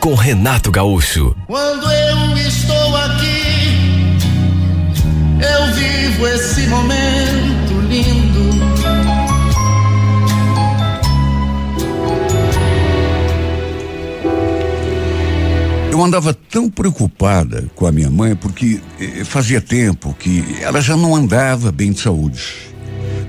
com 0.00 0.14
Renato 0.14 0.70
Gaúcho. 0.70 1.34
Quando 1.46 1.90
eu 1.90 2.36
estou 2.36 2.96
aqui, 2.96 4.18
eu 5.40 5.74
vivo 5.74 6.26
esse 6.28 6.66
momento 6.68 7.80
lindo. 7.88 8.48
Eu 15.90 16.04
andava 16.04 16.32
tão 16.32 16.70
preocupada 16.70 17.68
com 17.74 17.86
a 17.86 17.90
minha 17.90 18.08
mãe 18.08 18.36
porque 18.36 18.80
eh, 19.00 19.24
fazia 19.24 19.60
tempo 19.60 20.14
que 20.16 20.58
ela 20.60 20.80
já 20.80 20.96
não 20.96 21.16
andava 21.16 21.72
bem 21.72 21.90
de 21.90 22.00
saúde. 22.00 22.68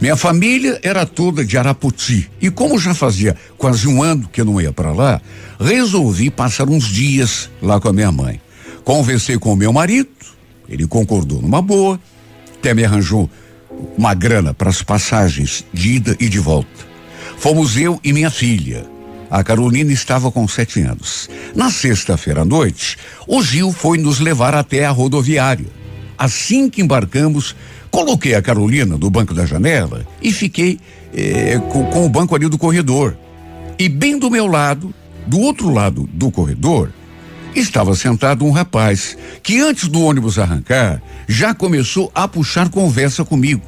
Minha 0.01 0.15
família 0.15 0.79
era 0.81 1.05
toda 1.05 1.43
de 1.43 1.57
Araputi 1.57 2.31
e 2.41 2.49
como 2.49 2.79
já 2.79 2.93
fazia 2.93 3.35
quase 3.57 3.85
um 3.85 4.01
ano 4.01 4.29
que 4.31 4.39
eu 4.39 4.45
não 4.45 4.59
ia 4.61 4.71
para 4.71 4.93
lá, 4.93 5.21
resolvi 5.59 6.29
passar 6.29 6.69
uns 6.69 6.85
dias 6.85 7.49
lá 7.61 7.81
com 7.81 7.89
a 7.89 7.93
minha 7.93 8.11
mãe. 8.11 8.39
Conversei 8.85 9.37
com 9.37 9.51
o 9.51 9.57
meu 9.57 9.73
marido, 9.73 10.09
ele 10.69 10.87
concordou 10.87 11.41
numa 11.41 11.61
boa, 11.61 11.99
até 12.55 12.73
me 12.73 12.85
arranjou 12.85 13.29
uma 13.97 14.13
grana 14.13 14.53
para 14.53 14.69
as 14.69 14.81
passagens 14.81 15.65
de 15.73 15.95
ida 15.95 16.15
e 16.17 16.29
de 16.29 16.39
volta. 16.39 16.87
Fomos 17.37 17.75
eu 17.75 17.99
e 18.01 18.13
minha 18.13 18.31
filha. 18.31 18.85
A 19.29 19.43
Carolina 19.43 19.91
estava 19.91 20.31
com 20.31 20.47
sete 20.47 20.81
anos. 20.81 21.29
Na 21.53 21.69
sexta-feira 21.69 22.41
à 22.41 22.45
noite, 22.45 22.97
o 23.27 23.43
Gil 23.43 23.71
foi 23.71 23.97
nos 23.97 24.19
levar 24.19 24.55
até 24.55 24.85
a 24.85 24.91
rodoviária. 24.91 25.67
Assim 26.17 26.69
que 26.69 26.81
embarcamos, 26.81 27.55
coloquei 27.91 28.35
a 28.35 28.41
Carolina 28.41 28.97
no 28.97 29.09
banco 29.09 29.33
da 29.33 29.45
janela 29.45 30.05
e 30.21 30.31
fiquei 30.31 30.79
eh, 31.13 31.59
com, 31.69 31.85
com 31.85 32.05
o 32.05 32.09
banco 32.09 32.35
ali 32.35 32.47
do 32.47 32.57
corredor. 32.57 33.15
E 33.77 33.87
bem 33.87 34.19
do 34.19 34.29
meu 34.29 34.47
lado, 34.47 34.93
do 35.25 35.39
outro 35.39 35.69
lado 35.69 36.09
do 36.13 36.29
corredor, 36.31 36.91
estava 37.55 37.95
sentado 37.95 38.45
um 38.45 38.51
rapaz 38.51 39.17
que 39.41 39.59
antes 39.59 39.87
do 39.87 40.01
ônibus 40.01 40.37
arrancar 40.37 41.01
já 41.27 41.53
começou 41.53 42.11
a 42.13 42.27
puxar 42.27 42.69
conversa 42.69 43.23
comigo. 43.23 43.61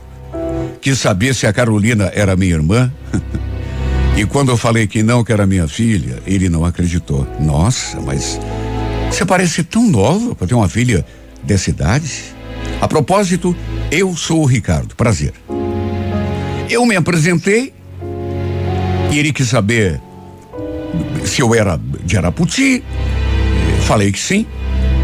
Quis 0.82 1.00
saber 1.00 1.36
se 1.36 1.46
a 1.46 1.54
Carolina 1.54 2.12
era 2.14 2.36
minha 2.36 2.54
irmã. 2.54 2.92
e 4.18 4.26
quando 4.26 4.50
eu 4.50 4.58
falei 4.58 4.88
que 4.88 5.04
não, 5.04 5.24
que 5.24 5.32
era 5.32 5.46
minha 5.46 5.68
filha, 5.68 6.22
ele 6.26 6.50
não 6.50 6.66
acreditou. 6.66 7.28
Nossa, 7.40 8.00
mas 8.02 8.40
você 9.10 9.26
parece 9.26 9.64
tão 9.64 9.88
nova 9.88 10.34
para 10.36 10.48
ter 10.48 10.56
uma 10.56 10.70
filha 10.70 11.06
dessa 11.44 11.70
idade. 11.70 12.24
A 12.80 12.88
propósito, 12.88 13.56
eu 13.92 14.16
sou 14.16 14.42
o 14.42 14.46
Ricardo, 14.46 14.96
prazer. 14.96 15.34
Eu 16.70 16.86
me 16.86 16.96
apresentei 16.96 17.74
e 19.12 19.20
ele 19.20 19.34
quis 19.34 19.50
saber 19.50 20.00
se 21.26 21.42
eu 21.42 21.54
era 21.54 21.78
de 22.06 22.18
Araputi. 22.18 22.82
Falei 23.86 24.10
que 24.12 24.20
sim, 24.20 24.46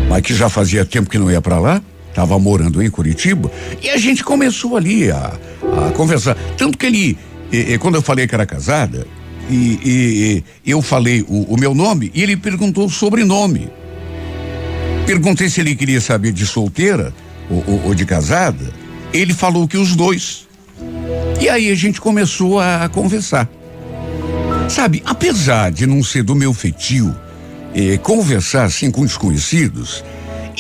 mas 0.08 0.22
que 0.22 0.34
já 0.34 0.48
fazia 0.48 0.86
tempo 0.86 1.10
que 1.10 1.18
não 1.18 1.30
ia 1.30 1.42
para 1.42 1.60
lá. 1.60 1.82
Estava 2.10 2.40
morando 2.40 2.82
em 2.82 2.90
Curitiba 2.90 3.52
e 3.84 3.90
a 3.90 3.98
gente 3.98 4.24
começou 4.24 4.78
ali 4.78 5.12
a, 5.12 5.38
a 5.88 5.92
conversar. 5.92 6.36
Tanto 6.58 6.78
que 6.78 6.86
ele, 6.86 7.18
e, 7.52 7.74
e, 7.74 7.78
quando 7.78 7.96
eu 7.96 8.02
falei 8.02 8.26
que 8.26 8.34
era 8.34 8.46
casada, 8.46 9.06
e, 9.50 10.44
e 10.66 10.72
eu 10.72 10.82
falei 10.82 11.22
o, 11.28 11.54
o, 11.54 11.58
meu 11.60 11.76
nome 11.76 12.12
e 12.16 12.24
ele 12.24 12.36
perguntou 12.36 12.86
o 12.86 12.90
sobrenome. 12.90 13.70
Perguntei 15.06 15.50
se 15.50 15.62
ele 15.62 15.76
queria 15.76 16.02
saber 16.02 16.32
de 16.32 16.46
solteira 16.46 17.14
ou, 17.50 17.64
ou, 17.68 17.86
ou 17.86 17.96
de 17.96 18.06
casada. 18.06 18.74
Ele 19.14 19.34
falou 19.34 19.68
que 19.68 19.78
os 19.78 19.96
dois. 19.96 20.48
E 21.40 21.50
aí 21.50 21.72
a 21.72 21.76
gente 21.76 22.02
começou 22.02 22.60
a, 22.60 22.90
conversar. 22.90 23.50
Sabe, 24.70 25.02
apesar 25.06 25.72
de 25.72 25.86
não 25.86 26.04
ser 26.04 26.24
do 26.24 26.36
meu 26.36 26.54
feitio, 26.54 27.16
eh, 27.74 27.98
conversar 27.98 28.66
assim 28.66 28.92
com 28.92 29.06
desconhecidos, 29.06 30.04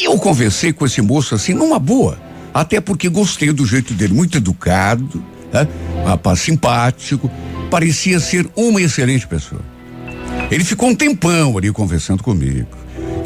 eu 0.01 0.17
conversei 0.17 0.71
com 0.71 0.85
esse 0.85 1.01
moço 1.01 1.35
assim 1.35 1.53
numa 1.53 1.77
boa, 1.77 2.17
até 2.53 2.79
porque 2.79 3.09
gostei 3.09 3.51
do 3.51 3.65
jeito 3.65 3.93
dele, 3.93 4.13
muito 4.13 4.37
educado, 4.37 5.23
né? 5.51 5.67
rapaz 6.05 6.39
simpático, 6.39 7.29
parecia 7.69 8.19
ser 8.19 8.47
uma 8.55 8.81
excelente 8.81 9.27
pessoa. 9.27 9.61
Ele 10.49 10.63
ficou 10.63 10.89
um 10.89 10.95
tempão 10.95 11.57
ali 11.57 11.71
conversando 11.71 12.23
comigo, 12.23 12.69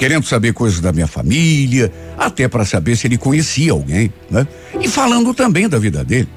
querendo 0.02 0.26
saber 0.26 0.52
coisas 0.52 0.80
da 0.80 0.92
minha 0.92 1.06
família, 1.06 1.94
até 2.18 2.48
para 2.48 2.66
saber 2.66 2.96
se 2.96 3.06
ele 3.06 3.20
conhecia 3.20 3.72
alguém, 3.72 4.12
né? 4.32 4.48
E 4.82 4.88
falando 4.88 5.32
também 5.32 5.70
da 5.70 5.78
vida 5.78 6.04
dele. 6.04 6.28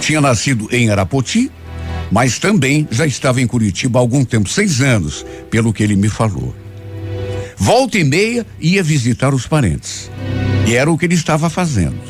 Tinha 0.00 0.20
nascido 0.20 0.66
em 0.72 0.90
Arapoti, 0.90 1.48
mas 2.10 2.40
também 2.40 2.88
já 2.90 3.06
estava 3.06 3.40
em 3.40 3.46
Curitiba 3.46 4.00
há 4.00 4.02
algum 4.02 4.24
tempo, 4.24 4.48
seis 4.48 4.80
anos, 4.80 5.24
pelo 5.48 5.72
que 5.72 5.80
ele 5.80 5.94
me 5.94 6.08
falou. 6.08 6.52
Volta 7.56 7.98
e 7.98 8.02
meia 8.02 8.44
ia 8.58 8.82
visitar 8.82 9.32
os 9.32 9.46
parentes. 9.46 10.10
E 10.66 10.74
era 10.74 10.90
o 10.90 10.98
que 10.98 11.04
ele 11.04 11.14
estava 11.14 11.48
fazendo. 11.48 12.00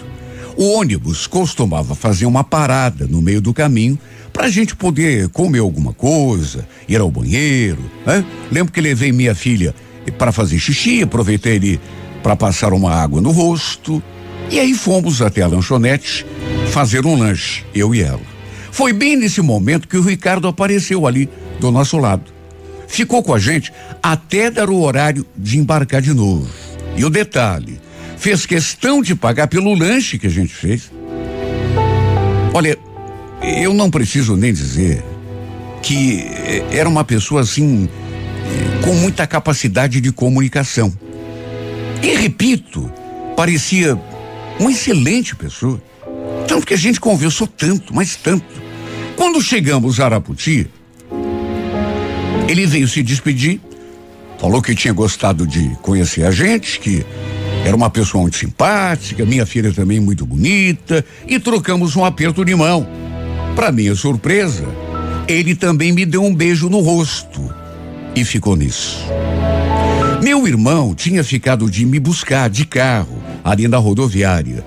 O 0.57 0.73
ônibus 0.79 1.27
costumava 1.27 1.95
fazer 1.95 2.25
uma 2.25 2.43
parada 2.43 3.07
no 3.07 3.21
meio 3.21 3.43
do 3.43 3.53
caminho 3.53 3.99
para 4.33 4.47
a 4.47 4.51
gente 4.51 4.75
poder 4.75 5.29
comer 5.29 5.59
alguma 5.59 5.93
coisa, 5.93 6.67
ir 6.89 6.99
ao 6.99 7.11
banheiro. 7.11 7.85
Né? 8.07 8.25
Lembro 8.51 8.73
que 8.73 8.81
levei 8.81 9.13
minha 9.13 9.35
filha 9.35 9.75
para 10.11 10.33
fazer 10.33 10.59
xixi, 10.59 11.03
aproveitei 11.03 11.57
ele 11.57 11.81
para 12.23 12.37
passar 12.37 12.73
uma 12.73 12.93
água 12.93 13.21
no 13.21 13.31
rosto. 13.31 14.03
E 14.51 14.59
aí 14.59 14.75
fomos 14.75 15.23
até 15.23 15.43
a 15.43 15.47
lanchonete 15.47 16.27
fazer 16.71 17.07
um 17.07 17.17
lanche, 17.17 17.65
eu 17.75 17.95
e 17.95 18.03
ela. 18.03 18.21
Foi 18.71 18.93
bem 18.93 19.17
nesse 19.17 19.41
momento 19.41 19.87
que 19.87 19.97
o 19.97 20.03
Ricardo 20.03 20.49
apareceu 20.49 21.07
ali 21.07 21.29
do 21.61 21.71
nosso 21.71 21.99
lado. 21.99 22.25
Ficou 22.89 23.23
com 23.23 23.35
a 23.35 23.39
gente 23.39 23.73
até 24.03 24.51
dar 24.51 24.69
o 24.69 24.81
horário 24.81 25.25
de 25.37 25.59
embarcar 25.59 26.01
de 26.03 26.13
novo. 26.13 26.49
E 26.97 27.05
o 27.05 27.11
detalhe, 27.11 27.81
fez 28.23 28.47
questão 28.47 29.03
de 29.03 29.17
pagar 29.17 29.49
pelo 29.49 29.75
lanche 29.75 30.17
que 30.17 30.29
a 30.29 30.31
gente 30.31 30.55
fez. 30.55 30.93
Olha, 32.55 32.79
eu 33.43 33.75
não 33.75 33.91
preciso 33.91 34.37
nem 34.37 34.53
dizer 34.53 35.03
que 35.83 36.21
eh, 36.21 36.65
era 36.71 36.89
uma 36.89 37.03
pessoa 37.03 37.41
assim, 37.41 37.89
com 38.83 38.95
muita 38.95 39.27
capacidade 39.27 40.01
de 40.01 40.13
comunicação. 40.13 40.93
E 42.03 42.15
repito, 42.17 42.91
parecia 43.37 43.99
uma 44.59 44.71
excelente 44.71 45.37
pessoa. 45.37 45.81
Tanto 46.49 46.67
que 46.67 46.75
a 46.75 46.79
gente 46.79 47.01
conversou 47.01 47.47
tanto, 47.47 47.95
mas 47.95 48.17
tanto. 48.17 48.45
Quando 49.17 49.41
chegamos 49.41 50.01
a 50.01 50.07
Araputi, 50.07 50.67
ele 52.49 52.67
veio 52.67 52.89
se 52.89 53.03
despedir, 53.03 53.61
falou 54.39 54.61
que 54.61 54.75
tinha 54.75 54.93
gostado 54.93 55.47
de 55.47 55.71
conhecer 55.81 56.25
a 56.25 56.33
gente, 56.33 56.81
que 56.81 57.07
era 57.65 57.77
uma 57.77 57.89
pessoa 57.89 58.23
muito 58.23 58.37
simpática, 58.37 59.25
minha 59.25 59.47
filha 59.47 59.73
também 59.73 60.01
muito 60.01 60.27
bonita, 60.27 61.05
e 61.27 61.39
trocamos 61.39 61.95
um 61.95 62.05
aperto 62.05 62.45
de 62.45 62.55
mão. 62.55 62.87
Para 63.55 63.71
minha 63.71 63.95
surpresa, 63.95 64.67
ele 65.29 65.55
também 65.55 65.93
me 65.93 66.05
deu 66.05 66.25
um 66.25 66.35
beijo 66.35 66.69
no 66.69 66.81
rosto 66.81 67.62
e 68.15 68.25
ficou 68.25 68.57
nisso. 68.57 68.99
Meu 70.23 70.47
irmão 70.47 70.95
tinha 70.95 71.25
ficado 71.25 71.71
de 71.71 71.85
me 71.85 71.99
buscar 71.99 72.49
de 72.49 72.65
carro 72.65 73.21
ali 73.43 73.67
na 73.67 73.79
rodoviária, 73.79 74.65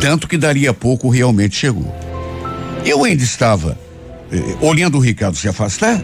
tanto 0.00 0.26
que 0.26 0.36
daria 0.36 0.74
pouco 0.74 1.08
realmente 1.08 1.56
chegou. 1.56 1.94
Eu 2.84 3.04
ainda 3.04 3.22
estava 3.22 3.78
eh, 4.32 4.56
olhando 4.60 4.96
o 4.98 5.00
Ricardo 5.00 5.36
se 5.36 5.48
afastar 5.48 6.02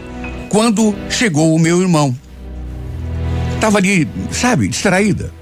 quando 0.49 0.95
chegou 1.09 1.53
o 1.53 1.59
meu 1.59 1.81
irmão. 1.81 2.15
Tava 3.59 3.77
ali, 3.77 4.07
sabe, 4.31 4.67
distraída. 4.67 5.33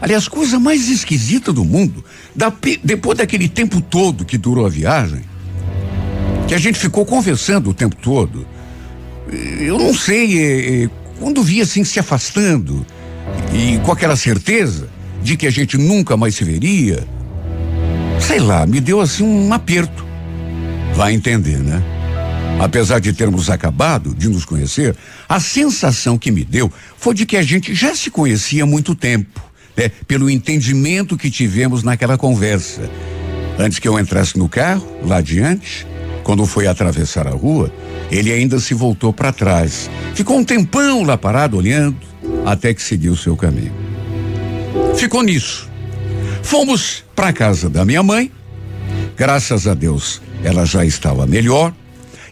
Aliás, 0.00 0.28
coisa 0.28 0.58
mais 0.58 0.88
esquisita 0.88 1.52
do 1.52 1.64
mundo, 1.64 2.04
da, 2.34 2.52
depois 2.82 3.18
daquele 3.18 3.48
tempo 3.48 3.80
todo 3.80 4.24
que 4.24 4.36
durou 4.36 4.66
a 4.66 4.68
viagem, 4.68 5.22
que 6.46 6.54
a 6.54 6.58
gente 6.58 6.78
ficou 6.78 7.06
conversando 7.06 7.70
o 7.70 7.74
tempo 7.74 7.96
todo. 7.96 8.46
Eu 9.60 9.78
não 9.78 9.94
sei, 9.94 10.38
é, 10.38 10.84
é, 10.84 10.90
quando 11.18 11.42
vi 11.42 11.60
assim 11.60 11.84
se 11.84 11.98
afastando 11.98 12.84
e 13.52 13.78
com 13.78 13.92
aquela 13.92 14.16
certeza 14.16 14.88
de 15.22 15.36
que 15.36 15.46
a 15.46 15.50
gente 15.50 15.78
nunca 15.78 16.16
mais 16.16 16.34
se 16.34 16.44
veria, 16.44 17.06
sei 18.20 18.40
lá, 18.40 18.66
me 18.66 18.80
deu 18.80 19.00
assim 19.00 19.24
um 19.24 19.52
aperto. 19.52 20.04
Vai 20.94 21.12
entender, 21.12 21.58
né? 21.58 21.82
Apesar 22.60 23.00
de 23.00 23.12
termos 23.12 23.50
acabado 23.50 24.14
de 24.14 24.28
nos 24.28 24.44
conhecer, 24.44 24.94
a 25.28 25.40
sensação 25.40 26.16
que 26.16 26.30
me 26.30 26.44
deu 26.44 26.72
foi 26.96 27.14
de 27.14 27.26
que 27.26 27.36
a 27.36 27.42
gente 27.42 27.74
já 27.74 27.94
se 27.94 28.10
conhecia 28.10 28.62
há 28.62 28.66
muito 28.66 28.94
tempo, 28.94 29.42
né, 29.76 29.90
pelo 30.06 30.30
entendimento 30.30 31.16
que 31.16 31.30
tivemos 31.30 31.82
naquela 31.82 32.16
conversa. 32.16 32.88
Antes 33.58 33.78
que 33.78 33.88
eu 33.88 33.98
entrasse 33.98 34.38
no 34.38 34.48
carro, 34.48 34.86
lá 35.04 35.16
adiante, 35.16 35.86
quando 36.24 36.46
foi 36.46 36.66
atravessar 36.66 37.28
a 37.28 37.32
rua, 37.32 37.70
ele 38.10 38.32
ainda 38.32 38.58
se 38.58 38.72
voltou 38.72 39.12
para 39.12 39.30
trás. 39.30 39.90
Ficou 40.14 40.38
um 40.38 40.44
tempão 40.44 41.04
lá 41.04 41.18
parado 41.18 41.58
olhando, 41.58 41.96
até 42.46 42.72
que 42.72 42.82
seguiu 42.82 43.14
seu 43.14 43.36
caminho. 43.36 43.72
Ficou 44.96 45.22
nisso. 45.22 45.68
Fomos 46.42 47.04
para 47.14 47.32
casa 47.32 47.68
da 47.68 47.84
minha 47.84 48.02
mãe. 48.02 48.32
Graças 49.16 49.66
a 49.66 49.74
Deus, 49.74 50.20
ela 50.42 50.64
já 50.64 50.84
estava 50.84 51.26
melhor. 51.26 51.72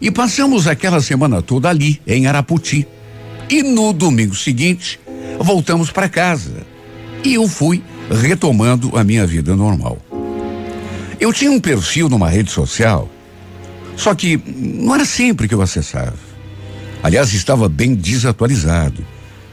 E 0.00 0.10
passamos 0.10 0.66
aquela 0.66 1.00
semana 1.00 1.42
toda 1.42 1.68
ali, 1.68 2.00
em 2.06 2.26
Araputi. 2.26 2.88
E 3.48 3.62
no 3.62 3.92
domingo 3.92 4.34
seguinte, 4.34 4.98
voltamos 5.38 5.90
para 5.90 6.08
casa. 6.08 6.66
E 7.22 7.34
eu 7.34 7.46
fui 7.46 7.82
retomando 8.10 8.96
a 8.96 9.04
minha 9.04 9.26
vida 9.26 9.54
normal. 9.54 9.98
Eu 11.20 11.32
tinha 11.32 11.52
um 11.52 11.60
perfil 11.60 12.08
numa 12.08 12.28
rede 12.28 12.50
social, 12.50 13.08
só 13.96 14.14
que 14.14 14.40
não 14.46 14.94
era 14.94 15.04
sempre 15.04 15.48
que 15.48 15.54
eu 15.54 15.62
acessava. 15.62 16.14
Aliás, 17.02 17.32
estava 17.32 17.68
bem 17.68 17.94
desatualizado. 17.94 19.04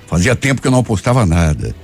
Fazia 0.07 0.35
tempo 0.35 0.61
que 0.61 0.67
eu 0.67 0.71
não 0.71 0.83
postava 0.83 1.25
nada. 1.25 1.75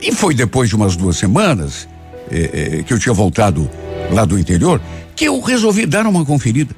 E 0.00 0.12
foi 0.12 0.34
depois 0.34 0.68
de 0.68 0.76
umas 0.76 0.96
duas 0.96 1.16
semanas 1.16 1.88
eh, 2.30 2.78
eh, 2.78 2.82
que 2.82 2.92
eu 2.92 2.98
tinha 2.98 3.12
voltado 3.12 3.70
lá 4.10 4.24
do 4.24 4.38
interior 4.38 4.80
que 5.16 5.26
eu 5.26 5.40
resolvi 5.40 5.86
dar 5.86 6.06
uma 6.06 6.24
conferida. 6.24 6.74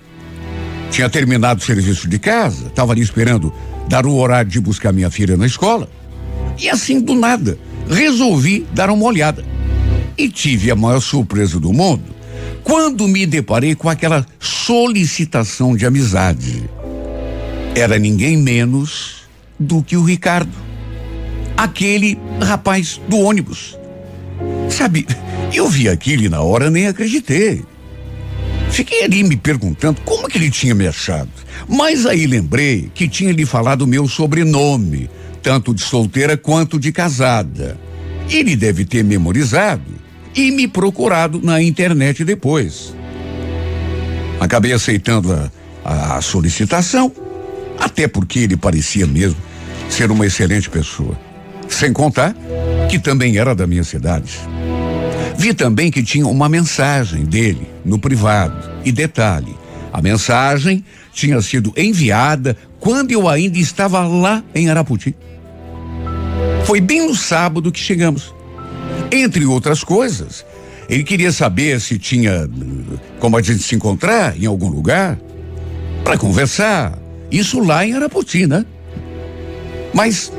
Tinha 0.90 1.08
terminado 1.08 1.60
o 1.60 1.64
serviço 1.64 2.08
de 2.08 2.18
casa, 2.18 2.66
estava 2.66 2.92
ali 2.92 3.00
esperando 3.00 3.52
dar 3.88 4.06
o 4.06 4.14
horário 4.14 4.50
de 4.50 4.60
buscar 4.60 4.92
minha 4.92 5.10
filha 5.10 5.36
na 5.36 5.46
escola. 5.46 5.88
E 6.58 6.68
assim, 6.68 7.00
do 7.00 7.14
nada, 7.14 7.58
resolvi 7.88 8.66
dar 8.72 8.90
uma 8.90 9.04
olhada. 9.04 9.44
E 10.16 10.28
tive 10.28 10.70
a 10.70 10.76
maior 10.76 11.00
surpresa 11.00 11.58
do 11.58 11.72
mundo 11.72 12.15
quando 12.66 13.06
me 13.06 13.24
deparei 13.24 13.76
com 13.76 13.88
aquela 13.88 14.26
solicitação 14.40 15.76
de 15.76 15.86
amizade. 15.86 16.68
Era 17.76 17.96
ninguém 17.96 18.36
menos 18.36 19.28
do 19.56 19.84
que 19.84 19.96
o 19.96 20.02
Ricardo, 20.02 20.52
aquele 21.56 22.18
rapaz 22.42 23.00
do 23.08 23.20
ônibus. 23.20 23.78
Sabe, 24.68 25.06
eu 25.54 25.68
vi 25.68 25.88
aquilo 25.88 26.24
e 26.24 26.28
na 26.28 26.40
hora 26.40 26.68
nem 26.68 26.88
acreditei. 26.88 27.62
Fiquei 28.72 29.04
ali 29.04 29.22
me 29.22 29.36
perguntando 29.36 30.00
como 30.00 30.26
que 30.26 30.36
ele 30.36 30.50
tinha 30.50 30.74
me 30.74 30.88
achado. 30.88 31.30
Mas 31.68 32.04
aí 32.04 32.26
lembrei 32.26 32.90
que 32.92 33.06
tinha 33.06 33.30
lhe 33.30 33.46
falado 33.46 33.86
meu 33.86 34.08
sobrenome, 34.08 35.08
tanto 35.40 35.72
de 35.72 35.82
solteira 35.82 36.36
quanto 36.36 36.80
de 36.80 36.90
casada. 36.90 37.78
Ele 38.28 38.56
deve 38.56 38.84
ter 38.84 39.04
memorizado 39.04 39.95
e 40.36 40.50
me 40.50 40.68
procurado 40.68 41.40
na 41.42 41.62
internet 41.62 42.22
depois. 42.22 42.94
Acabei 44.38 44.74
aceitando 44.74 45.32
a, 45.82 46.16
a 46.16 46.20
solicitação, 46.20 47.10
até 47.80 48.06
porque 48.06 48.40
ele 48.40 48.56
parecia 48.56 49.06
mesmo 49.06 49.40
ser 49.88 50.10
uma 50.10 50.26
excelente 50.26 50.68
pessoa. 50.68 51.18
Sem 51.68 51.92
contar 51.92 52.34
que 52.88 52.98
também 52.98 53.38
era 53.38 53.54
da 53.54 53.66
minha 53.66 53.82
cidade. 53.82 54.38
Vi 55.38 55.54
também 55.54 55.90
que 55.90 56.02
tinha 56.02 56.26
uma 56.26 56.48
mensagem 56.48 57.24
dele 57.24 57.66
no 57.84 57.98
privado. 57.98 58.70
E 58.84 58.92
detalhe: 58.92 59.56
a 59.92 60.02
mensagem 60.02 60.84
tinha 61.12 61.40
sido 61.40 61.72
enviada 61.76 62.56
quando 62.78 63.10
eu 63.10 63.28
ainda 63.28 63.58
estava 63.58 64.06
lá 64.06 64.44
em 64.54 64.68
Araputi. 64.68 65.16
Foi 66.64 66.80
bem 66.80 67.06
no 67.06 67.14
sábado 67.14 67.72
que 67.72 67.80
chegamos. 67.80 68.35
Entre 69.10 69.44
outras 69.44 69.84
coisas, 69.84 70.44
ele 70.88 71.02
queria 71.02 71.32
saber 71.32 71.80
se 71.80 71.98
tinha 71.98 72.48
como 73.18 73.36
a 73.36 73.42
gente 73.42 73.62
se 73.62 73.74
encontrar 73.74 74.36
em 74.40 74.46
algum 74.46 74.68
lugar 74.68 75.18
para 76.04 76.16
conversar. 76.16 76.98
Isso 77.30 77.60
lá 77.60 77.84
em 77.84 77.94
Araputi, 77.94 78.46
né? 78.46 78.64
Mas, 79.92 80.32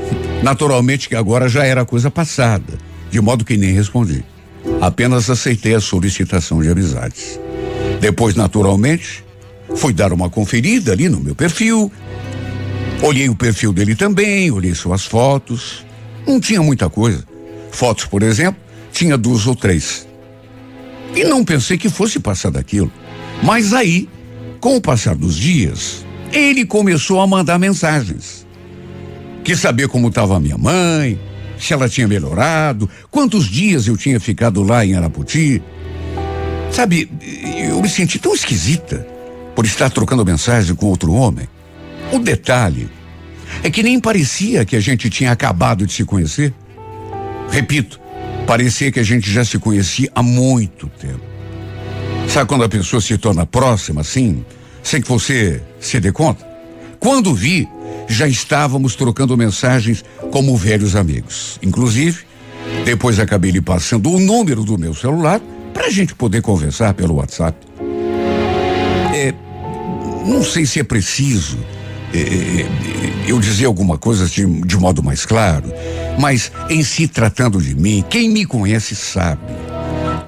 naturalmente, 0.44 1.10
que 1.10 1.16
agora 1.16 1.50
já 1.50 1.66
era 1.66 1.86
coisa 1.86 2.10
passada, 2.10 2.78
de 3.10 3.19
modo 3.19 3.44
que 3.44 3.58
nem 3.58 3.74
respondi. 3.74 4.24
Apenas 4.80 5.30
aceitei 5.30 5.74
a 5.74 5.81
solicitação 5.81 6.62
de 6.62 6.70
amizades. 6.70 7.40
Depois, 8.00 8.36
naturalmente, 8.36 9.24
fui 9.75 9.92
dar 9.94 10.13
uma 10.13 10.30
conferida 10.30 10.92
ali 10.92 11.10
no 11.10 11.20
meu 11.20 11.36
perfil. 11.36 11.92
Olhei 13.02 13.28
o 13.30 13.36
perfil 13.36 13.74
dele 13.74 13.96
também, 13.96 14.52
olhei 14.52 14.74
suas 14.74 15.06
fotos. 15.06 15.86
Não 16.25 16.40
tinha 16.40 16.62
muita 16.62 16.90
coisa. 16.90 17.24
Fotos, 17.72 18.06
por 18.06 18.24
exemplo, 18.24 18.62
tinha 18.92 19.18
duas 19.18 19.46
ou 19.48 19.56
três. 19.56 20.08
E 21.16 21.24
não 21.24 21.44
pensei 21.44 21.78
que 21.78 21.90
fosse 21.90 22.19
passar 22.19 22.52
daquilo. 22.52 22.92
Mas 23.44 23.74
aí, 23.74 24.10
com 24.60 24.75
o 24.75 24.81
passar 24.81 25.16
dos 25.16 25.36
dias, 25.36 26.06
ele 26.31 26.66
começou 26.66 27.22
a 27.22 27.28
mandar 27.28 27.60
mensagens. 27.60 28.46
Quis 29.44 29.60
saber 29.60 29.88
como 29.88 30.10
estava 30.10 30.40
minha 30.40 30.58
mãe, 30.58 31.19
se 31.58 31.74
ela 31.74 31.88
tinha 31.88 32.08
melhorado, 32.08 32.90
quantos 33.10 33.46
dias 33.46 33.88
eu 33.88 33.96
tinha 33.96 34.20
ficado 34.20 34.62
lá 34.63 34.86
em 34.86 34.96
Araputi. 34.96 35.62
Sabe, 36.72 37.10
eu 37.68 37.81
me 37.81 37.90
senti 37.90 38.20
tão 38.20 38.34
esquisita 38.34 39.08
por 39.56 39.66
estar 39.66 39.90
trocando 39.90 40.25
mensagem 40.25 40.75
com 40.75 40.88
outro 40.88 41.13
homem. 41.13 41.48
O 42.12 42.20
detalhe 42.20 42.90
é 43.63 43.70
que 43.70 43.81
nem 43.81 44.00
parecia 44.00 44.66
que 44.66 44.75
a 44.75 44.80
gente 44.80 45.10
tinha 45.10 45.31
acabado 45.31 45.86
de 45.86 45.94
se 45.94 46.06
conhecer. 46.06 46.54
Repito, 47.50 48.00
parecia 48.46 48.92
que 48.92 49.00
a 49.00 49.04
gente 49.04 49.32
já 49.32 49.44
se 49.44 49.58
conhecia 49.58 50.10
há 50.14 50.22
muito 50.22 50.88
tempo. 50.88 51.22
Sabe 52.28 52.48
quando 52.48 52.64
a 52.64 52.70
pessoa 52.70 53.02
se 53.02 53.18
torna 53.18 53.46
próxima 53.46 54.02
assim, 54.02 54.46
sem 54.84 55.02
que 55.02 55.08
você 55.08 55.62
se 55.80 56.00
dê 56.00 56.12
conta? 56.12 56.46
Quando 57.00 57.34
vi, 57.34 57.68
já 58.08 58.28
estávamos 58.28 58.96
trocando 58.96 59.38
mensagens 59.38 60.04
como 60.32 60.56
velhos 60.58 60.96
amigos. 60.96 61.60
Inclusive, 61.62 62.20
depois 62.86 63.20
acabei 63.20 63.52
lhe 63.52 63.62
passando 63.62 64.12
o 64.12 64.20
número 64.20 64.64
do 64.64 64.78
meu 64.78 64.94
celular 64.94 65.42
para 65.74 65.88
a 65.88 65.90
gente 65.90 66.16
poder 66.16 66.42
conversar 66.42 66.94
pelo 66.94 67.16
WhatsApp. 67.16 67.58
É, 69.14 69.34
não 70.26 70.44
sei 70.44 70.66
se 70.66 70.80
é 70.80 70.84
preciso 70.84 71.58
eu 73.27 73.39
dizer 73.39 73.65
alguma 73.65 73.98
coisa 73.98 74.25
de, 74.25 74.45
de 74.62 74.77
modo 74.77 75.04
mais 75.04 75.25
claro, 75.25 75.71
mas 76.19 76.51
em 76.69 76.83
se 76.83 77.07
tratando 77.07 77.62
de 77.62 77.75
mim, 77.75 78.04
quem 78.09 78.30
me 78.30 78.45
conhece 78.45 78.95
sabe. 78.95 79.42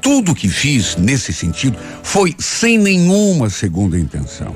Tudo 0.02 0.36
que 0.36 0.48
fiz 0.48 0.96
nesse 0.96 1.34
sentido 1.34 1.78
foi 2.04 2.34
sem 2.38 2.78
nenhuma 2.78 3.50
segunda 3.50 3.98
intenção. 3.98 4.54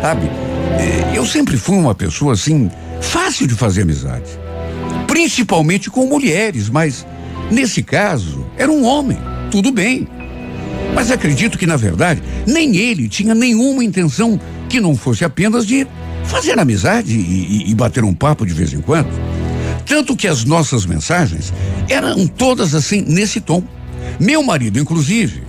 Sabe? 0.00 0.30
É, 0.78 1.16
eu 1.16 1.26
sempre 1.26 1.56
fui 1.56 1.76
uma 1.76 1.94
pessoa 1.94 2.34
assim, 2.34 2.70
fácil 3.00 3.46
de 3.46 3.54
fazer 3.54 3.82
amizade. 3.82 4.30
Principalmente 5.06 5.90
com 5.90 6.06
mulheres, 6.06 6.68
mas 6.68 7.06
nesse 7.50 7.82
caso 7.82 8.46
era 8.56 8.70
um 8.70 8.84
homem. 8.84 9.18
Tudo 9.50 9.72
bem. 9.72 10.06
Mas 10.94 11.10
acredito 11.10 11.58
que, 11.58 11.66
na 11.66 11.76
verdade, 11.76 12.22
nem 12.46 12.76
ele 12.76 13.08
tinha 13.08 13.34
nenhuma 13.34 13.84
intenção 13.84 14.40
que 14.68 14.80
não 14.80 14.96
fosse 14.96 15.24
apenas 15.24 15.66
de 15.66 15.86
fazer 16.28 16.58
amizade 16.58 17.12
e, 17.12 17.64
e, 17.66 17.70
e 17.70 17.74
bater 17.74 18.04
um 18.04 18.14
papo 18.14 18.46
de 18.46 18.52
vez 18.52 18.72
em 18.72 18.80
quando. 18.80 19.08
Tanto 19.84 20.14
que 20.14 20.28
as 20.28 20.44
nossas 20.44 20.84
mensagens 20.86 21.52
eram 21.88 22.26
todas 22.26 22.74
assim, 22.74 23.00
nesse 23.00 23.40
tom. 23.40 23.64
Meu 24.20 24.42
marido, 24.42 24.78
inclusive, 24.78 25.42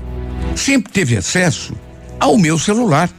sempre 0.55 0.91
teve 0.91 1.17
acesso 1.17 1.73
ao 2.19 2.37
meu 2.37 2.57
celular. 2.57 3.09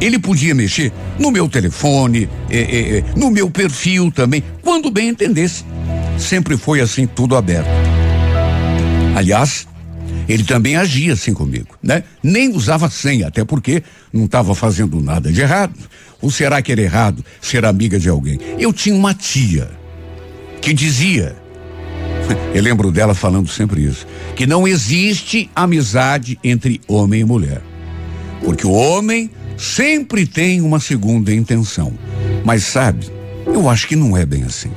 Ele 0.00 0.18
podia 0.18 0.54
mexer 0.54 0.92
no 1.18 1.30
meu 1.30 1.48
telefone, 1.48 2.28
eh, 2.50 2.58
eh, 2.98 3.04
no 3.16 3.30
meu 3.30 3.50
perfil 3.50 4.10
também, 4.10 4.42
quando 4.60 4.90
bem 4.90 5.08
entendesse. 5.08 5.64
Sempre 6.18 6.56
foi 6.56 6.80
assim, 6.80 7.06
tudo 7.06 7.36
aberto. 7.36 7.68
Aliás, 9.16 9.66
ele 10.28 10.44
também 10.44 10.76
agia 10.76 11.12
assim 11.12 11.34
comigo, 11.34 11.76
né? 11.82 12.04
Nem 12.22 12.54
usava 12.54 12.88
senha, 12.88 13.28
até 13.28 13.44
porque 13.44 13.82
não 14.12 14.24
estava 14.24 14.54
fazendo 14.54 15.00
nada 15.00 15.32
de 15.32 15.40
errado. 15.40 15.74
Ou 16.22 16.30
será 16.30 16.62
que 16.62 16.72
era 16.72 16.80
errado 16.80 17.22
ser 17.40 17.64
amiga 17.64 17.98
de 17.98 18.08
alguém? 18.08 18.38
Eu 18.58 18.72
tinha 18.72 18.94
uma 18.94 19.12
tia 19.12 19.68
que 20.60 20.72
dizia, 20.72 21.36
eu 22.54 22.62
lembro 22.62 22.90
dela 22.90 23.14
falando 23.14 23.48
sempre 23.48 23.84
isso, 23.84 24.06
que 24.34 24.46
não 24.46 24.66
existe 24.66 25.50
amizade 25.54 26.38
entre 26.42 26.80
homem 26.88 27.20
e 27.20 27.24
mulher. 27.24 27.60
Porque 28.42 28.66
o 28.66 28.72
homem 28.72 29.30
sempre 29.58 30.26
tem 30.26 30.60
uma 30.60 30.80
segunda 30.80 31.34
intenção. 31.34 31.92
Mas 32.44 32.64
sabe, 32.64 33.10
eu 33.46 33.68
acho 33.68 33.86
que 33.86 33.96
não 33.96 34.16
é 34.16 34.24
bem 34.24 34.44
assim. 34.44 34.70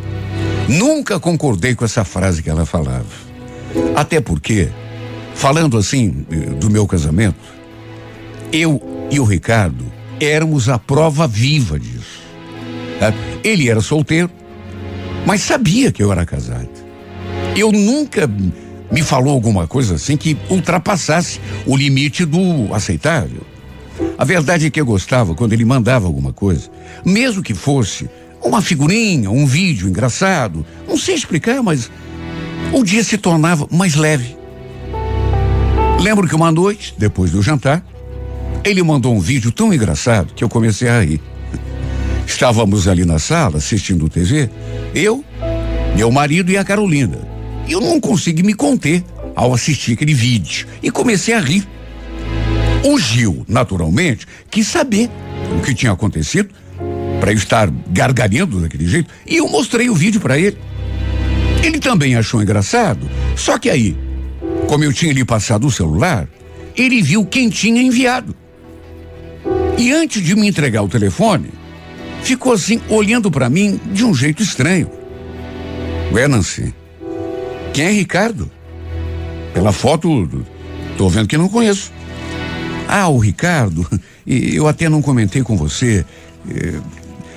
Nunca 0.67 1.19
concordei 1.19 1.75
com 1.75 1.85
essa 1.85 2.03
frase 2.03 2.41
que 2.43 2.49
ela 2.49 2.65
falava. 2.65 3.05
Até 3.95 4.19
porque 4.19 4.69
Falando 5.35 5.77
assim 5.77 6.25
eh, 6.31 6.35
do 6.55 6.69
meu 6.69 6.87
casamento, 6.87 7.35
eu 8.51 8.81
e 9.11 9.19
o 9.19 9.25
Ricardo 9.25 9.85
éramos 10.19 10.69
a 10.69 10.77
prova 10.77 11.27
viva 11.27 11.79
disso. 11.79 12.23
Tá? 12.99 13.13
Ele 13.43 13.69
era 13.69 13.81
solteiro, 13.81 14.29
mas 15.25 15.41
sabia 15.41 15.91
que 15.91 16.03
eu 16.03 16.11
era 16.11 16.25
casado. 16.25 16.69
Eu 17.55 17.71
nunca 17.71 18.29
me 18.91 19.01
falou 19.01 19.33
alguma 19.33 19.67
coisa 19.67 19.95
assim 19.95 20.15
que 20.15 20.37
ultrapassasse 20.49 21.39
o 21.65 21.75
limite 21.75 22.25
do 22.25 22.73
aceitável. 22.73 23.41
A 24.17 24.25
verdade 24.25 24.65
é 24.65 24.69
que 24.69 24.79
eu 24.79 24.85
gostava 24.85 25.33
quando 25.33 25.53
ele 25.53 25.65
mandava 25.65 26.05
alguma 26.05 26.33
coisa, 26.33 26.69
mesmo 27.03 27.41
que 27.41 27.53
fosse 27.53 28.09
uma 28.43 28.61
figurinha, 28.61 29.31
um 29.31 29.45
vídeo 29.45 29.87
engraçado, 29.87 30.65
não 30.87 30.97
sei 30.97 31.15
explicar, 31.15 31.63
mas 31.63 31.89
o 32.73 32.83
dia 32.83 33.03
se 33.03 33.17
tornava 33.17 33.67
mais 33.71 33.95
leve. 33.95 34.37
Lembro 35.99 36.27
que 36.27 36.35
uma 36.35 36.51
noite, 36.51 36.93
depois 36.97 37.31
do 37.31 37.41
jantar, 37.41 37.83
ele 38.65 38.81
mandou 38.81 39.13
um 39.13 39.19
vídeo 39.19 39.51
tão 39.51 39.71
engraçado 39.71 40.33
que 40.33 40.43
eu 40.43 40.49
comecei 40.49 40.89
a 40.89 40.99
rir. 40.99 41.21
Estávamos 42.25 42.87
ali 42.87 43.05
na 43.05 43.19
sala 43.19 43.57
assistindo 43.57 44.09
TV, 44.09 44.49
eu, 44.95 45.23
meu 45.95 46.11
marido 46.11 46.51
e 46.51 46.57
a 46.57 46.63
Carolina. 46.63 47.19
Eu 47.69 47.79
não 47.79 48.01
consegui 48.01 48.41
me 48.41 48.55
conter 48.55 49.03
ao 49.35 49.53
assistir 49.53 49.93
aquele 49.93 50.15
vídeo 50.15 50.67
e 50.81 50.89
comecei 50.89 51.35
a 51.35 51.39
rir. 51.39 51.67
O 52.83 52.97
Gil, 52.97 53.45
naturalmente, 53.47 54.25
quis 54.49 54.67
saber 54.67 55.11
o 55.55 55.61
que 55.61 55.75
tinha 55.75 55.91
acontecido 55.91 56.49
para 57.19 57.31
eu 57.31 57.37
estar 57.37 57.71
gargalhando 57.89 58.59
daquele 58.59 58.87
jeito 58.87 59.13
e 59.27 59.37
eu 59.37 59.47
mostrei 59.47 59.89
o 59.91 59.95
vídeo 59.95 60.19
para 60.19 60.39
ele. 60.39 60.57
Ele 61.63 61.79
também 61.79 62.15
achou 62.15 62.41
engraçado, 62.41 63.07
só 63.35 63.59
que 63.59 63.69
aí, 63.69 63.95
como 64.67 64.83
eu 64.83 64.91
tinha 64.91 65.13
lhe 65.13 65.23
passado 65.23 65.67
o 65.67 65.71
celular, 65.71 66.27
ele 66.75 67.01
viu 67.01 67.25
quem 67.25 67.49
tinha 67.49 67.81
enviado. 67.81 68.35
E 69.77 69.91
antes 69.91 70.23
de 70.23 70.35
me 70.35 70.47
entregar 70.47 70.81
o 70.81 70.87
telefone, 70.87 71.49
ficou 72.23 72.53
assim 72.53 72.81
olhando 72.89 73.29
para 73.29 73.49
mim 73.49 73.79
de 73.91 74.05
um 74.05 74.13
jeito 74.13 74.41
estranho. 74.41 74.89
Ué, 76.13 76.27
quem 77.73 77.85
é 77.85 77.91
Ricardo? 77.91 78.49
Pela 79.53 79.73
foto, 79.73 80.29
tô 80.97 81.09
vendo 81.09 81.27
que 81.27 81.37
não 81.37 81.49
conheço. 81.49 81.91
Ah, 82.87 83.09
o 83.09 83.17
Ricardo, 83.17 83.85
eu 84.25 84.67
até 84.67 84.87
não 84.87 85.01
comentei 85.01 85.43
com 85.43 85.57
você. 85.57 86.05
Eh, 86.49 86.79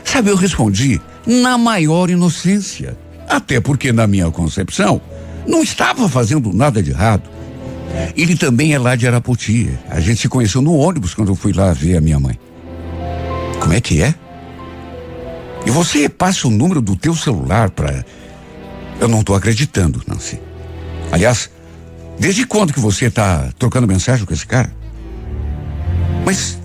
sabe, 0.05 0.31
eu 0.31 0.37
respondi 0.37 1.01
na 1.27 1.59
maior 1.59 2.09
inocência. 2.09 2.97
Até 3.29 3.61
porque, 3.61 3.93
na 3.93 4.07
minha 4.07 4.31
concepção, 4.31 5.01
não 5.47 5.63
estava 5.63 6.09
fazendo 6.09 6.53
nada 6.53 6.83
de 6.83 6.91
errado. 6.91 7.29
Ele 8.17 8.37
também 8.37 8.73
é 8.73 8.79
lá 8.79 8.97
de 8.97 9.07
Araputi. 9.07 9.71
A 9.89 10.01
gente 10.01 10.21
se 10.21 10.29
conheceu 10.29 10.61
no 10.61 10.75
ônibus 10.75 11.15
quando 11.15 11.29
eu 11.29 11.37
fui 11.37 11.53
lá 11.53 11.73
ver 11.73 11.97
a 11.97 12.01
minha 12.01 12.19
mãe. 12.19 12.39
Como 13.61 13.73
é 13.73 13.81
que 13.81 14.03
é? 14.03 14.15
E 15.67 15.71
você 15.71 16.09
passa 16.09 16.49
o 16.49 16.51
número 16.51 16.81
do 16.81 16.97
teu 16.97 17.15
celular 17.15 17.71
para 17.71 18.05
Eu 19.01 19.09
não 19.09 19.21
estou 19.21 19.37
acreditando, 19.37 20.03
Nancy. 20.07 20.41
Aliás, 21.13 21.51
desde 22.19 22.47
quando 22.47 22.73
que 22.73 22.81
você 22.81 23.07
está 23.07 23.51
trocando 23.59 23.87
mensagem 23.87 24.25
com 24.25 24.33
esse 24.33 24.47
cara? 24.47 24.73
Mas 26.25 26.59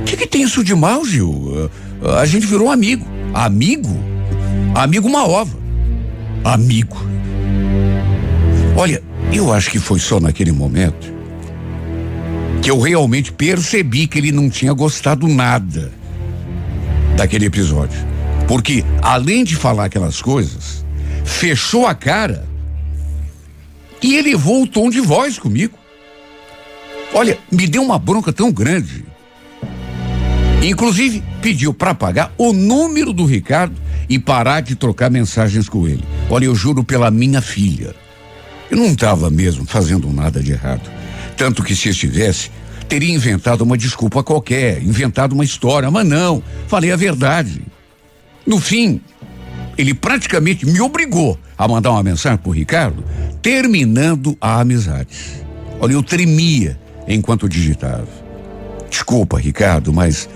o 0.00 0.04
que, 0.04 0.16
que, 0.16 0.26
tem 0.26 0.42
isso 0.42 0.62
de 0.62 0.74
mal, 0.74 1.04
Gil? 1.04 1.70
A 2.18 2.24
gente 2.26 2.46
virou 2.46 2.70
amigo. 2.70 3.06
Amigo? 3.34 3.90
Amigo 4.74 5.08
uma 5.08 5.26
ova. 5.26 5.56
Amigo. 6.44 6.96
Olha, 8.76 9.02
eu 9.36 9.52
acho 9.52 9.70
que 9.70 9.78
foi 9.78 9.98
só 9.98 10.18
naquele 10.18 10.52
momento 10.52 11.12
que 12.62 12.70
eu 12.70 12.80
realmente 12.80 13.32
percebi 13.32 14.06
que 14.06 14.18
ele 14.18 14.32
não 14.32 14.50
tinha 14.50 14.72
gostado 14.72 15.28
nada 15.28 15.92
daquele 17.16 17.46
episódio. 17.46 17.98
Porque, 18.46 18.84
além 19.02 19.44
de 19.44 19.54
falar 19.54 19.84
aquelas 19.84 20.22
coisas, 20.22 20.84
fechou 21.24 21.86
a 21.86 21.94
cara 21.94 22.46
e 24.02 24.16
elevou 24.16 24.62
o 24.62 24.66
tom 24.66 24.90
de 24.90 25.00
voz 25.00 25.38
comigo. 25.38 25.78
Olha, 27.12 27.38
me 27.50 27.66
deu 27.66 27.82
uma 27.82 27.98
bronca 27.98 28.32
tão 28.32 28.50
grande. 28.50 29.04
Inclusive, 30.62 31.22
pediu 31.40 31.72
para 31.72 31.94
pagar 31.94 32.32
o 32.36 32.52
número 32.52 33.12
do 33.12 33.24
Ricardo 33.24 33.76
e 34.08 34.18
parar 34.18 34.60
de 34.60 34.74
trocar 34.74 35.10
mensagens 35.10 35.68
com 35.68 35.86
ele. 35.86 36.02
Olha, 36.28 36.46
eu 36.46 36.54
juro 36.54 36.82
pela 36.82 37.10
minha 37.10 37.40
filha. 37.40 37.94
Eu 38.70 38.76
não 38.76 38.86
estava 38.86 39.30
mesmo 39.30 39.64
fazendo 39.64 40.12
nada 40.12 40.42
de 40.42 40.52
errado. 40.52 40.90
Tanto 41.36 41.62
que 41.62 41.74
se 41.74 41.88
estivesse, 41.88 42.50
teria 42.88 43.14
inventado 43.14 43.62
uma 43.62 43.78
desculpa 43.78 44.22
qualquer, 44.22 44.82
inventado 44.82 45.32
uma 45.32 45.44
história, 45.44 45.90
mas 45.90 46.06
não, 46.06 46.42
falei 46.66 46.92
a 46.92 46.96
verdade. 46.96 47.62
No 48.46 48.58
fim, 48.58 49.00
ele 49.76 49.94
praticamente 49.94 50.66
me 50.66 50.80
obrigou 50.80 51.38
a 51.56 51.68
mandar 51.68 51.90
uma 51.92 52.02
mensagem 52.02 52.38
pro 52.38 52.50
Ricardo, 52.50 53.04
terminando 53.40 54.36
a 54.40 54.60
amizade. 54.60 55.08
Olha, 55.80 55.92
eu 55.92 56.02
tremia 56.02 56.78
enquanto 57.06 57.48
digitava. 57.48 58.08
Desculpa, 58.90 59.38
Ricardo, 59.38 59.92
mas 59.92 60.28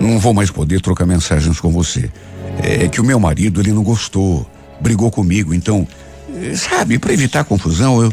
não 0.00 0.18
vou 0.18 0.34
mais 0.34 0.50
poder 0.50 0.80
trocar 0.80 1.06
mensagens 1.06 1.60
com 1.60 1.70
você. 1.70 2.10
É 2.62 2.88
que 2.88 3.00
o 3.00 3.04
meu 3.04 3.20
marido, 3.20 3.60
ele 3.60 3.72
não 3.72 3.82
gostou, 3.82 4.48
brigou 4.80 5.10
comigo, 5.10 5.54
então, 5.54 5.86
sabe, 6.56 6.98
para 6.98 7.12
evitar 7.12 7.44
confusão, 7.44 8.02
eu 8.02 8.12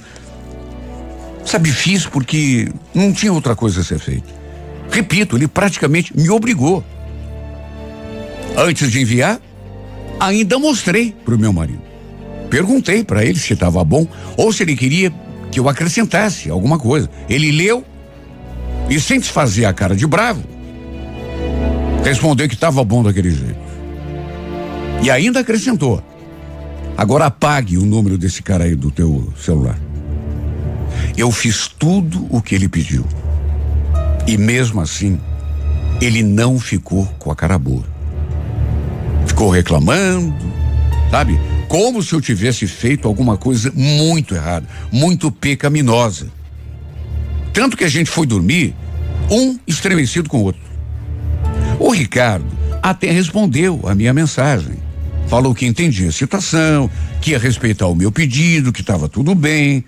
Sabe, 1.46 1.72
fiz 1.72 2.06
porque 2.06 2.70
não 2.94 3.12
tinha 3.12 3.34
outra 3.34 3.56
coisa 3.56 3.82
a 3.82 3.84
ser 3.84 4.00
feita. 4.00 4.28
Repito, 4.92 5.36
ele 5.36 5.48
praticamente 5.48 6.16
me 6.16 6.30
obrigou. 6.30 6.84
Antes 8.56 8.92
de 8.92 9.02
enviar, 9.02 9.40
ainda 10.20 10.60
mostrei 10.60 11.16
para 11.26 11.36
o 11.36 11.40
meu 11.40 11.52
marido. 11.52 11.82
Perguntei 12.50 13.04
para 13.04 13.24
ele 13.24 13.40
se 13.40 13.54
estava 13.54 13.84
bom 13.84 14.06
ou 14.36 14.52
se 14.52 14.64
ele 14.64 14.76
queria 14.76 15.12
que 15.52 15.60
eu 15.60 15.70
acrescentasse 15.70 16.50
alguma 16.50 16.78
coisa. 16.78 17.10
Ele 17.30 17.52
leu 17.52 17.86
e, 18.90 19.00
sem 19.00 19.20
desfazer 19.20 19.66
a 19.66 19.74
cara 19.74 19.96
de 19.96 20.06
bravo, 20.06 20.44
respondeu 22.04 22.48
que 22.48 22.56
estava 22.56 22.84
bom 22.84 23.02
daquele 23.02 23.32
jeito. 23.32 23.72
E 25.02 25.10
ainda 25.10 25.40
acrescentou: 25.40 26.04
agora 27.02 27.26
apague 27.26 27.80
o 27.80 27.82
número 27.84 28.16
desse 28.16 28.44
cara 28.44 28.66
aí 28.66 28.76
do 28.76 28.92
teu 28.92 29.34
celular. 29.36 29.76
Eu 31.18 31.32
fiz 31.32 31.68
tudo 31.68 32.28
o 32.30 32.40
que 32.44 32.54
ele 32.54 32.70
pediu. 32.70 33.04
E 34.28 34.38
mesmo 34.38 34.80
assim, 34.80 35.20
ele 36.00 36.22
não 36.22 36.60
ficou 36.60 37.08
com 37.18 37.32
a 37.32 37.36
cara 37.36 37.58
boa. 37.58 37.84
Ficou 39.26 39.50
reclamando, 39.50 40.46
sabe? 41.10 41.40
Como 41.68 42.04
se 42.04 42.14
eu 42.14 42.22
tivesse 42.22 42.68
feito 42.68 43.08
alguma 43.08 43.36
coisa 43.36 43.72
muito 43.76 44.36
errada, 44.36 44.68
muito 44.92 45.32
pecaminosa. 45.32 46.28
Tanto 47.52 47.76
que 47.76 47.84
a 47.84 47.90
gente 47.90 48.12
foi 48.12 48.28
dormir, 48.28 48.76
um 49.28 49.58
estremecido 49.66 50.30
com 50.30 50.38
o 50.38 50.44
outro. 50.44 50.62
O 51.80 51.90
Ricardo 51.90 52.46
até 52.80 53.10
respondeu 53.10 53.82
a 53.86 53.96
minha 53.96 54.14
mensagem. 54.14 54.91
Falou 55.32 55.56
que 55.56 55.66
entendia 55.66 56.10
a 56.10 56.12
situação, 56.12 56.92
que 57.22 57.32
ia 57.32 57.40
respeitar 57.40 57.88
o 57.88 57.96
meu 57.96 58.12
pedido, 58.12 58.74
que 58.74 58.82
estava 58.82 59.08
tudo 59.08 59.34
bem, 59.34 59.82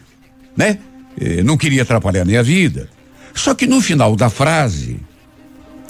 né? 0.55 0.77
Eh, 1.19 1.43
não 1.43 1.57
queria 1.57 1.81
atrapalhar 1.81 2.23
minha 2.23 2.41
vida. 2.41 2.89
Só 3.35 3.53
que 3.53 3.67
no 3.67 3.81
final 3.81 4.15
da 4.15 4.29
frase, 4.29 5.01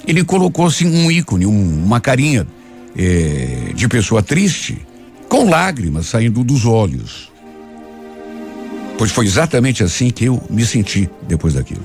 ele 0.08 0.24
colocou 0.24 0.66
assim 0.66 0.88
um 0.88 1.08
ícone, 1.08 1.46
um, 1.46 1.84
uma 1.84 2.00
carinha 2.00 2.44
eh, 2.98 3.70
de 3.76 3.86
pessoa 3.86 4.24
triste, 4.24 4.76
com 5.28 5.48
lágrimas 5.48 6.06
saindo 6.06 6.42
dos 6.42 6.66
olhos. 6.66 7.30
Pois 8.98 9.12
foi 9.12 9.24
exatamente 9.24 9.84
assim 9.84 10.10
que 10.10 10.24
eu 10.24 10.42
me 10.50 10.66
senti 10.66 11.08
depois 11.28 11.54
daquilo. 11.54 11.84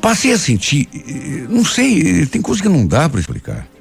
Passei 0.00 0.32
a 0.32 0.38
sentir, 0.38 0.88
eh, 0.94 1.44
não 1.50 1.66
sei, 1.66 2.24
tem 2.24 2.40
coisa 2.40 2.62
que 2.62 2.68
não 2.70 2.86
dá 2.86 3.10
para 3.10 3.20
explicar. 3.20 3.75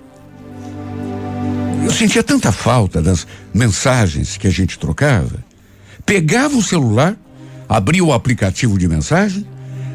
Eu 1.86 1.92
sentia 1.92 2.24
tanta 2.24 2.52
falta 2.52 3.00
das 3.00 3.28
mensagens 3.54 4.38
que 4.38 4.48
a 4.48 4.50
gente 4.50 4.80
trocava. 4.80 5.46
Pegava 6.04 6.58
o 6.58 6.64
celular, 6.64 7.16
abria 7.70 8.04
o 8.04 8.12
aplicativo 8.12 8.76
de 8.76 8.88
mensagem, 8.88 9.46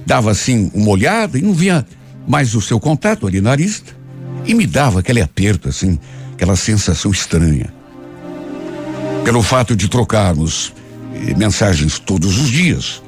dava 0.06 0.30
assim 0.30 0.70
uma 0.72 0.88
olhada 0.88 1.36
e 1.36 1.42
não 1.42 1.52
via 1.52 1.84
mais 2.28 2.54
o 2.54 2.60
seu 2.60 2.78
contato 2.78 3.26
ali 3.26 3.40
na 3.40 3.56
lista 3.56 3.92
e 4.46 4.54
me 4.54 4.68
dava 4.68 5.00
aquele 5.00 5.20
aperto 5.20 5.68
assim, 5.68 5.98
aquela 6.32 6.54
sensação 6.54 7.10
estranha. 7.10 7.74
Pelo 9.24 9.42
fato 9.42 9.74
de 9.74 9.88
trocarmos 9.88 10.72
eh, 11.12 11.34
mensagens 11.34 11.98
todos 11.98 12.38
os 12.38 12.50
dias, 12.50 13.02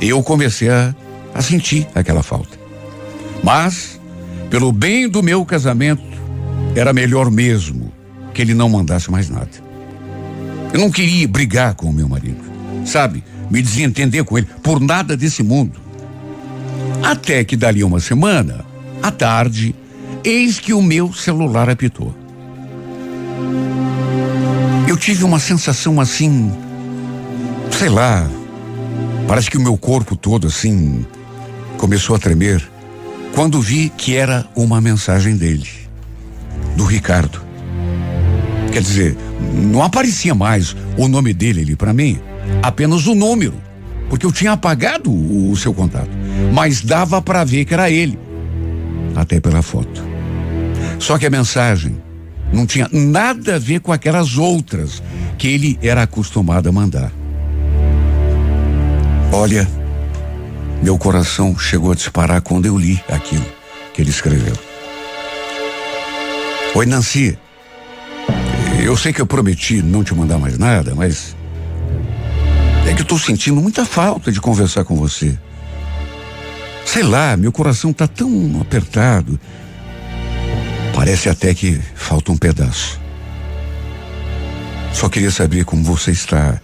eu 0.00 0.22
comecei 0.22 0.70
a, 0.70 0.94
a 1.34 1.42
sentir 1.42 1.86
aquela 1.94 2.22
falta. 2.22 2.58
Mas, 3.42 4.00
pelo 4.48 4.72
bem 4.72 5.10
do 5.10 5.22
meu 5.22 5.44
casamento, 5.44 6.02
era 6.74 6.90
melhor 6.90 7.30
mesmo 7.30 7.83
que 8.34 8.42
ele 8.42 8.52
não 8.52 8.68
mandasse 8.68 9.10
mais 9.10 9.30
nada. 9.30 9.48
Eu 10.72 10.80
não 10.80 10.90
queria 10.90 11.26
brigar 11.26 11.74
com 11.74 11.88
o 11.88 11.92
meu 11.92 12.08
marido, 12.08 12.42
sabe? 12.84 13.24
me 13.50 13.62
desentender 13.62 14.24
com 14.24 14.36
ele 14.36 14.48
por 14.62 14.80
nada 14.80 15.16
desse 15.16 15.42
mundo. 15.42 15.78
Até 17.02 17.44
que 17.44 17.56
dali 17.56 17.84
uma 17.84 18.00
semana, 18.00 18.64
à 19.02 19.10
tarde, 19.10 19.74
eis 20.24 20.58
que 20.58 20.72
o 20.72 20.82
meu 20.82 21.12
celular 21.12 21.70
apitou. 21.70 22.14
Eu 24.88 24.96
tive 24.96 25.24
uma 25.24 25.38
sensação 25.38 26.00
assim 26.00 26.52
sei 27.70 27.88
lá, 27.88 28.28
parece 29.26 29.50
que 29.50 29.58
o 29.58 29.60
meu 29.60 29.76
corpo 29.76 30.14
todo 30.14 30.46
assim 30.46 31.04
começou 31.76 32.14
a 32.14 32.18
tremer 32.18 32.62
quando 33.34 33.60
vi 33.60 33.88
que 33.88 34.14
era 34.14 34.46
uma 34.54 34.80
mensagem 34.80 35.36
dele, 35.36 35.68
do 36.76 36.84
Ricardo. 36.84 37.42
Quer 38.74 38.82
dizer, 38.82 39.16
não 39.52 39.84
aparecia 39.84 40.34
mais 40.34 40.74
o 40.98 41.06
nome 41.06 41.32
dele 41.32 41.60
ali 41.60 41.76
para 41.76 41.92
mim, 41.92 42.18
apenas 42.60 43.06
o 43.06 43.14
número, 43.14 43.54
porque 44.10 44.26
eu 44.26 44.32
tinha 44.32 44.50
apagado 44.50 45.12
o, 45.12 45.52
o 45.52 45.56
seu 45.56 45.72
contato, 45.72 46.10
mas 46.52 46.80
dava 46.80 47.22
para 47.22 47.44
ver 47.44 47.64
que 47.66 47.72
era 47.72 47.88
ele, 47.88 48.18
até 49.14 49.38
pela 49.38 49.62
foto. 49.62 50.02
Só 50.98 51.16
que 51.16 51.24
a 51.24 51.30
mensagem 51.30 52.02
não 52.52 52.66
tinha 52.66 52.88
nada 52.92 53.54
a 53.54 53.58
ver 53.60 53.78
com 53.78 53.92
aquelas 53.92 54.36
outras 54.36 55.00
que 55.38 55.46
ele 55.46 55.78
era 55.80 56.02
acostumado 56.02 56.68
a 56.68 56.72
mandar. 56.72 57.12
Olha, 59.30 59.68
meu 60.82 60.98
coração 60.98 61.56
chegou 61.56 61.92
a 61.92 61.94
disparar 61.94 62.40
quando 62.40 62.66
eu 62.66 62.76
li 62.76 63.00
aquilo 63.08 63.46
que 63.92 64.02
ele 64.02 64.10
escreveu. 64.10 64.58
Oi, 66.74 66.86
Nancy. 66.86 67.38
Eu 68.84 68.98
sei 68.98 69.14
que 69.14 69.20
eu 69.22 69.26
prometi 69.26 69.80
não 69.80 70.04
te 70.04 70.14
mandar 70.14 70.36
mais 70.36 70.58
nada, 70.58 70.94
mas. 70.94 71.34
É 72.86 72.92
que 72.92 73.00
eu 73.00 73.06
tô 73.06 73.18
sentindo 73.18 73.58
muita 73.58 73.86
falta 73.86 74.30
de 74.30 74.38
conversar 74.42 74.84
com 74.84 74.94
você. 74.94 75.38
Sei 76.84 77.02
lá, 77.02 77.34
meu 77.34 77.50
coração 77.50 77.94
tá 77.94 78.06
tão 78.06 78.60
apertado. 78.60 79.40
Parece 80.94 81.30
até 81.30 81.54
que 81.54 81.80
falta 81.94 82.30
um 82.30 82.36
pedaço. 82.36 83.00
Só 84.92 85.08
queria 85.08 85.30
saber 85.30 85.64
como 85.64 85.82
você 85.82 86.10
está. 86.10 86.60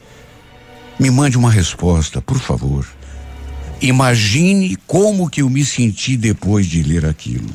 Me 0.98 1.10
mande 1.10 1.38
uma 1.38 1.50
resposta, 1.50 2.20
por 2.20 2.38
favor. 2.38 2.86
Imagine 3.80 4.76
como 4.86 5.30
que 5.30 5.40
eu 5.40 5.48
me 5.48 5.64
senti 5.64 6.18
depois 6.18 6.66
de 6.66 6.82
ler 6.82 7.06
aquilo. 7.06 7.48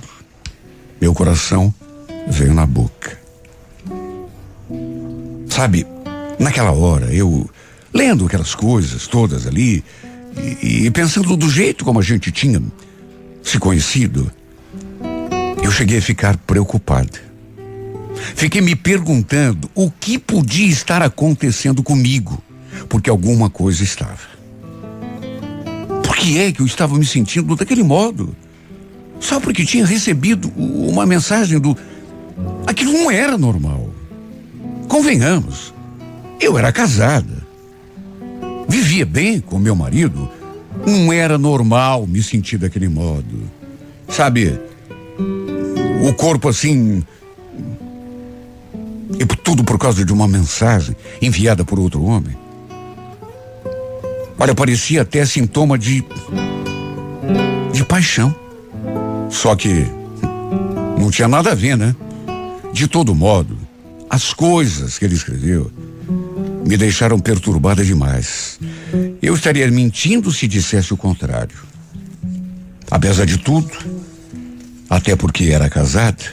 Meu 1.00 1.14
coração 1.14 1.72
veio 2.28 2.56
na 2.56 2.66
boca. 2.66 3.25
Sabe, 5.56 5.88
naquela 6.38 6.74
hora, 6.74 7.14
eu 7.14 7.50
lendo 7.94 8.26
aquelas 8.26 8.54
coisas 8.54 9.08
todas 9.08 9.48
ali 9.48 9.86
e, 10.62 10.88
e 10.88 10.92
pensando 10.92 11.38
do 11.38 11.50
jeito 11.50 11.86
como 11.86 11.98
a 11.98 12.04
gente 12.04 12.30
tinha 12.30 12.62
se 13.42 13.58
conhecido, 13.58 14.30
eu 15.64 15.72
cheguei 15.72 16.00
a 16.00 16.02
ficar 16.02 16.36
preocupado. 16.36 17.18
Fiquei 18.36 18.60
me 18.60 18.76
perguntando 18.76 19.72
o 19.74 19.90
que 19.90 20.20
podia 20.20 20.68
estar 20.68 21.02
acontecendo 21.02 21.82
comigo, 21.82 22.44
porque 22.90 23.10
alguma 23.10 23.50
coisa 23.50 23.82
estava. 23.82 24.28
Por 26.04 26.18
que 26.18 26.38
é 26.38 26.52
que 26.52 26.60
eu 26.60 26.66
estava 26.66 26.98
me 26.98 27.06
sentindo 27.06 27.56
daquele 27.56 27.82
modo? 27.82 28.36
Só 29.22 29.40
porque 29.40 29.64
tinha 29.64 29.86
recebido 29.86 30.52
uma 30.58 31.06
mensagem 31.06 31.58
do. 31.62 31.78
Aquilo 32.68 32.92
não 32.92 33.10
era 33.10 33.38
normal. 33.38 33.85
Convenhamos, 34.96 35.74
eu 36.40 36.58
era 36.58 36.72
casada. 36.72 37.46
Vivia 38.66 39.06
bem 39.06 39.42
com 39.42 39.60
meu 39.60 39.76
marido. 39.76 40.30
Não 40.88 41.12
era 41.12 41.38
normal 41.38 42.08
me 42.08 42.24
sentir 42.24 42.58
daquele 42.58 42.88
modo. 42.88 43.52
Sabe, 44.08 44.58
o 46.02 46.14
corpo 46.14 46.48
assim. 46.48 47.04
E 49.20 49.26
tudo 49.44 49.66
por 49.66 49.78
causa 49.78 50.06
de 50.06 50.14
uma 50.14 50.30
mensagem 50.30 50.96
enviada 51.22 51.66
por 51.66 51.78
outro 51.78 52.02
homem. 52.02 52.38
Olha, 54.40 54.56
parecia 54.56 55.02
até 55.02 55.26
sintoma 55.26 55.78
de. 55.78 56.06
de 57.74 57.84
paixão. 57.84 58.34
Só 59.30 59.58
que. 59.58 59.86
não 60.98 61.12
tinha 61.12 61.28
nada 61.28 61.52
a 61.52 61.54
ver, 61.54 61.76
né? 61.76 61.94
De 62.72 62.88
todo 62.88 63.14
modo, 63.14 63.65
as 64.16 64.34
coisas 64.34 64.98
que 64.98 65.04
ele 65.04 65.14
escreveu 65.14 65.70
me 66.66 66.78
deixaram 66.78 67.20
perturbada 67.20 67.84
demais. 67.84 68.58
Eu 69.22 69.36
estaria 69.36 69.70
mentindo 69.70 70.32
se 70.32 70.48
dissesse 70.48 70.94
o 70.94 70.98
contrário. 70.98 71.58
Apesar 72.90 73.26
de 73.26 73.38
tudo, 73.38 73.70
até 74.90 75.18
porque 75.18 75.46
era 75.46 75.70
casada, 75.70 76.24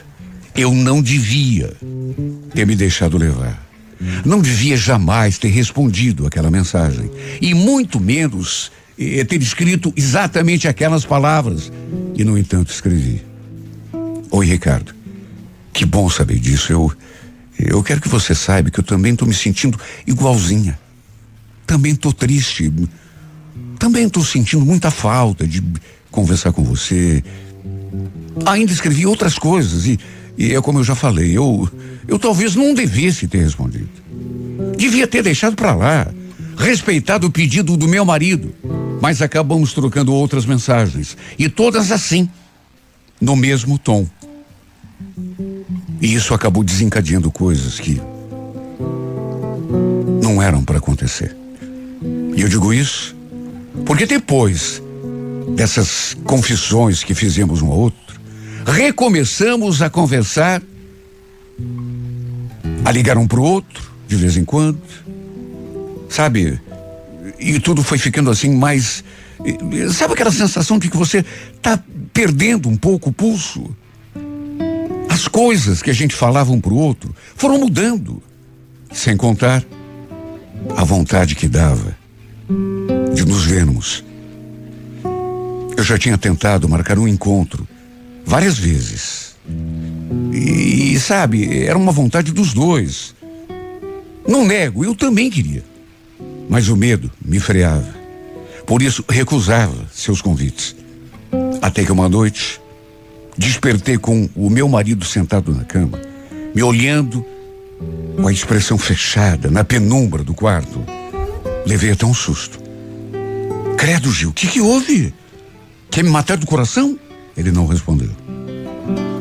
eu 0.55 0.73
não 0.73 1.03
devia 1.03 1.73
ter 2.55 2.65
me 2.65 2.77
deixado 2.77 3.19
levar. 3.19 3.61
Não 4.25 4.41
devia 4.41 4.77
jamais 4.77 5.37
ter 5.37 5.49
respondido 5.49 6.25
aquela 6.25 6.53
mensagem. 6.53 7.11
E 7.41 7.53
muito 7.53 7.99
menos 7.99 8.71
eh, 8.97 9.25
ter 9.25 9.43
escrito 9.43 9.93
exatamente 9.97 10.69
aquelas 10.69 11.05
palavras. 11.05 11.73
E, 12.15 12.23
no 12.23 12.39
entanto, 12.39 12.71
escrevi. 12.71 13.23
Oi, 14.31 14.47
Ricardo. 14.47 14.95
Que 15.73 15.85
bom 15.85 16.09
saber 16.09 16.39
disso. 16.39 16.73
Eu, 16.73 16.93
eu 17.67 17.83
quero 17.83 18.01
que 18.01 18.09
você 18.09 18.35
saiba 18.35 18.71
que 18.71 18.81
eu 18.81 18.85
também 18.85 19.13
estou 19.13 19.27
me 19.27 19.35
sentindo 19.35 19.79
igualzinha. 20.07 20.79
Também 21.67 21.93
estou 21.93 22.13
triste. 22.13 22.73
Também 23.79 24.07
estou 24.07 24.25
sentindo 24.25 24.65
muita 24.65 24.91
falta 24.91 25.47
de 25.47 25.63
conversar 26.11 26.53
com 26.53 26.63
você, 26.63 27.23
Ainda 28.47 28.73
escrevi 28.73 29.07
outras 29.07 29.39
coisas 29.39 29.87
e, 29.87 29.99
e 30.37 30.55
é 30.55 30.61
como 30.61 30.79
eu 30.81 30.85
já 30.85 30.95
falei, 30.95 31.37
eu, 31.37 31.69
eu 32.09 32.19
talvez 32.19 32.55
não 32.55 32.75
devesse 32.75 33.29
ter 33.29 33.39
respondido. 33.39 33.89
Devia 34.77 35.07
ter 35.07 35.23
deixado 35.23 35.55
para 35.55 35.75
lá, 35.75 36.09
respeitado 36.57 37.27
o 37.27 37.31
pedido 37.31 37.77
do 37.77 37.87
meu 37.87 38.05
marido, 38.05 38.55
mas 39.01 39.21
acabamos 39.21 39.73
trocando 39.73 40.13
outras 40.13 40.47
mensagens 40.47 41.17
e 41.39 41.49
todas 41.49 41.93
assim, 41.93 42.29
no 43.21 43.37
mesmo 43.37 43.79
tom. 43.79 44.07
E 46.03 46.15
isso 46.15 46.35
acabou 46.35 46.65
desencadeando 46.65 47.31
coisas 47.31 47.79
que 47.79 48.03
não 50.21 50.43
eram 50.43 50.65
para 50.65 50.79
acontecer. 50.79 51.35
E 52.35 52.41
eu 52.41 52.49
digo 52.49 52.75
isso 52.75 53.15
porque 53.87 54.05
depois 54.05 54.83
dessas 55.55 56.17
confissões 56.25 57.05
que 57.05 57.15
fizemos 57.15 57.63
um 57.63 57.69
ao 57.69 57.79
outro, 57.79 58.21
recomeçamos 58.67 59.81
a 59.81 59.89
conversar, 59.89 60.61
a 62.85 62.91
ligar 62.91 63.17
um 63.17 63.29
para 63.29 63.39
o 63.39 63.45
outro, 63.45 63.93
de 64.09 64.17
vez 64.17 64.37
em 64.37 64.45
quando. 64.45 64.83
Sabe? 66.09 66.61
E 67.39 67.61
tudo 67.61 67.85
foi 67.85 67.97
ficando 67.97 68.29
assim 68.29 68.51
mais. 68.57 69.05
Sabe 69.93 70.15
aquela 70.15 70.33
sensação 70.33 70.81
de 70.81 70.91
que 70.91 70.97
você 70.97 71.25
está 71.55 71.81
perdendo 72.13 72.69
um 72.69 72.77
pouco 72.77 73.11
o 73.11 73.13
pulso? 73.13 73.71
As 75.23 75.29
coisas 75.29 75.81
que 75.81 75.89
a 75.89 75.93
gente 75.93 76.17
falava 76.17 76.51
um 76.51 76.61
para 76.61 76.73
o 76.73 76.77
outro 76.77 77.15
foram 77.37 77.57
mudando. 77.57 78.21
Sem 78.93 79.17
contar 79.17 79.65
a 80.77 80.83
vontade 80.83 81.37
que 81.37 81.47
dava 81.47 81.97
de 83.15 83.25
nos 83.25 83.45
vermos. 83.45 84.05
Eu 85.77 85.85
já 85.85 85.97
tinha 85.97 86.19
tentado 86.19 86.69
marcar 86.69 86.99
um 86.99 87.07
encontro 87.07 87.69
várias 88.27 88.59
vezes. 88.59 89.37
E, 90.33 90.99
sabe, 90.99 91.67
era 91.67 91.79
uma 91.79 91.93
vontade 91.93 92.33
dos 92.33 92.53
dois. 92.53 93.15
Não 94.27 94.45
nego, 94.45 94.85
eu 94.85 94.93
também 94.93 95.31
queria. 95.31 95.63
Mas 96.49 96.69
o 96.69 96.77
medo 96.77 97.09
me 97.25 97.39
freava. 97.39 97.95
Por 98.67 98.83
isso, 98.83 99.05
recusava 99.09 99.87
seus 99.93 100.21
convites. 100.21 100.75
Até 101.63 101.85
que 101.85 101.93
uma 101.93 102.09
noite, 102.09 102.61
despertei 103.37 103.99
com 103.99 104.29
o 104.35 104.51
meu 104.51 104.69
marido 104.69 105.05
sentado 105.05 105.55
na 105.55 105.65
cama, 105.65 106.01
me 106.55 106.63
olhando 106.63 107.25
com 108.17 108.29
a 108.29 108.33
expressão 108.33 108.79
fechada 108.79 109.51
na 109.51 109.65
penumbra 109.65 110.23
do 110.23 110.35
quarto. 110.35 110.85
Levei 111.67 111.93
até 111.93 112.05
um 112.05 112.15
susto. 112.15 112.61
Credo, 113.77 114.13
Gil, 114.13 114.31
o 114.31 114.33
que, 114.33 114.47
que 114.47 114.61
houve? 114.61 115.13
Quer 115.91 116.05
me 116.05 116.11
matar 116.11 116.37
do 116.37 116.47
coração? 116.47 116.99
Ele 117.37 117.51
não 117.51 117.67
respondeu. 117.67 118.11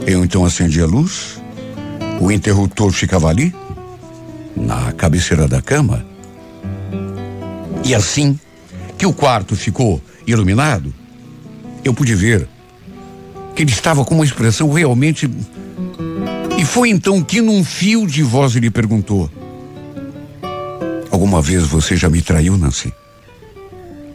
Eu 0.06 0.24
então 0.24 0.44
acendi 0.46 0.82
a 0.82 0.86
luz, 0.86 1.42
o 2.20 2.32
interruptor 2.32 2.92
ficava 2.92 3.30
ali, 3.30 3.54
na 4.56 4.92
cabeceira 4.94 5.48
da 5.48 5.62
cama. 5.62 6.06
E 7.84 7.96
assim 7.96 8.40
que 8.98 9.06
o 9.06 9.14
quarto 9.14 9.56
ficou 9.56 10.02
iluminado, 10.28 10.94
eu 11.84 11.94
pude 11.94 12.14
ver 12.14 12.48
que 13.56 13.64
ele 13.64 13.72
estava 13.72 14.04
com 14.04 14.16
uma 14.16 14.26
expressão 14.26 14.72
realmente. 14.72 15.30
E 16.58 16.66
foi 16.66 16.90
então 16.90 17.24
que, 17.24 17.42
num 17.42 17.64
fio 17.64 18.06
de 18.06 18.24
voz, 18.24 18.56
ele 18.56 18.70
perguntou: 18.70 19.30
Alguma 21.10 21.42
vez 21.42 21.64
você 21.64 21.96
já 21.96 22.10
me 22.10 22.22
traiu, 22.22 22.58
Nancy? 22.58 22.94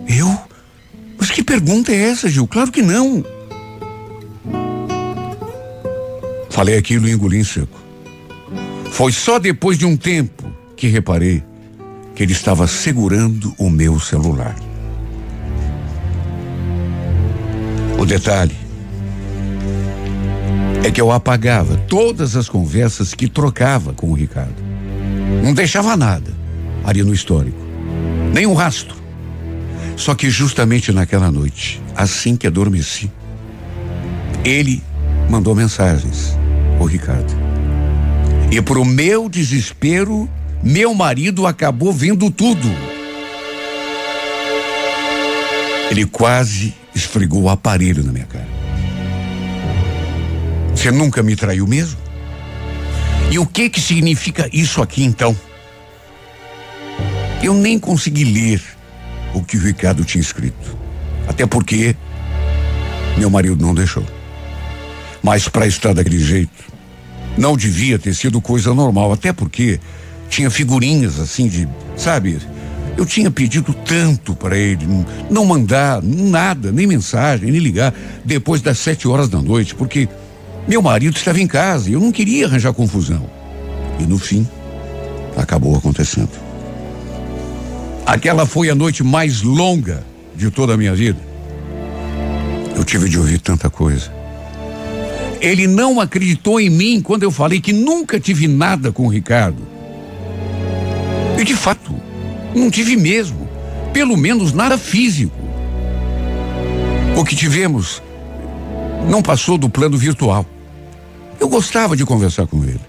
Eu? 0.08 0.38
Mas 1.18 1.30
que 1.30 1.42
pergunta 1.42 1.92
é 1.92 2.10
essa, 2.10 2.28
Gil? 2.28 2.46
Claro 2.46 2.70
que 2.70 2.82
não. 2.82 3.24
Falei 6.50 6.76
aquilo 6.78 7.06
e 7.08 7.12
engoli 7.12 7.38
em 7.38 7.44
seco. 7.44 7.78
Foi 8.90 9.12
só 9.12 9.38
depois 9.38 9.76
de 9.76 9.84
um 9.84 9.96
tempo 9.96 10.50
que 10.74 10.86
reparei 10.86 11.42
que 12.14 12.22
ele 12.22 12.32
estava 12.32 12.66
segurando 12.66 13.54
o 13.58 13.68
meu 13.68 14.00
celular. 14.00 14.56
O 17.98 18.06
detalhe 18.06 18.65
é 20.84 20.90
que 20.90 21.00
eu 21.00 21.10
apagava 21.10 21.76
todas 21.88 22.36
as 22.36 22.48
conversas 22.48 23.14
que 23.14 23.28
trocava 23.28 23.92
com 23.92 24.10
o 24.10 24.14
Ricardo. 24.14 24.62
Não 25.42 25.52
deixava 25.52 25.96
nada 25.96 26.32
ali 26.84 27.02
no 27.02 27.12
histórico, 27.12 27.58
nem 28.32 28.46
um 28.46 28.54
rastro. 28.54 28.96
Só 29.96 30.14
que 30.14 30.28
justamente 30.28 30.92
naquela 30.92 31.30
noite, 31.30 31.82
assim 31.96 32.36
que 32.36 32.46
adormeci, 32.46 33.10
ele 34.44 34.82
mandou 35.28 35.54
mensagens, 35.54 36.36
o 36.78 36.84
Ricardo. 36.84 37.34
E 38.50 38.60
pro 38.62 38.84
meu 38.84 39.28
desespero, 39.28 40.28
meu 40.62 40.94
marido 40.94 41.46
acabou 41.46 41.92
vendo 41.92 42.30
tudo. 42.30 42.68
Ele 45.90 46.04
quase 46.06 46.74
esfregou 46.94 47.42
o 47.42 47.48
aparelho 47.48 48.04
na 48.04 48.12
minha 48.12 48.26
cara. 48.26 48.55
Você 50.86 50.92
nunca 50.92 51.20
me 51.20 51.34
traiu 51.34 51.66
mesmo? 51.66 51.98
E 53.28 53.40
o 53.40 53.44
que 53.44 53.68
que 53.68 53.80
significa 53.80 54.48
isso 54.52 54.80
aqui 54.80 55.02
então? 55.02 55.36
Eu 57.42 57.54
nem 57.54 57.76
consegui 57.76 58.22
ler 58.22 58.62
o 59.34 59.42
que 59.42 59.56
o 59.56 59.60
Ricardo 59.60 60.04
tinha 60.04 60.22
escrito. 60.22 60.78
Até 61.26 61.44
porque 61.44 61.96
meu 63.18 63.28
marido 63.28 63.66
não 63.66 63.74
deixou. 63.74 64.06
Mas 65.24 65.48
para 65.48 65.66
estar 65.66 65.92
daquele 65.92 66.20
jeito, 66.20 66.72
não 67.36 67.56
devia 67.56 67.98
ter 67.98 68.14
sido 68.14 68.40
coisa 68.40 68.72
normal, 68.72 69.12
até 69.12 69.32
porque 69.32 69.80
tinha 70.30 70.52
figurinhas 70.52 71.18
assim 71.18 71.48
de, 71.48 71.68
sabe, 71.96 72.38
eu 72.96 73.04
tinha 73.04 73.28
pedido 73.28 73.74
tanto 73.74 74.36
para 74.36 74.56
ele 74.56 74.86
não 75.28 75.44
mandar 75.44 76.00
nada, 76.00 76.70
nem 76.70 76.86
mensagem, 76.86 77.50
nem 77.50 77.60
ligar 77.60 77.92
depois 78.24 78.62
das 78.62 78.78
sete 78.78 79.08
horas 79.08 79.28
da 79.28 79.42
noite, 79.42 79.74
porque 79.74 80.08
meu 80.68 80.82
marido 80.82 81.16
estava 81.16 81.40
em 81.40 81.46
casa 81.46 81.88
e 81.88 81.92
eu 81.92 82.00
não 82.00 82.10
queria 82.10 82.46
arranjar 82.46 82.72
confusão. 82.72 83.28
E 84.00 84.02
no 84.04 84.18
fim, 84.18 84.46
acabou 85.36 85.76
acontecendo. 85.76 86.30
Aquela 88.04 88.46
foi 88.46 88.68
a 88.68 88.74
noite 88.74 89.04
mais 89.04 89.42
longa 89.42 90.04
de 90.34 90.50
toda 90.50 90.74
a 90.74 90.76
minha 90.76 90.94
vida. 90.94 91.18
Eu 92.74 92.84
tive 92.84 93.08
de 93.08 93.18
ouvir 93.18 93.40
tanta 93.40 93.70
coisa. 93.70 94.12
Ele 95.40 95.66
não 95.66 96.00
acreditou 96.00 96.60
em 96.60 96.70
mim 96.70 97.00
quando 97.00 97.22
eu 97.22 97.30
falei 97.30 97.60
que 97.60 97.72
nunca 97.72 98.18
tive 98.18 98.48
nada 98.48 98.90
com 98.90 99.06
o 99.06 99.08
Ricardo. 99.08 99.62
E 101.38 101.44
de 101.44 101.54
fato, 101.54 101.94
não 102.54 102.70
tive 102.70 102.96
mesmo. 102.96 103.48
Pelo 103.92 104.16
menos 104.16 104.52
nada 104.52 104.76
físico. 104.76 105.36
O 107.16 107.24
que 107.24 107.36
tivemos 107.36 108.02
não 109.08 109.22
passou 109.22 109.56
do 109.56 109.68
plano 109.68 109.96
virtual. 109.96 110.44
Eu 111.38 111.48
gostava 111.48 111.96
de 111.96 112.04
conversar 112.04 112.46
com 112.46 112.62
ele. 112.64 112.80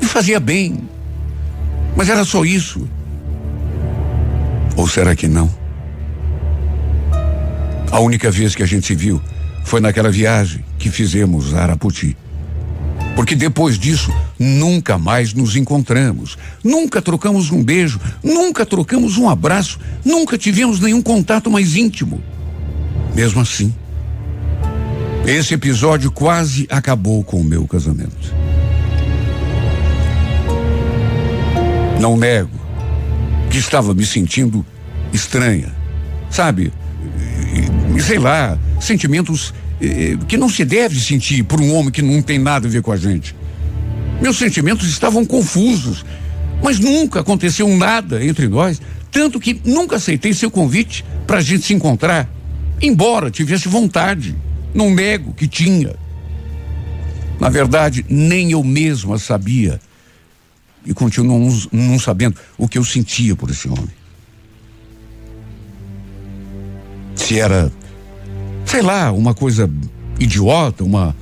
Me 0.00 0.06
fazia 0.06 0.40
bem. 0.40 0.88
Mas 1.96 2.08
era 2.08 2.24
só 2.24 2.44
isso. 2.44 2.88
Ou 4.76 4.88
será 4.88 5.14
que 5.14 5.28
não? 5.28 5.48
A 7.90 8.00
única 8.00 8.30
vez 8.30 8.54
que 8.54 8.62
a 8.62 8.66
gente 8.66 8.86
se 8.86 8.94
viu 8.94 9.20
foi 9.64 9.80
naquela 9.80 10.10
viagem 10.10 10.64
que 10.78 10.90
fizemos 10.90 11.54
a 11.54 11.62
Araputi. 11.62 12.16
Porque 13.14 13.36
depois 13.36 13.78
disso, 13.78 14.12
nunca 14.38 14.98
mais 14.98 15.32
nos 15.32 15.54
encontramos, 15.54 16.36
nunca 16.62 17.00
trocamos 17.00 17.52
um 17.52 17.62
beijo, 17.62 18.00
nunca 18.22 18.66
trocamos 18.66 19.16
um 19.16 19.28
abraço, 19.28 19.78
nunca 20.04 20.36
tivemos 20.36 20.80
nenhum 20.80 21.00
contato 21.00 21.48
mais 21.48 21.76
íntimo. 21.76 22.20
Mesmo 23.14 23.40
assim, 23.40 23.72
esse 25.26 25.54
episódio 25.54 26.10
quase 26.10 26.66
acabou 26.70 27.24
com 27.24 27.40
o 27.40 27.44
meu 27.44 27.66
casamento. 27.66 28.34
Não 32.00 32.16
nego 32.16 32.50
que 33.50 33.56
estava 33.58 33.94
me 33.94 34.04
sentindo 34.04 34.64
estranha, 35.12 35.74
sabe? 36.30 36.72
Sei 38.00 38.18
lá, 38.18 38.58
sentimentos 38.80 39.54
que 40.28 40.36
não 40.36 40.48
se 40.48 40.64
deve 40.64 41.00
sentir 41.00 41.42
por 41.44 41.60
um 41.60 41.74
homem 41.74 41.90
que 41.90 42.02
não 42.02 42.20
tem 42.20 42.38
nada 42.38 42.68
a 42.68 42.70
ver 42.70 42.82
com 42.82 42.92
a 42.92 42.96
gente. 42.96 43.34
Meus 44.20 44.36
sentimentos 44.36 44.88
estavam 44.88 45.24
confusos, 45.24 46.04
mas 46.62 46.78
nunca 46.78 47.20
aconteceu 47.20 47.68
nada 47.68 48.24
entre 48.24 48.46
nós, 48.46 48.80
tanto 49.10 49.40
que 49.40 49.60
nunca 49.64 49.96
aceitei 49.96 50.34
seu 50.34 50.50
convite 50.50 51.04
para 51.26 51.38
a 51.38 51.42
gente 51.42 51.64
se 51.64 51.72
encontrar, 51.72 52.28
embora 52.82 53.30
tivesse 53.30 53.68
vontade. 53.68 54.34
Não 54.74 54.90
nego 54.90 55.32
que 55.32 55.46
tinha. 55.46 55.94
Na 57.40 57.48
verdade, 57.48 58.04
nem 58.08 58.50
eu 58.50 58.62
mesma 58.62 59.18
sabia 59.18 59.80
e 60.84 60.92
continuo 60.92 61.50
não 61.72 61.98
sabendo 61.98 62.36
o 62.58 62.68
que 62.68 62.76
eu 62.76 62.84
sentia 62.84 63.34
por 63.34 63.50
esse 63.50 63.68
homem. 63.68 63.88
Se 67.16 67.40
era 67.40 67.72
sei 68.66 68.82
lá, 68.82 69.12
uma 69.12 69.34
coisa 69.34 69.70
idiota, 70.18 70.82
uma 70.84 71.14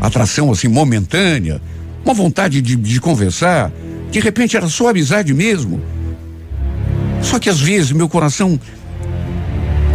atração 0.00 0.50
assim 0.50 0.68
momentânea, 0.68 1.60
uma 2.04 2.14
vontade 2.14 2.60
de, 2.60 2.76
de 2.76 3.00
conversar. 3.00 3.72
De 4.10 4.20
repente 4.20 4.56
era 4.56 4.68
só 4.68 4.88
amizade 4.88 5.32
mesmo. 5.32 5.80
Só 7.22 7.38
que 7.38 7.48
às 7.48 7.60
vezes 7.60 7.92
meu 7.92 8.08
coração, 8.08 8.58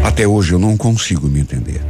até 0.04 0.28
hoje 0.28 0.54
eu 0.54 0.60
não 0.60 0.76
consigo 0.76 1.28
me 1.28 1.40
entender. 1.40 1.82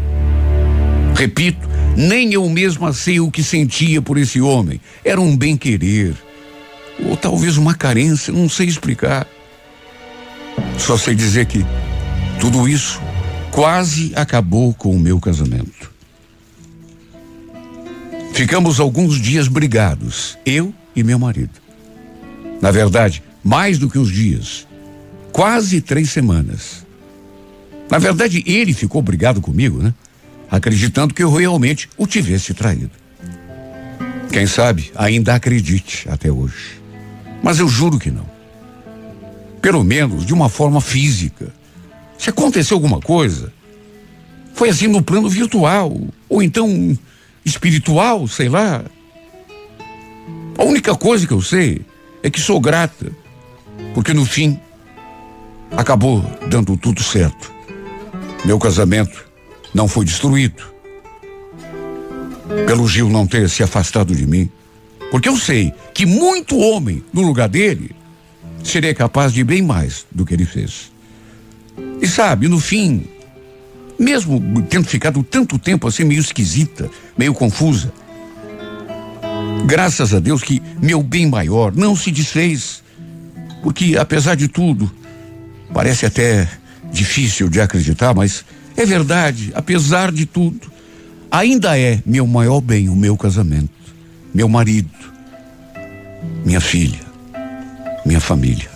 Repito, 1.23 1.69
nem 1.95 2.33
eu 2.33 2.49
mesma 2.49 2.91
sei 2.91 3.21
o 3.21 3.31
que 3.31 3.41
sentia 3.41 4.01
por 4.01 4.17
esse 4.17 4.41
homem. 4.41 4.81
Era 5.05 5.21
um 5.21 5.37
bem-querer. 5.37 6.13
Ou 7.07 7.15
talvez 7.15 7.55
uma 7.55 7.73
carência, 7.73 8.33
não 8.33 8.49
sei 8.49 8.67
explicar. 8.67 9.25
Só 10.77 10.97
sei 10.97 11.15
dizer 11.15 11.45
que 11.45 11.65
tudo 12.41 12.67
isso 12.67 13.01
quase 13.51 14.11
acabou 14.17 14.73
com 14.73 14.93
o 14.93 14.99
meu 14.99 15.17
casamento. 15.17 15.93
Ficamos 18.33 18.81
alguns 18.81 19.15
dias 19.15 19.47
brigados, 19.47 20.37
eu 20.45 20.73
e 20.93 21.03
meu 21.03 21.17
marido. 21.17 21.53
Na 22.61 22.69
verdade, 22.69 23.23
mais 23.41 23.77
do 23.77 23.89
que 23.89 23.97
uns 23.97 24.11
dias, 24.11 24.67
quase 25.31 25.79
três 25.79 26.09
semanas. 26.09 26.85
Na 27.89 27.97
verdade, 27.97 28.43
ele 28.45 28.73
ficou 28.73 29.01
brigado 29.01 29.39
comigo, 29.39 29.81
né? 29.81 29.93
Acreditando 30.53 31.15
que 31.15 31.23
eu 31.23 31.33
realmente 31.33 31.89
o 31.97 32.05
tivesse 32.05 32.53
traído. 32.53 32.91
Quem 34.31 34.45
sabe 34.45 34.91
ainda 34.95 35.33
acredite 35.33 36.07
até 36.07 36.31
hoje. 36.31 36.79
Mas 37.41 37.57
eu 37.57 37.67
juro 37.67 37.97
que 37.97 38.11
não. 38.11 38.29
Pelo 39.59 39.83
menos 39.83 40.23
de 40.23 40.31
uma 40.31 40.49
forma 40.49 40.79
física. 40.79 41.51
Se 42.19 42.29
aconteceu 42.29 42.77
alguma 42.77 42.99
coisa, 42.99 43.51
foi 44.53 44.69
assim 44.69 44.85
no 44.85 45.01
plano 45.01 45.27
virtual, 45.27 45.99
ou 46.29 46.43
então 46.43 46.95
espiritual, 47.43 48.27
sei 48.27 48.47
lá. 48.47 48.85
A 50.55 50.63
única 50.63 50.93
coisa 50.93 51.25
que 51.25 51.33
eu 51.33 51.41
sei 51.41 51.81
é 52.21 52.29
que 52.29 52.39
sou 52.39 52.61
grata, 52.61 53.11
porque 53.95 54.13
no 54.13 54.23
fim 54.23 54.59
acabou 55.75 56.23
dando 56.47 56.77
tudo 56.77 57.01
certo. 57.01 57.51
Meu 58.45 58.59
casamento 58.59 59.32
não 59.73 59.87
foi 59.87 60.05
destruído. 60.05 60.63
Pelo 62.67 62.87
Gil 62.87 63.09
não 63.09 63.25
ter 63.25 63.49
se 63.49 63.63
afastado 63.63 64.15
de 64.15 64.27
mim. 64.27 64.49
Porque 65.09 65.29
eu 65.29 65.37
sei 65.37 65.73
que 65.93 66.05
muito 66.05 66.57
homem 66.57 67.03
no 67.13 67.21
lugar 67.21 67.47
dele 67.47 67.95
seria 68.63 68.93
capaz 68.93 69.33
de 69.33 69.43
bem 69.43 69.61
mais 69.61 70.05
do 70.11 70.25
que 70.25 70.33
ele 70.33 70.45
fez. 70.45 70.91
E 72.01 72.07
sabe, 72.07 72.47
no 72.47 72.59
fim, 72.59 73.07
mesmo 73.97 74.41
tendo 74.69 74.87
ficado 74.87 75.23
tanto 75.23 75.57
tempo 75.57 75.87
assim 75.87 76.03
meio 76.03 76.19
esquisita, 76.19 76.89
meio 77.17 77.33
confusa, 77.33 77.93
graças 79.65 80.13
a 80.13 80.19
Deus 80.19 80.41
que 80.41 80.61
meu 80.81 81.01
bem 81.01 81.27
maior 81.27 81.75
não 81.75 81.95
se 81.95 82.11
desfez. 82.11 82.83
Porque 83.61 83.95
apesar 83.97 84.35
de 84.35 84.47
tudo, 84.47 84.91
parece 85.73 86.05
até 86.05 86.47
difícil 86.91 87.49
de 87.49 87.61
acreditar, 87.61 88.13
mas 88.13 88.43
é 88.75 88.85
verdade, 88.85 89.51
apesar 89.55 90.11
de 90.11 90.25
tudo, 90.25 90.71
ainda 91.31 91.77
é 91.77 92.01
meu 92.05 92.25
maior 92.25 92.61
bem 92.61 92.89
o 92.89 92.95
meu 92.95 93.15
casamento, 93.17 93.69
meu 94.33 94.49
marido, 94.49 94.89
minha 96.45 96.61
filha, 96.61 97.01
minha 98.05 98.19
família. 98.19 98.71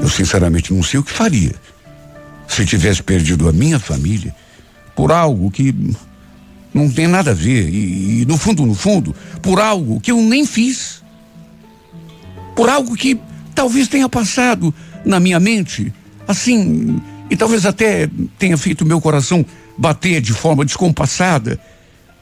Eu 0.00 0.08
sinceramente 0.08 0.72
não 0.72 0.82
sei 0.82 1.00
o 1.00 1.02
que 1.02 1.12
faria 1.12 1.54
se 2.46 2.64
tivesse 2.64 3.02
perdido 3.02 3.48
a 3.48 3.52
minha 3.52 3.78
família 3.78 4.34
por 4.94 5.10
algo 5.10 5.50
que 5.50 5.74
não 6.72 6.90
tem 6.90 7.06
nada 7.06 7.30
a 7.30 7.34
ver 7.34 7.68
e, 7.68 8.22
e 8.22 8.26
no 8.26 8.36
fundo, 8.36 8.66
no 8.66 8.74
fundo, 8.74 9.14
por 9.40 9.60
algo 9.60 10.00
que 10.00 10.10
eu 10.10 10.20
nem 10.20 10.44
fiz. 10.44 11.02
Por 12.54 12.68
algo 12.68 12.94
que 12.94 13.18
talvez 13.54 13.88
tenha 13.88 14.08
passado 14.08 14.72
na 15.04 15.18
minha 15.18 15.40
mente, 15.40 15.92
assim, 16.26 17.00
e 17.34 17.36
talvez 17.36 17.66
até 17.66 18.08
tenha 18.38 18.56
feito 18.56 18.86
meu 18.86 19.00
coração 19.00 19.44
bater 19.76 20.20
de 20.20 20.32
forma 20.32 20.64
descompassada, 20.64 21.58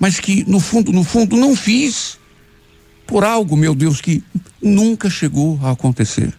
mas 0.01 0.19
que 0.19 0.43
no 0.49 0.59
fundo, 0.59 0.91
no 0.91 1.05
fundo, 1.05 1.37
não 1.37 1.55
fiz 1.55 2.19
por 3.07 3.23
algo, 3.23 3.55
meu 3.55 3.75
Deus, 3.75 4.01
que 4.01 4.25
nunca 4.63 5.11
chegou 5.11 5.61
a 5.63 5.73
acontecer. 5.73 6.33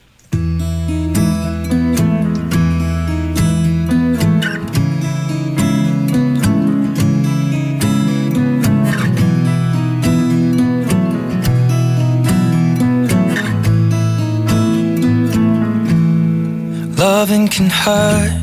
Loving 16.97 17.47
can 17.47 17.69
hurt. 17.69 18.42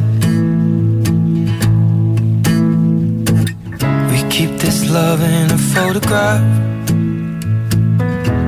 Love 4.91 5.21
in 5.21 5.49
a 5.51 5.57
photograph. 5.57 6.41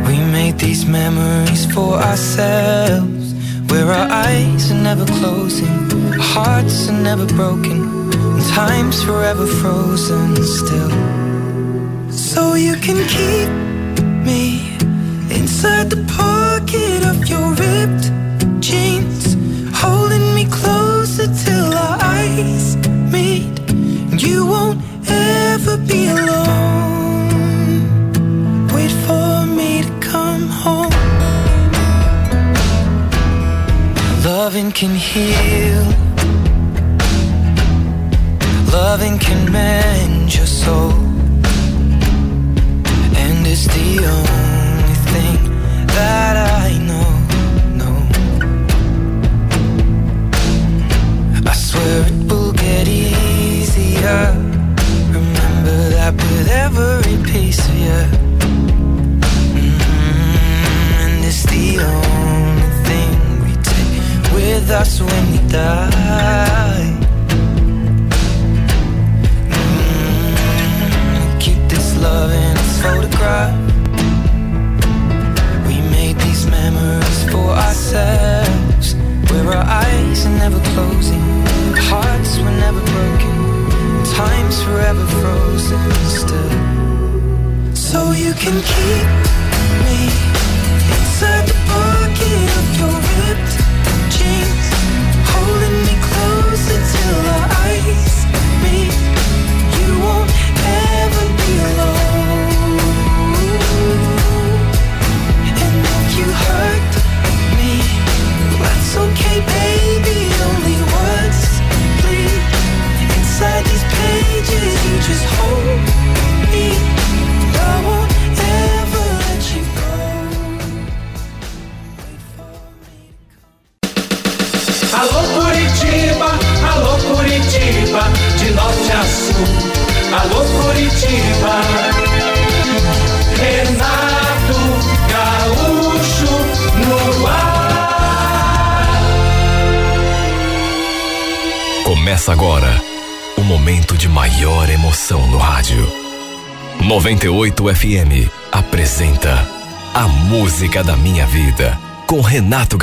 We 0.08 0.18
made 0.38 0.58
these 0.60 0.86
memories 0.86 1.66
for 1.74 1.94
ourselves. 1.96 3.34
Where 3.70 3.88
our 3.88 4.10
eyes 4.12 4.70
are 4.72 4.82
never 4.90 5.06
closing, 5.06 5.74
hearts 6.20 6.90
are 6.90 7.02
never 7.02 7.26
broken, 7.28 8.12
and 8.12 8.44
time's 8.50 9.02
forever 9.04 9.48
frozen 9.48 10.36
still. 10.44 10.92
So 12.12 12.56
you 12.56 12.76
can 12.76 13.00
keep 13.16 13.50
me 14.28 14.76
inside 15.40 15.90
the 15.90 16.04
pocket 16.22 17.06
of 17.12 17.26
your 17.32 17.48
ripped 17.64 18.12
jeans, 18.60 19.38
holding 19.74 20.36
me 20.36 20.46
closer 20.52 21.28
till 21.46 21.74
our 21.74 21.98
eyes 22.02 22.76
meet. 23.16 23.48
You 24.22 24.46
won't 24.46 24.83
be 25.78 26.08
alone. 26.08 27.28
Wait 28.74 28.92
for 29.06 29.46
me 29.46 29.82
to 29.84 29.92
come 30.00 30.48
home. 30.48 30.92
Loving 34.24 34.72
can 34.72 34.96
heal. 34.96 35.84
Loving 38.72 39.18
can 39.20 39.52
mend 39.52 40.36
your 40.36 40.46
soul. 40.46 40.94
And 43.24 43.48
it's 43.48 43.68
the 43.68 44.06
only 44.16 44.98
thing 45.12 45.38
that 45.88 46.36
I 46.66 46.78
know. 46.90 47.10
know. 47.80 47.98
I 51.50 51.54
swear 51.54 52.06
it 52.08 52.32
will 52.32 52.54
get 52.54 52.88
easier 52.88 54.33
every 56.64 57.18
piece 57.26 57.60
of 57.68 57.76
you. 57.78 58.23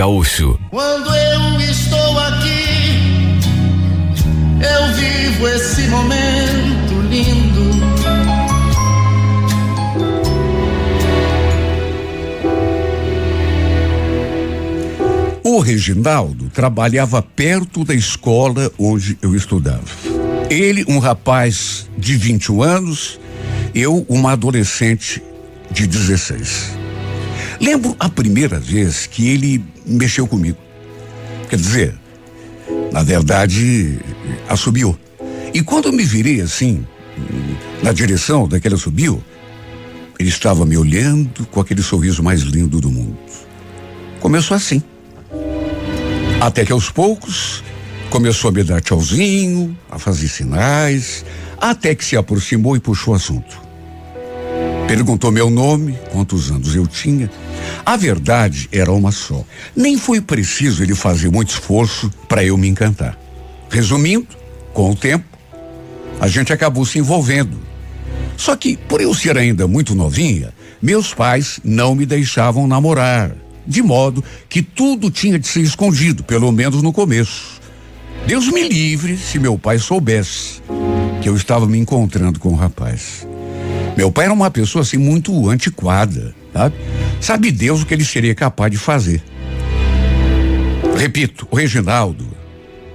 Gaúcho. 0.01 0.59
Quando 0.71 1.15
eu 1.15 1.61
estou 1.61 2.19
aqui, 2.21 3.39
eu 4.63 4.95
vivo 4.95 5.47
esse 5.47 5.83
momento 5.89 7.03
lindo. 7.11 7.71
O 15.45 15.61
Reginaldo 15.61 16.49
trabalhava 16.49 17.21
perto 17.21 17.85
da 17.85 17.95
escola 17.95 18.73
onde 18.79 19.19
eu 19.21 19.37
estudava. 19.37 19.85
Ele, 20.49 20.83
um 20.89 20.99
rapaz 20.99 21.91
de 21.99 22.17
21 22.17 22.63
anos, 22.63 23.21
eu, 23.75 24.07
uma 24.09 24.33
adolescente 24.33 25.23
de 25.71 25.87
16. 25.87 26.80
Lembro 27.61 27.95
a 28.01 28.09
primeira 28.09 28.59
vez 28.59 29.07
que 29.07 29.29
ele 29.29 29.63
mexeu 29.85 30.27
comigo. 30.27 30.57
Quer 31.49 31.57
dizer, 31.57 31.95
na 32.91 33.03
verdade, 33.03 33.99
assobiou. 34.49 34.99
E 35.53 35.63
quando 35.63 35.87
eu 35.87 35.93
me 35.93 36.03
virei 36.03 36.41
assim, 36.41 36.87
na 37.83 37.93
direção 37.93 38.49
daquele 38.49 38.77
assobio, 38.77 39.23
ele 40.19 40.29
estava 40.29 40.65
me 40.65 40.77
olhando 40.77 41.47
com 41.47 41.61
aquele 41.61 41.83
sorriso 41.83 42.23
mais 42.23 42.41
lindo 42.41 42.81
do 42.81 42.91
mundo. 42.91 43.19
Começou 44.21 44.57
assim. 44.57 44.83
Até 46.41 46.65
que 46.65 46.73
aos 46.73 46.91
poucos 46.91 47.63
começou 48.09 48.49
a 48.49 48.53
me 48.53 48.65
dar 48.65 48.81
tchauzinho, 48.81 49.77
a 49.91 49.99
fazer 49.99 50.29
sinais, 50.29 51.25
até 51.59 51.95
que 51.95 52.05
se 52.05 52.17
aproximou 52.17 52.75
e 52.75 52.81
puxou 52.81 53.13
o 53.13 53.17
assunto. 53.17 53.70
Perguntou 54.91 55.31
meu 55.31 55.49
nome, 55.49 55.97
quantos 56.11 56.51
anos 56.51 56.75
eu 56.75 56.85
tinha. 56.85 57.31
A 57.87 57.97
verdade 57.97 58.69
era 58.73 58.91
uma 58.91 59.13
só. 59.13 59.45
Nem 59.77 59.97
foi 59.97 60.21
preciso 60.21 60.83
ele 60.83 60.97
fazer 60.97 61.31
muito 61.31 61.51
esforço 61.51 62.11
para 62.29 62.43
eu 62.43 62.57
me 62.57 62.67
encantar. 62.67 63.17
Resumindo, 63.71 64.27
com 64.75 64.91
o 64.91 64.97
tempo, 64.97 65.25
a 66.19 66.27
gente 66.27 66.53
acabou 66.53 66.85
se 66.85 66.99
envolvendo. 66.99 67.57
Só 68.37 68.57
que, 68.57 68.77
por 68.77 69.01
eu 69.01 69.15
ser 69.15 69.39
ainda 69.39 69.69
muito 69.69 69.95
novinha, 69.95 70.53
meus 70.83 71.15
pais 71.15 71.61
não 71.63 71.95
me 71.95 72.05
deixavam 72.05 72.67
namorar. 72.67 73.31
de 73.65 73.83
modo 73.83 74.25
que 74.49 74.61
tudo 74.61 75.09
tinha 75.09 75.39
de 75.39 75.47
ser 75.47 75.61
escondido, 75.61 76.25
pelo 76.25 76.51
menos 76.51 76.83
no 76.83 76.93
começo. 76.93 77.61
Deus 78.27 78.49
me 78.49 78.69
livre 78.69 79.17
se 79.17 79.39
meu 79.39 79.57
pai 79.57 79.79
soubesse 79.79 80.61
que 81.23 81.29
eu 81.29 81.37
estava 81.37 81.65
me 81.69 81.79
encontrando 81.79 82.41
com 82.41 82.49
o 82.49 82.53
um 82.55 82.57
rapaz. 82.57 83.30
Meu 84.01 84.11
pai 84.11 84.25
era 84.25 84.33
uma 84.33 84.51
pessoa 84.51 84.81
assim 84.81 84.97
muito 84.97 85.51
antiquada, 85.51 86.35
sabe? 86.55 86.75
Sabe 87.21 87.53
Deus 87.53 87.83
o 87.83 87.87
que 87.87 87.93
ele 87.93 88.03
seria 88.03 88.35
capaz 88.35 88.73
de 88.73 88.79
fazer. 88.79 89.23
Repito, 90.97 91.47
o 91.51 91.55
Reginaldo 91.55 92.27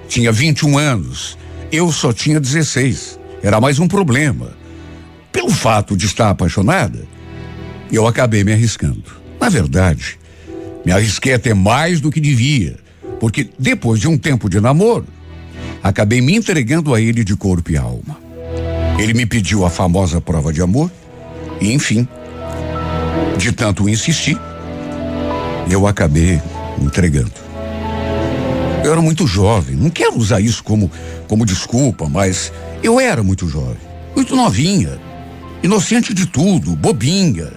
tinha 0.08 0.32
21 0.32 0.80
anos, 0.80 1.38
eu 1.72 1.92
só 1.92 2.12
tinha 2.12 2.40
16. 2.40 3.20
Era 3.44 3.62
mais 3.62 3.78
um 3.78 3.88
problema. 3.88 4.58
Pelo 5.32 5.52
fato 5.52 5.96
de 5.96 6.08
estar 6.08 6.32
apaixonada, 6.32 7.06
eu 7.92 8.08
acabei 8.08 8.44
me 8.44 8.54
arriscando. 8.54 9.04
Na 9.40 9.48
verdade, 9.48 10.18
me 10.84 10.92
arrisquei 10.92 11.36
até 11.36 11.54
mais 11.54 12.02
do 12.02 12.12
que 12.12 12.20
devia, 12.20 12.78
porque 13.20 13.48
depois 13.60 14.00
de 14.00 14.08
um 14.08 14.18
tempo 14.18 14.50
de 14.50 14.60
namoro, 14.60 15.06
acabei 15.84 16.20
me 16.20 16.36
entregando 16.36 16.96
a 16.96 17.00
ele 17.00 17.24
de 17.24 17.36
corpo 17.36 17.72
e 17.72 17.78
alma. 17.78 18.25
Ele 18.98 19.14
me 19.14 19.26
pediu 19.26 19.66
a 19.66 19.70
famosa 19.70 20.22
prova 20.22 20.54
de 20.54 20.62
amor 20.62 20.90
e, 21.60 21.74
enfim, 21.74 22.08
de 23.38 23.52
tanto 23.52 23.90
insistir, 23.90 24.40
eu 25.70 25.86
acabei 25.86 26.42
entregando. 26.82 27.46
Eu 28.84 28.92
era 28.92 29.02
muito 29.02 29.28
jovem, 29.28 29.76
não 29.76 29.90
quero 29.90 30.18
usar 30.18 30.40
isso 30.40 30.64
como, 30.64 30.90
como 31.28 31.46
desculpa, 31.46 32.08
mas 32.08 32.54
eu 32.84 33.00
era 33.00 33.24
muito 33.24 33.50
jovem, 33.50 33.78
muito 34.16 34.36
novinha, 34.36 35.00
inocente 35.62 36.14
de 36.14 36.26
tudo, 36.26 36.76
bobinha. 36.76 37.52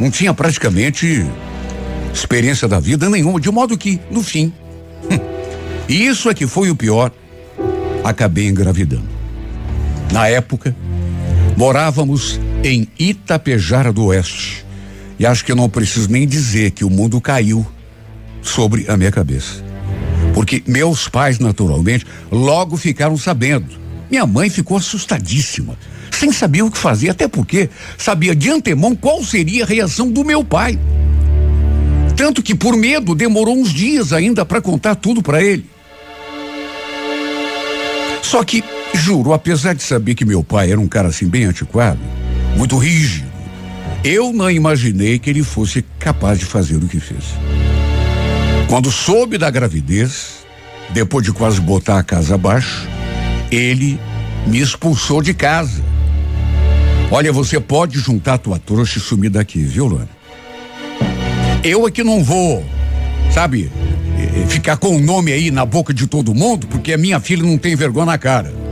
Não 0.00 0.10
tinha 0.10 0.34
praticamente 0.34 1.24
experiência 2.12 2.66
da 2.66 2.80
vida 2.80 3.08
nenhuma, 3.08 3.38
de 3.38 3.50
modo 3.50 3.78
que, 3.78 4.00
no 4.10 4.22
fim, 4.22 4.52
e 5.88 6.06
isso 6.06 6.28
é 6.28 6.34
que 6.34 6.46
foi 6.46 6.70
o 6.70 6.76
pior, 6.76 7.12
acabei 8.02 8.48
engravidando. 8.48 9.15
Na 10.12 10.28
época, 10.28 10.74
morávamos 11.56 12.40
em 12.62 12.88
Itapejara 12.98 13.92
do 13.92 14.06
Oeste. 14.06 14.64
E 15.18 15.26
acho 15.26 15.44
que 15.44 15.52
eu 15.52 15.56
não 15.56 15.68
preciso 15.68 16.10
nem 16.10 16.26
dizer 16.26 16.72
que 16.72 16.84
o 16.84 16.90
mundo 16.90 17.20
caiu 17.20 17.66
sobre 18.42 18.84
a 18.88 18.96
minha 18.96 19.10
cabeça. 19.10 19.64
Porque 20.34 20.62
meus 20.66 21.08
pais, 21.08 21.38
naturalmente, 21.38 22.06
logo 22.30 22.76
ficaram 22.76 23.16
sabendo. 23.16 23.66
Minha 24.10 24.26
mãe 24.26 24.48
ficou 24.50 24.76
assustadíssima, 24.76 25.76
sem 26.10 26.30
saber 26.30 26.62
o 26.62 26.70
que 26.70 26.78
fazer, 26.78 27.10
até 27.10 27.26
porque 27.26 27.70
sabia 27.98 28.34
de 28.34 28.50
antemão 28.50 28.94
qual 28.94 29.24
seria 29.24 29.64
a 29.64 29.66
reação 29.66 30.10
do 30.10 30.24
meu 30.24 30.44
pai. 30.44 30.78
Tanto 32.16 32.42
que, 32.42 32.54
por 32.54 32.76
medo, 32.76 33.14
demorou 33.14 33.56
uns 33.56 33.72
dias 33.72 34.12
ainda 34.12 34.44
para 34.44 34.60
contar 34.60 34.94
tudo 34.94 35.22
para 35.22 35.42
ele. 35.42 35.66
Só 38.22 38.42
que, 38.42 38.62
juro, 38.96 39.32
apesar 39.32 39.74
de 39.74 39.82
saber 39.82 40.14
que 40.14 40.24
meu 40.24 40.42
pai 40.42 40.72
era 40.72 40.80
um 40.80 40.88
cara 40.88 41.08
assim 41.08 41.28
bem 41.28 41.44
antiquado, 41.44 42.00
muito 42.56 42.76
rígido, 42.76 43.26
eu 44.02 44.32
não 44.32 44.50
imaginei 44.50 45.18
que 45.18 45.28
ele 45.28 45.42
fosse 45.42 45.84
capaz 45.98 46.38
de 46.38 46.44
fazer 46.44 46.76
o 46.76 46.88
que 46.88 47.00
fez. 47.00 47.24
Quando 48.68 48.90
soube 48.90 49.38
da 49.38 49.50
gravidez, 49.50 50.44
depois 50.90 51.24
de 51.24 51.32
quase 51.32 51.60
botar 51.60 51.98
a 51.98 52.02
casa 52.02 52.34
abaixo, 52.34 52.88
ele 53.50 53.98
me 54.46 54.60
expulsou 54.60 55.22
de 55.22 55.34
casa. 55.34 55.82
Olha, 57.10 57.32
você 57.32 57.60
pode 57.60 57.98
juntar 57.98 58.38
tua 58.38 58.58
trouxa 58.58 58.98
e 58.98 59.00
sumir 59.00 59.30
daqui, 59.30 59.60
viu, 59.60 59.86
Luana? 59.86 60.08
Eu 61.62 61.86
aqui 61.86 62.02
não 62.02 62.22
vou, 62.22 62.64
sabe, 63.32 63.70
ficar 64.48 64.76
com 64.76 64.96
o 64.96 65.00
nome 65.00 65.32
aí 65.32 65.50
na 65.50 65.64
boca 65.64 65.92
de 65.92 66.06
todo 66.06 66.34
mundo, 66.34 66.66
porque 66.66 66.92
a 66.92 66.98
minha 66.98 67.20
filha 67.20 67.42
não 67.42 67.58
tem 67.58 67.76
vergonha 67.76 68.06
na 68.06 68.18
cara. 68.18 68.65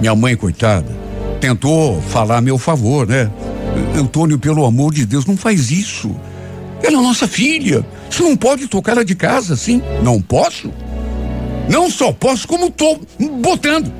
Minha 0.00 0.14
mãe, 0.14 0.36
coitada, 0.36 0.96
tentou 1.40 2.00
falar 2.02 2.38
a 2.38 2.40
meu 2.40 2.56
favor, 2.56 3.06
né? 3.06 3.30
Antônio, 3.96 4.38
pelo 4.38 4.64
amor 4.64 4.92
de 4.92 5.04
Deus, 5.04 5.26
não 5.26 5.36
faz 5.36 5.70
isso. 5.70 6.14
Ela 6.82 6.98
é 6.98 7.02
nossa 7.02 7.26
filha. 7.26 7.84
Você 8.08 8.22
não 8.22 8.36
pode 8.36 8.68
tocar 8.68 8.92
ela 8.92 9.04
de 9.04 9.14
casa 9.14 9.54
assim? 9.54 9.82
Não 10.02 10.20
posso? 10.20 10.72
Não 11.68 11.90
só 11.90 12.12
posso, 12.12 12.46
como 12.46 12.70
tô 12.70 12.98
botando. 13.40 13.92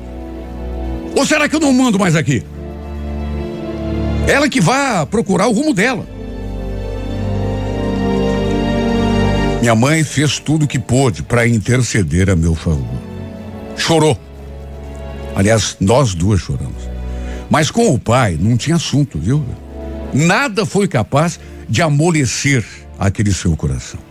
Ou 1.15 1.25
será 1.25 1.49
que 1.49 1.55
eu 1.55 1.59
não 1.59 1.73
mando 1.73 1.99
mais 1.99 2.15
aqui? 2.15 2.43
Ela 4.27 4.47
que 4.47 4.61
vai 4.61 5.05
procurar 5.05 5.47
o 5.47 5.51
rumo 5.51 5.73
dela. 5.73 6.05
Minha 9.59 9.75
mãe 9.75 10.03
fez 10.03 10.39
tudo 10.39 10.63
o 10.63 10.67
que 10.67 10.79
pôde 10.79 11.21
para 11.21 11.47
interceder 11.47 12.29
a 12.29 12.35
meu 12.35 12.55
favor. 12.55 12.87
Chorou. 13.75 14.17
Aliás, 15.39 15.77
nós 15.79 16.13
duas 16.13 16.41
choramos. 16.41 16.83
Mas 17.49 17.71
com 17.71 17.93
o 17.93 17.97
pai 17.97 18.37
não 18.37 18.57
tinha 18.57 18.75
assunto, 18.75 19.17
viu? 19.17 19.41
Nada 20.13 20.65
foi 20.65 20.85
capaz 20.85 21.39
de 21.69 21.81
amolecer 21.81 22.65
aquele 22.99 23.33
seu 23.33 23.55
coração. 23.55 24.01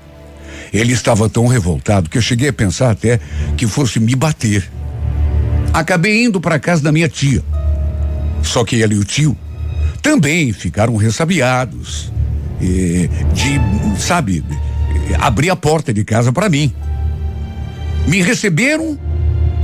Ele 0.72 0.94
estava 0.94 1.28
tão 1.28 1.46
revoltado 1.46 2.08
que 2.08 2.16
eu 2.16 2.22
cheguei 2.22 2.48
a 2.48 2.52
pensar 2.52 2.90
até 2.90 3.20
que 3.58 3.66
fosse 3.66 4.00
me 4.00 4.14
bater. 4.14 4.70
Acabei 5.70 6.24
indo 6.24 6.40
para 6.40 6.58
casa 6.58 6.82
da 6.82 6.90
minha 6.90 7.10
tia. 7.10 7.44
Só 8.42 8.64
que 8.64 8.76
ele 8.76 8.94
e 8.94 8.98
o 8.98 9.04
tio 9.04 9.36
também 10.00 10.50
ficaram 10.54 10.96
ressabiados. 10.96 12.10
de, 12.58 14.00
sabe, 14.00 14.42
abrir 15.20 15.50
a 15.50 15.56
porta 15.56 15.92
de 15.92 16.06
casa 16.06 16.32
para 16.32 16.48
mim. 16.48 16.72
Me 18.06 18.22
receberam 18.22 18.98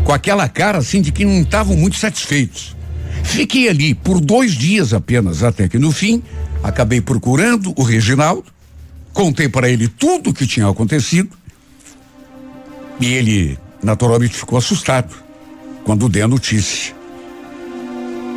com 0.04 0.12
aquela 0.12 0.48
cara 0.48 0.78
assim 0.78 1.00
de 1.00 1.10
que 1.10 1.24
não 1.24 1.40
estavam 1.40 1.76
muito 1.76 1.96
satisfeitos. 1.96 2.76
Fiquei 3.24 3.68
ali 3.68 3.94
por 3.94 4.20
dois 4.20 4.52
dias 4.52 4.92
apenas, 4.92 5.42
até 5.42 5.68
que 5.68 5.78
no 5.78 5.90
fim 5.90 6.22
acabei 6.62 7.00
procurando 7.00 7.72
o 7.76 7.82
Reginaldo, 7.82 8.44
contei 9.12 9.48
para 9.48 9.68
ele 9.68 9.88
tudo 9.88 10.30
o 10.30 10.34
que 10.34 10.46
tinha 10.46 10.68
acontecido 10.68 11.30
e 13.00 13.12
ele 13.14 13.58
naturalmente 13.82 14.36
ficou 14.36 14.58
assustado 14.58 15.14
quando 15.84 16.08
dei 16.08 16.22
a 16.22 16.28
notícia. 16.28 16.94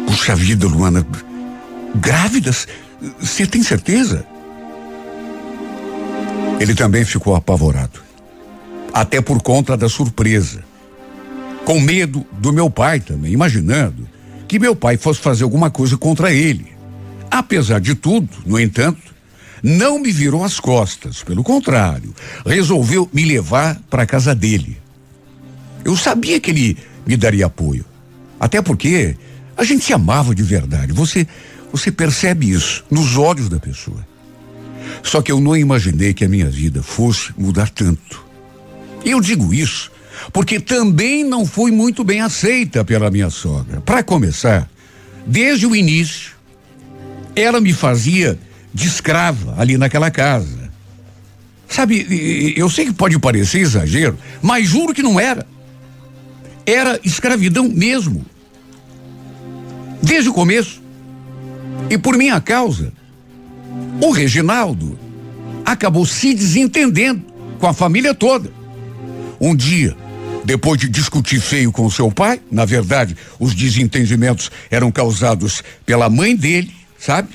Puxa 0.08 0.36
vida, 0.36 0.68
Luana, 0.68 1.06
grávidas? 1.96 2.68
Você 3.20 3.46
tem 3.46 3.62
certeza? 3.62 4.26
Ele 6.60 6.74
também 6.74 7.06
ficou 7.06 7.36
apavorado. 7.36 8.02
Até 8.94 9.22
por 9.22 9.42
conta 9.42 9.78
da 9.78 9.88
surpresa. 9.88 10.67
Com 11.68 11.82
medo 11.82 12.26
do 12.40 12.54
meu 12.54 12.70
pai 12.70 13.02
também, 13.02 13.34
imaginando 13.34 14.08
que 14.48 14.58
meu 14.58 14.74
pai 14.74 14.96
fosse 14.96 15.20
fazer 15.20 15.44
alguma 15.44 15.70
coisa 15.70 15.98
contra 15.98 16.32
ele. 16.32 16.68
Apesar 17.30 17.82
de 17.82 17.94
tudo, 17.94 18.30
no 18.46 18.58
entanto, 18.58 19.14
não 19.62 20.00
me 20.00 20.10
virou 20.10 20.46
as 20.46 20.62
costas, 20.62 21.24
pelo 21.24 21.44
contrário, 21.44 22.16
resolveu 22.46 23.10
me 23.12 23.26
levar 23.26 23.82
para 23.90 24.04
a 24.04 24.06
casa 24.06 24.34
dele. 24.34 24.78
Eu 25.84 25.98
sabia 25.98 26.40
que 26.40 26.52
ele 26.52 26.78
me 27.06 27.18
daria 27.18 27.48
apoio. 27.48 27.84
Até 28.40 28.62
porque 28.62 29.18
a 29.58 29.66
gente 29.66 29.84
se 29.84 29.92
amava 29.92 30.34
de 30.34 30.44
verdade. 30.44 30.94
Você 30.94 31.28
você 31.70 31.92
percebe 31.92 32.50
isso 32.50 32.86
nos 32.90 33.18
olhos 33.18 33.50
da 33.50 33.60
pessoa. 33.60 34.08
Só 35.04 35.22
que 35.22 35.34
eu 35.34 35.42
não 35.42 35.58
imaginei 35.58 36.14
que 36.14 36.24
a 36.24 36.30
minha 36.30 36.50
vida 36.50 36.82
fosse 36.82 37.34
mudar 37.38 37.70
tanto. 37.72 38.26
E 39.04 39.12
eu 39.12 39.20
digo 39.20 39.54
isso 39.54 39.92
porque 40.32 40.60
também 40.60 41.24
não 41.24 41.46
fui 41.46 41.72
muito 41.72 42.04
bem 42.04 42.22
aceita 42.22 42.84
pela 42.84 43.10
minha 43.12 43.30
sogra. 43.30 43.82
Para 43.82 44.04
começar, 44.04 44.70
desde 45.26 45.66
o 45.66 45.76
início, 45.76 46.32
ela 47.36 47.62
me 47.62 47.74
fazia 47.74 48.38
de 48.74 48.88
escrava 48.88 49.56
ali 49.58 49.78
naquela 49.78 50.12
casa. 50.12 50.68
Sabe, 51.68 52.54
eu 52.56 52.70
sei 52.70 52.86
que 52.86 52.94
pode 52.94 53.20
parecer 53.20 53.60
exagero, 53.60 54.18
mas 54.42 54.68
juro 54.68 54.94
que 54.94 55.04
não 55.04 55.20
era. 55.20 55.46
Era 56.66 57.00
escravidão 57.04 57.68
mesmo. 57.70 58.26
Desde 60.02 60.30
o 60.30 60.34
começo. 60.34 60.82
E 61.90 61.98
por 61.98 62.18
minha 62.18 62.40
causa, 62.40 62.92
o 64.02 64.12
Reginaldo 64.12 64.98
acabou 65.66 66.06
se 66.06 66.34
desentendendo 66.34 67.22
com 67.60 67.68
a 67.68 67.74
família 67.74 68.14
toda. 68.14 68.52
Um 69.40 69.56
dia, 69.56 69.96
depois 70.48 70.80
de 70.80 70.88
discutir 70.88 71.42
feio 71.42 71.74
com 71.74 71.90
seu 71.90 72.10
pai, 72.10 72.40
na 72.50 72.64
verdade, 72.64 73.18
os 73.38 73.54
desentendimentos 73.54 74.50
eram 74.72 74.90
causados 74.90 75.62
pela 75.86 76.10
mãe 76.10 76.38
dele, 76.38 76.72
sabe? 76.98 77.28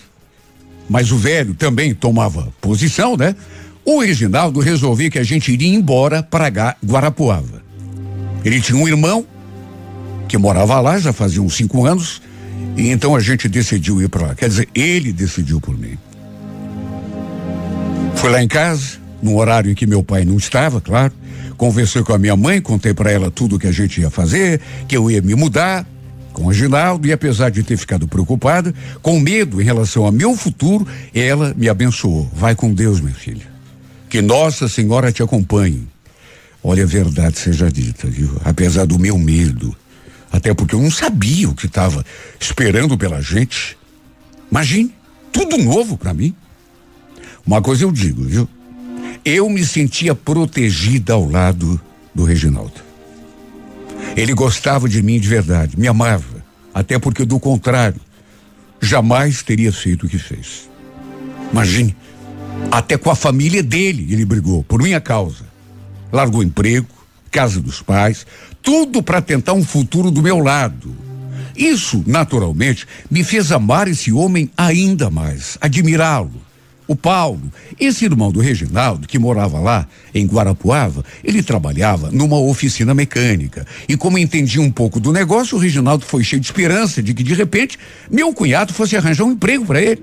Mas 0.89 1.13
o 1.13 1.19
velho 1.19 1.53
também 1.53 1.95
tomava 1.95 2.49
posição, 2.59 3.15
né? 3.15 3.37
O 3.85 4.01
Reginaldo 4.01 4.61
resolveu 4.61 5.11
que 5.11 5.19
a 5.19 5.23
gente 5.23 5.53
iria 5.53 5.69
embora 5.69 6.23
para 6.23 6.49
Guarapuava. 6.83 7.63
Ele 8.43 8.63
tinha 8.63 8.79
um 8.79 8.89
irmão 8.89 9.27
que 10.27 10.39
morava 10.39 10.81
lá 10.81 10.99
já 10.99 11.13
fazia 11.13 11.43
uns 11.43 11.55
cinco 11.55 11.85
anos 11.85 12.23
e 12.79 12.89
então 12.89 13.15
a 13.15 13.21
gente 13.21 13.47
decidiu 13.47 14.01
ir 14.01 14.09
para 14.09 14.29
lá. 14.29 14.35
Quer 14.35 14.49
dizer, 14.49 14.71
ele 14.75 15.13
decidiu 15.13 15.61
por 15.61 15.79
mim. 15.79 15.99
Fui 18.15 18.31
lá 18.31 18.43
em 18.43 18.49
casa, 18.49 18.97
num 19.21 19.37
horário 19.37 19.71
em 19.71 19.75
que 19.75 19.87
meu 19.87 20.03
pai 20.03 20.25
não 20.25 20.39
estava, 20.39 20.81
claro. 20.81 21.13
Conversei 21.63 22.03
com 22.03 22.13
a 22.13 22.19
minha 22.19 22.35
mãe, 22.35 22.61
contei 22.61 22.93
para 22.93 23.13
ela 23.13 23.31
tudo 23.31 23.55
o 23.55 23.59
que 23.59 23.69
a 23.69 23.73
gente 23.73 24.01
ia 24.01 24.11
fazer, 24.11 24.61
que 24.89 24.97
eu 24.97 25.09
ia 25.09 25.23
me 25.23 25.37
mudar 25.37 25.87
com 26.33 26.47
o 26.47 26.53
Ginaldo 26.53 27.07
e 27.07 27.13
apesar 27.13 27.51
de 27.51 27.63
ter 27.63 27.77
ficado 27.77 28.09
preocupada, 28.09 28.75
com 29.01 29.21
medo 29.21 29.63
em 29.63 29.65
relação 29.65 30.05
ao 30.05 30.11
meu 30.11 30.37
futuro, 30.37 30.85
ela 31.15 31.55
me 31.57 31.69
abençoou. 31.69 32.29
Vai 32.35 32.57
com 32.57 32.75
Deus, 32.75 32.99
minha 32.99 33.15
filha. 33.15 33.47
Que 34.11 34.21
Nossa 34.21 34.67
Senhora 34.67 35.13
te 35.13 35.23
acompanhe. 35.23 35.87
Olha, 36.65 36.83
a 36.83 36.87
verdade 36.87 37.39
seja 37.39 37.71
dita, 37.71 38.09
viu? 38.09 38.41
Apesar 38.45 38.85
do 38.85 38.99
meu 38.99 39.17
medo, 39.17 39.73
até 40.33 40.53
porque 40.53 40.75
eu 40.75 40.83
não 40.83 40.91
sabia 40.91 41.49
o 41.49 41.55
que 41.55 41.67
estava 41.67 42.05
esperando 42.41 42.99
pela 42.99 43.23
gente. 43.23 43.79
Imagine, 44.51 44.93
tudo 45.31 45.57
novo 45.59 45.97
para 45.97 46.13
mim. 46.13 46.35
Uma 47.47 47.63
coisa 47.63 47.85
eu 47.85 47.93
digo, 47.93 48.25
viu? 48.25 48.49
Eu 49.25 49.49
me 49.49 49.65
sentia 49.65 50.15
protegida 50.15 51.13
ao 51.13 51.29
lado 51.29 51.81
do 52.15 52.25
Reginaldo. 52.25 52.81
Ele 54.17 54.35
gostava 54.35 54.89
de 54.89 55.03
mim 55.03 55.19
de 55.19 55.29
verdade, 55.29 55.79
me 55.79 55.89
amava, 55.89 56.45
até 56.75 56.99
porque 56.99 57.25
do 57.25 57.39
contrário, 57.39 58.01
jamais 58.81 59.43
teria 59.43 59.73
feito 59.73 60.07
o 60.07 60.09
que 60.09 60.19
fez. 60.19 60.69
Imagine, 61.53 61.97
até 62.71 62.97
com 62.97 63.11
a 63.11 63.15
família 63.15 63.63
dele 63.63 64.13
ele 64.13 64.25
brigou 64.25 64.63
por 64.65 64.83
minha 64.83 65.01
causa. 65.01 65.45
Largou 66.11 66.43
emprego, 66.43 66.89
casa 67.31 67.61
dos 67.61 67.81
pais, 67.81 68.27
tudo 68.63 69.03
para 69.03 69.23
tentar 69.23 69.55
um 69.55 69.65
futuro 69.65 70.11
do 70.11 70.23
meu 70.23 70.39
lado. 70.39 70.95
Isso, 71.57 72.03
naturalmente, 72.07 72.87
me 73.11 73.25
fez 73.25 73.53
amar 73.53 73.89
esse 73.89 74.13
homem 74.13 74.51
ainda 74.57 75.11
mais, 75.11 75.57
admirá-lo. 75.61 76.41
O 76.87 76.97
Paulo, 76.97 77.41
esse 77.78 78.05
irmão 78.05 78.33
do 78.33 78.41
Reginaldo, 78.41 79.07
que 79.07 79.18
morava 79.18 79.61
lá, 79.61 79.87
em 80.14 80.26
Guarapuava, 80.26 81.05
ele 81.22 81.43
trabalhava 81.43 82.11
numa 82.11 82.39
oficina 82.39 82.93
mecânica. 82.93 83.66
E 83.89 83.97
como 83.97 84.18
entendia 84.18 84.61
um 84.61 84.70
pouco 84.70 84.99
do 84.99 85.12
negócio, 85.12 85.57
o 85.57 85.61
Reginaldo 85.61 86.05
foi 86.05 86.24
cheio 86.24 86.41
de 86.41 86.47
esperança 86.47 87.03
de 87.03 87.14
que, 87.14 87.22
de 87.22 87.35
repente, 87.35 87.78
meu 88.11 88.33
cunhado 88.35 88.72
fosse 88.72 88.97
arranjar 88.97 89.24
um 89.24 89.33
emprego 89.33 89.64
para 89.64 89.80
ele. 89.80 90.03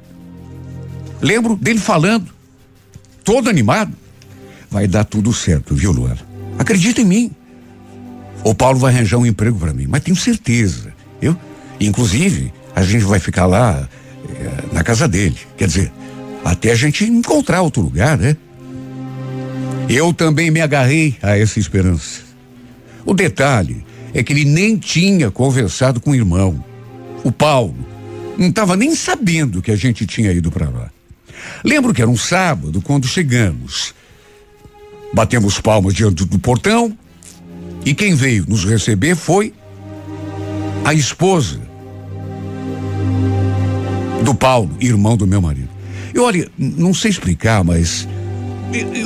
Lembro 1.22 1.58
dele 1.58 1.80
falando, 1.80 2.30
todo 3.24 3.50
animado. 3.50 3.94
Vai 4.72 4.88
dar 4.88 5.04
tudo 5.04 5.34
certo, 5.34 5.76
viu, 5.76 5.92
Luana? 5.92 6.20
Acredita 6.58 7.02
em 7.02 7.06
mim. 7.06 7.32
O 8.44 8.56
Paulo 8.56 8.80
vai 8.80 8.94
arranjar 8.94 9.18
um 9.18 9.26
emprego 9.26 9.60
para 9.60 9.74
mim, 9.74 9.86
mas 9.88 10.02
tenho 10.02 10.16
certeza. 10.16 10.94
Eu, 11.22 11.36
inclusive, 11.80 12.54
a 12.74 12.84
gente 12.84 13.04
vai 13.04 13.20
ficar 13.20 13.46
lá 13.46 13.88
eh, 14.30 14.64
na 14.72 14.84
casa 14.84 15.08
dele. 15.08 15.38
Quer 15.58 15.68
dizer, 15.68 15.92
até 16.44 16.72
a 16.72 16.76
gente 16.76 17.04
encontrar 17.06 17.62
outro 17.62 17.82
lugar, 17.82 18.18
né? 18.18 18.36
Eu 19.90 20.14
também 20.14 20.52
me 20.52 20.62
agarrei 20.62 21.18
a 21.22 21.38
essa 21.38 21.60
esperança. 21.60 22.22
O 23.06 23.14
detalhe 23.14 23.84
é 24.14 24.22
que 24.22 24.34
ele 24.34 24.46
nem 24.46 24.78
tinha 24.78 25.32
conversado 25.32 26.00
com 26.00 26.12
o 26.12 26.16
irmão. 26.16 26.64
O 27.24 27.32
Paulo 27.32 27.76
não 28.38 28.48
estava 28.48 28.76
nem 28.76 28.96
sabendo 28.96 29.62
que 29.62 29.72
a 29.72 29.76
gente 29.76 30.06
tinha 30.06 30.32
ido 30.32 30.52
para 30.52 30.70
lá. 30.70 30.92
Lembro 31.64 31.94
que 31.94 32.02
era 32.02 32.10
um 32.10 32.18
sábado 32.18 32.82
quando 32.82 33.08
chegamos. 33.08 33.94
Batemos 35.14 35.60
palmas 35.60 35.94
diante 35.94 36.24
do 36.24 36.38
portão 36.38 36.96
e 37.86 37.94
quem 37.94 38.14
veio 38.14 38.46
nos 38.48 38.64
receber 38.66 39.16
foi 39.16 39.54
a 40.86 40.94
esposa 40.94 41.60
do 44.24 44.36
Paulo, 44.36 44.76
irmão 44.80 45.18
do 45.18 45.26
meu 45.26 45.42
marido. 45.42 45.69
Eu 46.20 46.26
olha, 46.26 46.52
não 46.58 46.94
sei 46.94 47.12
explicar, 47.12 47.64
mas 47.64 48.06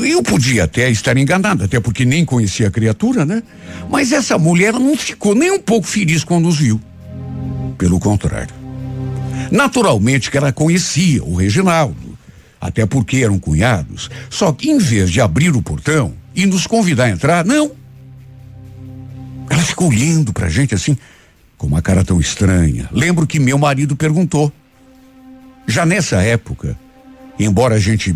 eu 0.04 0.24
podia 0.24 0.64
até 0.64 0.90
estar 0.90 1.16
enganado, 1.16 1.64
até 1.64 1.80
porque 1.80 2.06
nem 2.06 2.26
conhecia 2.26 2.70
a 2.70 2.72
criatura, 2.72 3.24
né? 3.24 3.44
Mas 3.88 4.12
essa 4.12 4.36
mulher 4.40 4.74
não 4.74 4.98
ficou 4.98 5.36
nem 5.36 5.52
um 5.52 5.60
pouco 5.60 5.86
feliz 5.86 6.24
quando 6.24 6.46
nos 6.46 6.58
viu. 6.58 6.82
Pelo 7.78 8.00
contrário. 8.00 8.56
Naturalmente 9.52 10.32
que 10.32 10.38
ela 10.38 10.52
conhecia 10.52 11.24
o 11.24 11.36
Reginaldo, 11.36 12.18
até 12.60 12.84
porque 12.84 13.18
eram 13.18 13.38
cunhados. 13.38 14.10
Só 14.28 14.52
que 14.52 14.72
em 14.72 14.80
vez 14.80 15.12
de 15.12 15.22
abrir 15.22 15.56
o 15.56 15.62
portão 15.62 16.16
e 16.34 16.48
nos 16.48 16.66
convidar 16.66 17.04
a 17.04 17.12
entrar, 17.12 17.46
não. 17.46 17.74
Ela 19.52 19.62
ficou 19.62 19.90
olhando 19.90 20.34
pra 20.34 20.50
gente 20.50 20.74
assim, 20.74 20.98
com 21.60 21.68
uma 21.68 21.80
cara 21.80 22.04
tão 22.04 22.20
estranha. 22.20 22.90
Lembro 22.92 23.28
que 23.28 23.40
meu 23.40 23.60
marido 23.60 23.96
perguntou. 23.96 24.52
Já 25.68 25.86
nessa 25.86 26.20
época, 26.24 26.76
embora 27.40 27.76
a 27.76 27.80
gente 27.80 28.16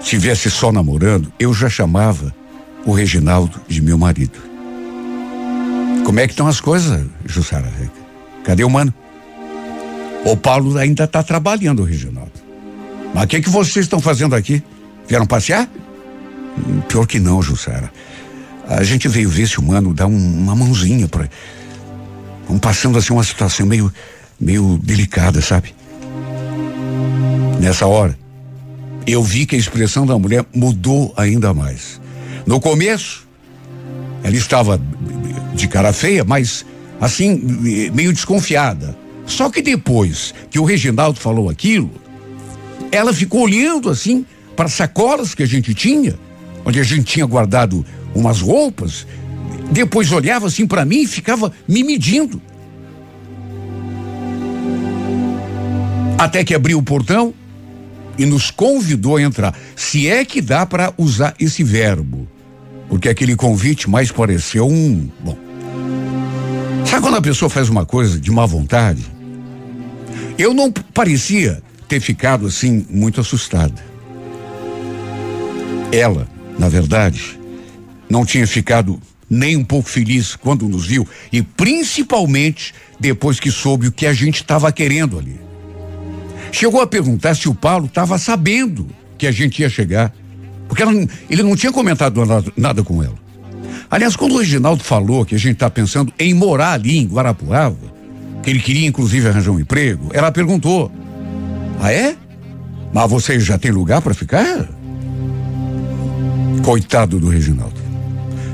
estivesse 0.00 0.50
só 0.50 0.72
namorando, 0.72 1.32
eu 1.38 1.52
já 1.52 1.68
chamava 1.68 2.34
o 2.84 2.92
Reginaldo 2.92 3.60
de 3.68 3.82
meu 3.82 3.98
marido. 3.98 4.38
Como 6.04 6.18
é 6.18 6.26
que 6.26 6.32
estão 6.32 6.46
as 6.46 6.60
coisas, 6.60 7.06
Jussara? 7.26 7.70
Cadê 8.44 8.64
o 8.64 8.70
mano? 8.70 8.92
O 10.24 10.36
Paulo 10.36 10.76
ainda 10.76 11.04
está 11.04 11.22
trabalhando, 11.22 11.84
Reginaldo. 11.84 12.32
Mas 13.14 13.24
o 13.24 13.26
que, 13.26 13.40
que 13.40 13.50
vocês 13.50 13.86
estão 13.86 14.00
fazendo 14.00 14.34
aqui? 14.34 14.62
Vieram 15.08 15.26
passear? 15.26 15.68
Hum, 16.58 16.80
pior 16.88 17.06
que 17.06 17.18
não, 17.18 17.42
Jussara. 17.42 17.90
A 18.68 18.82
gente 18.84 19.08
veio 19.08 19.28
ver 19.28 19.48
se 19.48 19.58
o 19.58 19.62
mano 19.62 19.92
dá 19.92 20.06
um, 20.06 20.38
uma 20.38 20.54
mãozinha 20.54 21.08
para. 21.08 21.28
Vamos 22.46 22.60
passando 22.60 22.98
assim 22.98 23.12
uma 23.12 23.24
situação 23.24 23.66
meio, 23.66 23.92
meio 24.40 24.78
delicada, 24.82 25.40
sabe? 25.40 25.74
Nessa 27.60 27.86
hora, 27.86 28.18
eu 29.06 29.22
vi 29.22 29.44
que 29.44 29.54
a 29.54 29.58
expressão 29.58 30.06
da 30.06 30.18
mulher 30.18 30.46
mudou 30.54 31.12
ainda 31.14 31.52
mais. 31.52 32.00
No 32.46 32.58
começo, 32.58 33.28
ela 34.22 34.34
estava 34.34 34.80
de 35.54 35.68
cara 35.68 35.92
feia, 35.92 36.24
mas 36.24 36.64
assim, 36.98 37.38
meio 37.92 38.14
desconfiada. 38.14 38.96
Só 39.26 39.50
que 39.50 39.60
depois 39.60 40.34
que 40.50 40.58
o 40.58 40.64
Reginaldo 40.64 41.20
falou 41.20 41.50
aquilo, 41.50 41.90
ela 42.90 43.12
ficou 43.12 43.42
olhando 43.42 43.90
assim 43.90 44.24
para 44.56 44.64
as 44.64 44.72
sacolas 44.72 45.34
que 45.34 45.42
a 45.42 45.46
gente 45.46 45.74
tinha, 45.74 46.18
onde 46.64 46.80
a 46.80 46.82
gente 46.82 47.04
tinha 47.04 47.26
guardado 47.26 47.84
umas 48.14 48.40
roupas. 48.40 49.06
Depois 49.70 50.10
olhava 50.10 50.46
assim 50.46 50.66
para 50.66 50.86
mim 50.86 51.02
e 51.02 51.06
ficava 51.06 51.52
me 51.68 51.84
medindo. 51.84 52.40
Até 56.16 56.42
que 56.42 56.54
abriu 56.54 56.78
o 56.78 56.82
portão 56.82 57.34
e 58.20 58.26
nos 58.26 58.50
convidou 58.50 59.16
a 59.16 59.22
entrar. 59.22 59.58
Se 59.74 60.06
é 60.06 60.26
que 60.26 60.42
dá 60.42 60.66
para 60.66 60.92
usar 60.98 61.34
esse 61.40 61.64
verbo. 61.64 62.28
Porque 62.86 63.08
aquele 63.08 63.34
convite 63.34 63.88
mais 63.88 64.12
pareceu 64.12 64.68
um. 64.68 65.08
Bom. 65.24 65.38
Sabe 66.84 67.00
quando 67.00 67.16
a 67.16 67.22
pessoa 67.22 67.48
faz 67.48 67.70
uma 67.70 67.86
coisa 67.86 68.20
de 68.20 68.30
má 68.30 68.44
vontade? 68.44 69.06
Eu 70.36 70.52
não 70.52 70.70
parecia 70.70 71.62
ter 71.88 71.98
ficado 71.98 72.46
assim 72.46 72.84
muito 72.90 73.22
assustada. 73.22 73.82
Ela, 75.90 76.28
na 76.58 76.68
verdade, 76.68 77.40
não 78.06 78.26
tinha 78.26 78.46
ficado 78.46 79.00
nem 79.30 79.56
um 79.56 79.64
pouco 79.64 79.88
feliz 79.88 80.36
quando 80.36 80.68
nos 80.68 80.86
viu 80.86 81.08
e 81.32 81.40
principalmente 81.40 82.74
depois 82.98 83.40
que 83.40 83.50
soube 83.50 83.86
o 83.86 83.92
que 83.92 84.04
a 84.04 84.12
gente 84.12 84.42
estava 84.42 84.70
querendo 84.70 85.18
ali. 85.18 85.49
Chegou 86.52 86.80
a 86.80 86.86
perguntar 86.86 87.34
se 87.34 87.48
o 87.48 87.54
Paulo 87.54 87.86
estava 87.86 88.18
sabendo 88.18 88.86
que 89.16 89.26
a 89.26 89.32
gente 89.32 89.60
ia 89.60 89.68
chegar. 89.68 90.12
Porque 90.68 90.82
ela, 90.82 90.92
ele 91.28 91.42
não 91.42 91.56
tinha 91.56 91.72
comentado 91.72 92.24
nada, 92.24 92.52
nada, 92.56 92.82
com 92.82 93.02
ela. 93.02 93.14
Aliás, 93.90 94.14
quando 94.14 94.34
o 94.34 94.38
Reginaldo 94.38 94.84
falou 94.84 95.24
que 95.24 95.34
a 95.34 95.38
gente 95.38 95.54
está 95.54 95.68
pensando 95.68 96.12
em 96.18 96.32
morar 96.32 96.72
ali 96.72 96.98
em 96.98 97.06
Guarapuava, 97.06 97.76
que 98.42 98.50
ele 98.50 98.60
queria 98.60 98.86
inclusive 98.86 99.28
arranjar 99.28 99.50
um 99.50 99.60
emprego, 99.60 100.10
ela 100.12 100.30
perguntou: 100.30 100.90
Ah, 101.80 101.92
é? 101.92 102.16
Mas 102.92 103.10
você 103.10 103.38
já 103.38 103.58
tem 103.58 103.70
lugar 103.70 104.00
para 104.00 104.14
ficar? 104.14 104.68
Coitado 106.64 107.18
do 107.18 107.28
Reginaldo. 107.28 107.80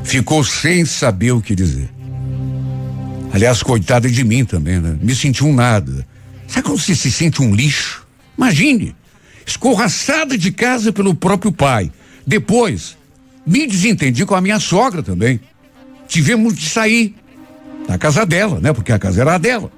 Ficou 0.04 0.42
sem 0.44 0.84
saber 0.84 1.32
o 1.32 1.40
que 1.40 1.54
dizer. 1.54 1.90
Aliás, 3.32 3.62
coitada 3.62 4.08
de 4.08 4.24
mim 4.24 4.44
também, 4.44 4.78
né? 4.78 4.96
Me 5.00 5.14
senti 5.14 5.44
um 5.44 5.52
nada. 5.52 6.06
Sabe 6.46 6.66
quando 6.66 6.80
você 6.80 6.94
se 6.94 7.10
sente 7.10 7.42
um 7.42 7.54
lixo? 7.54 8.06
Imagine, 8.36 8.94
escorraçada 9.44 10.36
de 10.36 10.52
casa 10.52 10.92
pelo 10.92 11.14
próprio 11.14 11.52
pai. 11.52 11.90
Depois, 12.26 12.96
me 13.46 13.66
desentendi 13.66 14.26
com 14.26 14.34
a 14.34 14.40
minha 14.40 14.58
sogra 14.58 15.02
também. 15.02 15.40
Tivemos 16.08 16.56
de 16.56 16.68
sair 16.68 17.14
da 17.86 17.96
casa 17.98 18.26
dela, 18.26 18.60
né? 18.60 18.72
Porque 18.72 18.92
a 18.92 18.98
casa 18.98 19.20
era 19.20 19.34
a 19.34 19.38
dela. 19.38 19.70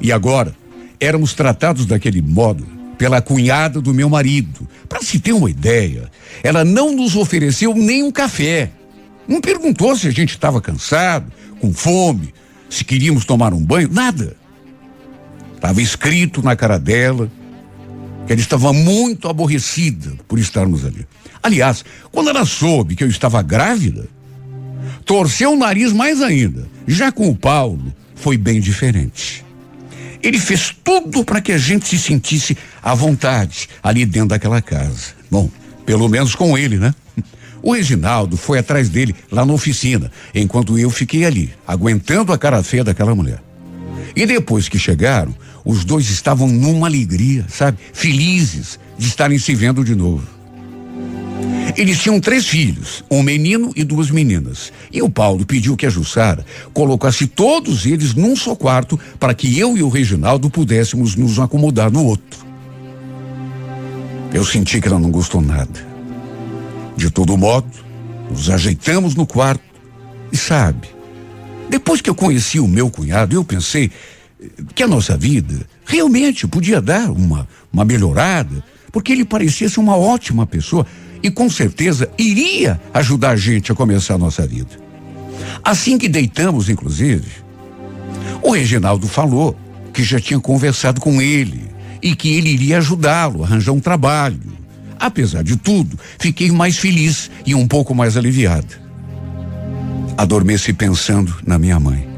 E 0.00 0.12
agora, 0.12 0.54
éramos 1.00 1.34
tratados 1.34 1.86
daquele 1.86 2.22
modo 2.22 2.66
pela 2.96 3.20
cunhada 3.20 3.80
do 3.80 3.92
meu 3.92 4.08
marido. 4.08 4.68
Para 4.88 5.02
se 5.02 5.18
ter 5.18 5.32
uma 5.32 5.50
ideia, 5.50 6.10
ela 6.42 6.64
não 6.64 6.94
nos 6.94 7.16
ofereceu 7.16 7.74
nem 7.74 8.02
um 8.02 8.12
café. 8.12 8.70
Não 9.26 9.40
perguntou 9.40 9.96
se 9.96 10.06
a 10.06 10.10
gente 10.10 10.30
estava 10.30 10.60
cansado, 10.60 11.32
com 11.60 11.72
fome, 11.72 12.32
se 12.68 12.84
queríamos 12.84 13.24
tomar 13.24 13.52
um 13.52 13.64
banho, 13.64 13.88
nada. 13.90 14.36
Estava 15.62 15.80
escrito 15.80 16.42
na 16.42 16.56
cara 16.56 16.76
dela 16.76 17.30
que 18.26 18.32
ela 18.32 18.40
estava 18.40 18.72
muito 18.72 19.28
aborrecida 19.28 20.12
por 20.26 20.40
estarmos 20.40 20.84
ali. 20.84 21.06
Aliás, 21.40 21.84
quando 22.10 22.30
ela 22.30 22.44
soube 22.44 22.96
que 22.96 23.04
eu 23.04 23.08
estava 23.08 23.40
grávida, 23.42 24.08
torceu 25.04 25.52
o 25.52 25.56
nariz 25.56 25.92
mais 25.92 26.20
ainda. 26.20 26.68
Já 26.84 27.12
com 27.12 27.28
o 27.28 27.36
Paulo, 27.36 27.94
foi 28.16 28.36
bem 28.36 28.60
diferente. 28.60 29.44
Ele 30.20 30.40
fez 30.40 30.74
tudo 30.82 31.24
para 31.24 31.40
que 31.40 31.52
a 31.52 31.58
gente 31.58 31.86
se 31.86 31.96
sentisse 31.96 32.58
à 32.82 32.92
vontade 32.92 33.68
ali 33.80 34.04
dentro 34.04 34.30
daquela 34.30 34.60
casa. 34.60 35.14
Bom, 35.30 35.48
pelo 35.86 36.08
menos 36.08 36.34
com 36.34 36.58
ele, 36.58 36.76
né? 36.76 36.92
O 37.62 37.72
Reginaldo 37.72 38.36
foi 38.36 38.58
atrás 38.58 38.88
dele 38.88 39.14
lá 39.30 39.46
na 39.46 39.52
oficina, 39.52 40.10
enquanto 40.34 40.76
eu 40.76 40.90
fiquei 40.90 41.24
ali, 41.24 41.52
aguentando 41.64 42.32
a 42.32 42.38
cara 42.38 42.64
feia 42.64 42.82
daquela 42.82 43.14
mulher. 43.14 43.40
E 44.16 44.26
depois 44.26 44.68
que 44.68 44.78
chegaram, 44.78 45.34
os 45.64 45.84
dois 45.84 46.08
estavam 46.10 46.48
numa 46.48 46.86
alegria, 46.86 47.46
sabe? 47.48 47.78
Felizes 47.92 48.78
de 48.98 49.06
estarem 49.06 49.38
se 49.38 49.54
vendo 49.54 49.84
de 49.84 49.94
novo. 49.94 50.26
Eles 51.76 51.98
tinham 52.00 52.20
três 52.20 52.46
filhos, 52.46 53.02
um 53.10 53.22
menino 53.22 53.72
e 53.74 53.82
duas 53.82 54.10
meninas. 54.10 54.72
E 54.92 55.00
o 55.00 55.08
Paulo 55.08 55.46
pediu 55.46 55.76
que 55.76 55.86
a 55.86 55.90
Jussara 55.90 56.44
colocasse 56.72 57.26
todos 57.26 57.86
eles 57.86 58.14
num 58.14 58.36
só 58.36 58.54
quarto 58.54 58.98
para 59.18 59.34
que 59.34 59.58
eu 59.58 59.76
e 59.76 59.82
o 59.82 59.88
Reginaldo 59.88 60.50
pudéssemos 60.50 61.16
nos 61.16 61.38
acomodar 61.38 61.90
no 61.90 62.04
outro. 62.04 62.44
Eu 64.34 64.44
senti 64.44 64.80
que 64.80 64.88
ela 64.88 64.98
não 64.98 65.10
gostou 65.10 65.40
nada. 65.40 65.86
De 66.96 67.10
todo 67.10 67.36
modo, 67.38 67.70
nos 68.30 68.50
ajeitamos 68.50 69.14
no 69.14 69.26
quarto 69.26 69.62
e 70.30 70.36
sabe, 70.36 70.88
depois 71.68 72.00
que 72.00 72.10
eu 72.10 72.14
conheci 72.14 72.60
o 72.60 72.68
meu 72.68 72.90
cunhado, 72.90 73.34
eu 73.34 73.42
pensei 73.42 73.90
que 74.74 74.82
a 74.82 74.88
nossa 74.88 75.16
vida 75.16 75.66
realmente 75.84 76.46
podia 76.46 76.80
dar 76.80 77.10
uma, 77.10 77.48
uma 77.72 77.84
melhorada, 77.84 78.62
porque 78.90 79.12
ele 79.12 79.24
parecia 79.24 79.68
ser 79.68 79.80
uma 79.80 79.96
ótima 79.96 80.46
pessoa 80.46 80.86
e 81.22 81.30
com 81.30 81.48
certeza 81.48 82.10
iria 82.18 82.80
ajudar 82.92 83.30
a 83.30 83.36
gente 83.36 83.70
a 83.70 83.74
começar 83.74 84.14
a 84.14 84.18
nossa 84.18 84.46
vida. 84.46 84.80
Assim 85.64 85.96
que 85.96 86.08
deitamos, 86.08 86.68
inclusive, 86.68 87.30
o 88.42 88.50
Reginaldo 88.50 89.06
falou 89.06 89.56
que 89.92 90.02
já 90.02 90.18
tinha 90.18 90.40
conversado 90.40 91.00
com 91.00 91.22
ele 91.22 91.70
e 92.02 92.16
que 92.16 92.34
ele 92.34 92.50
iria 92.50 92.78
ajudá-lo 92.78 93.42
a 93.42 93.46
arranjar 93.46 93.72
um 93.72 93.80
trabalho. 93.80 94.40
Apesar 94.98 95.42
de 95.42 95.56
tudo, 95.56 95.98
fiquei 96.18 96.50
mais 96.50 96.78
feliz 96.78 97.30
e 97.46 97.54
um 97.54 97.66
pouco 97.66 97.94
mais 97.94 98.16
aliviada. 98.16 98.82
Adormeci 100.16 100.72
pensando 100.72 101.34
na 101.46 101.58
minha 101.58 101.78
mãe. 101.78 102.11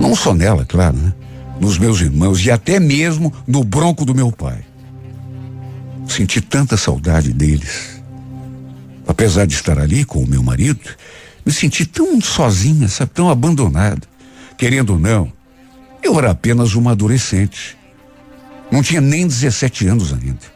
Não 0.00 0.14
só 0.14 0.34
nela, 0.34 0.64
claro, 0.64 0.96
né? 0.96 1.12
Nos 1.60 1.78
meus 1.78 2.00
irmãos 2.00 2.44
e 2.44 2.50
até 2.50 2.80
mesmo 2.80 3.32
no 3.46 3.62
bronco 3.62 4.04
do 4.04 4.14
meu 4.14 4.30
pai. 4.32 4.64
Senti 6.08 6.40
tanta 6.40 6.76
saudade 6.76 7.32
deles. 7.32 8.02
Apesar 9.06 9.46
de 9.46 9.54
estar 9.54 9.78
ali 9.78 10.04
com 10.04 10.20
o 10.20 10.26
meu 10.26 10.42
marido, 10.42 10.80
me 11.44 11.52
senti 11.52 11.86
tão 11.86 12.20
sozinha, 12.20 12.88
sabe, 12.88 13.12
tão 13.12 13.30
abandonada. 13.30 14.02
Querendo 14.56 14.94
ou 14.94 14.98
não, 14.98 15.32
eu 16.02 16.18
era 16.18 16.30
apenas 16.30 16.74
uma 16.74 16.92
adolescente. 16.92 17.76
Não 18.70 18.82
tinha 18.82 19.00
nem 19.00 19.26
17 19.26 19.86
anos 19.86 20.12
ainda. 20.12 20.54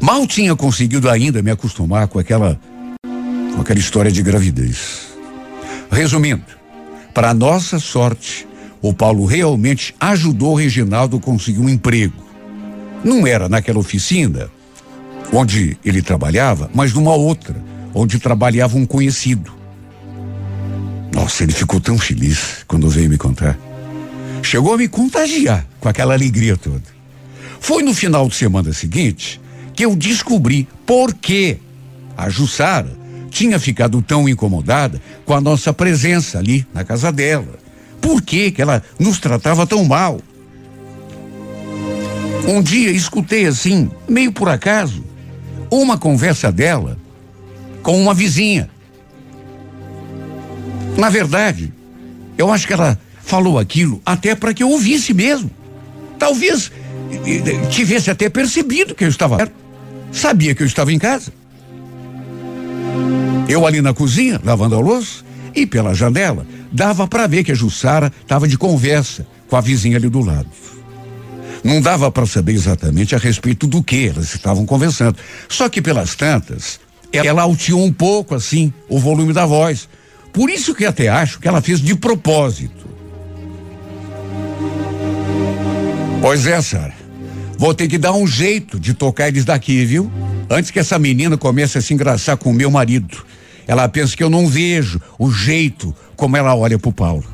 Mal 0.00 0.26
tinha 0.26 0.54
conseguido 0.56 1.08
ainda 1.08 1.42
me 1.42 1.50
acostumar 1.50 2.08
com 2.08 2.18
aquela 2.18 2.58
com 3.54 3.60
aquela 3.60 3.78
história 3.78 4.10
de 4.10 4.22
gravidez. 4.22 5.08
Resumindo, 5.90 6.44
para 7.12 7.34
nossa 7.34 7.78
sorte, 7.78 8.46
o 8.80 8.92
Paulo 8.92 9.24
realmente 9.24 9.94
ajudou 9.98 10.52
o 10.52 10.56
Reginaldo 10.56 11.16
a 11.16 11.20
conseguir 11.20 11.58
um 11.58 11.68
emprego. 11.68 12.22
Não 13.04 13.26
era 13.26 13.48
naquela 13.48 13.78
oficina 13.78 14.50
onde 15.32 15.76
ele 15.84 16.02
trabalhava, 16.02 16.70
mas 16.74 16.92
numa 16.92 17.14
outra, 17.14 17.56
onde 17.94 18.18
trabalhava 18.18 18.76
um 18.76 18.86
conhecido. 18.86 19.52
Nossa, 21.12 21.42
ele 21.42 21.52
ficou 21.52 21.80
tão 21.80 21.98
feliz 21.98 22.64
quando 22.66 22.88
veio 22.88 23.10
me 23.10 23.18
contar. 23.18 23.58
Chegou 24.42 24.74
a 24.74 24.78
me 24.78 24.88
contagiar 24.88 25.66
com 25.80 25.88
aquela 25.88 26.14
alegria 26.14 26.56
toda. 26.56 26.82
Foi 27.60 27.82
no 27.82 27.92
final 27.92 28.28
de 28.28 28.36
semana 28.36 28.72
seguinte 28.72 29.40
que 29.74 29.84
eu 29.84 29.94
descobri 29.96 30.68
por 30.86 31.12
que 31.14 31.58
a 32.16 32.28
Jussara 32.28 32.96
tinha 33.30 33.58
ficado 33.58 34.00
tão 34.00 34.28
incomodada 34.28 35.00
com 35.24 35.34
a 35.34 35.40
nossa 35.40 35.72
presença 35.72 36.38
ali 36.38 36.66
na 36.72 36.84
casa 36.84 37.12
dela. 37.12 37.58
Por 38.00 38.22
que 38.22 38.50
que 38.50 38.62
ela 38.62 38.82
nos 38.98 39.18
tratava 39.18 39.66
tão 39.66 39.84
mal? 39.84 40.20
Um 42.46 42.62
dia 42.62 42.90
escutei 42.90 43.46
assim, 43.46 43.90
meio 44.08 44.32
por 44.32 44.48
acaso, 44.48 45.04
uma 45.70 45.98
conversa 45.98 46.50
dela 46.50 46.98
com 47.82 48.00
uma 48.00 48.14
vizinha. 48.14 48.70
Na 50.96 51.10
verdade, 51.10 51.72
eu 52.36 52.50
acho 52.50 52.66
que 52.66 52.72
ela 52.72 52.98
falou 53.22 53.58
aquilo 53.58 54.00
até 54.04 54.34
para 54.34 54.54
que 54.54 54.62
eu 54.62 54.70
ouvisse 54.70 55.12
mesmo. 55.12 55.50
Talvez 56.18 56.72
tivesse 57.70 58.10
até 58.10 58.28
percebido 58.28 58.94
que 58.94 59.04
eu 59.04 59.08
estava. 59.08 59.50
Sabia 60.10 60.54
que 60.54 60.62
eu 60.62 60.66
estava 60.66 60.92
em 60.92 60.98
casa. 60.98 61.32
Eu 63.48 63.66
ali 63.66 63.80
na 63.80 63.94
cozinha, 63.94 64.40
lavando 64.42 64.74
a 64.74 64.80
louça, 64.80 65.24
e 65.54 65.66
pela 65.66 65.94
janela, 65.94 66.46
dava 66.72 67.06
para 67.06 67.26
ver 67.26 67.44
que 67.44 67.52
a 67.52 67.54
Jussara 67.54 68.12
estava 68.20 68.46
de 68.46 68.58
conversa 68.58 69.26
com 69.48 69.56
a 69.56 69.60
vizinha 69.60 69.96
ali 69.96 70.08
do 70.08 70.20
lado. 70.20 70.48
Não 71.64 71.80
dava 71.80 72.10
para 72.10 72.26
saber 72.26 72.52
exatamente 72.52 73.14
a 73.14 73.18
respeito 73.18 73.66
do 73.66 73.82
que 73.82 74.08
elas 74.08 74.34
estavam 74.34 74.64
conversando. 74.64 75.16
Só 75.48 75.68
que 75.68 75.82
pelas 75.82 76.14
tantas, 76.14 76.78
ela 77.12 77.42
alteou 77.42 77.84
um 77.84 77.92
pouco 77.92 78.34
assim 78.34 78.72
o 78.88 78.98
volume 78.98 79.32
da 79.32 79.44
voz. 79.44 79.88
Por 80.32 80.50
isso 80.50 80.74
que 80.74 80.84
até 80.84 81.08
acho 81.08 81.40
que 81.40 81.48
ela 81.48 81.60
fez 81.60 81.80
de 81.80 81.94
propósito. 81.94 82.88
Pois 86.20 86.46
é, 86.46 86.60
Sara. 86.60 86.94
Vou 87.56 87.74
ter 87.74 87.88
que 87.88 87.98
dar 87.98 88.12
um 88.12 88.26
jeito 88.26 88.78
de 88.78 88.94
tocar 88.94 89.28
eles 89.28 89.44
daqui, 89.44 89.84
viu? 89.84 90.10
Antes 90.48 90.70
que 90.70 90.78
essa 90.78 90.98
menina 90.98 91.36
comece 91.36 91.76
a 91.78 91.80
se 91.80 91.92
engraçar 91.92 92.36
com 92.36 92.50
o 92.50 92.54
meu 92.54 92.70
marido. 92.70 93.24
Ela 93.66 93.88
pensa 93.88 94.16
que 94.16 94.22
eu 94.22 94.30
não 94.30 94.46
vejo 94.46 95.00
o 95.18 95.30
jeito 95.30 95.94
como 96.18 96.36
ela 96.36 96.52
olha 96.54 96.76
pro 96.76 96.92
Paulo. 96.92 97.24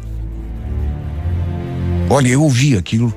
Olha, 2.10 2.28
eu 2.28 2.42
ouvi 2.42 2.76
aquilo 2.76 3.12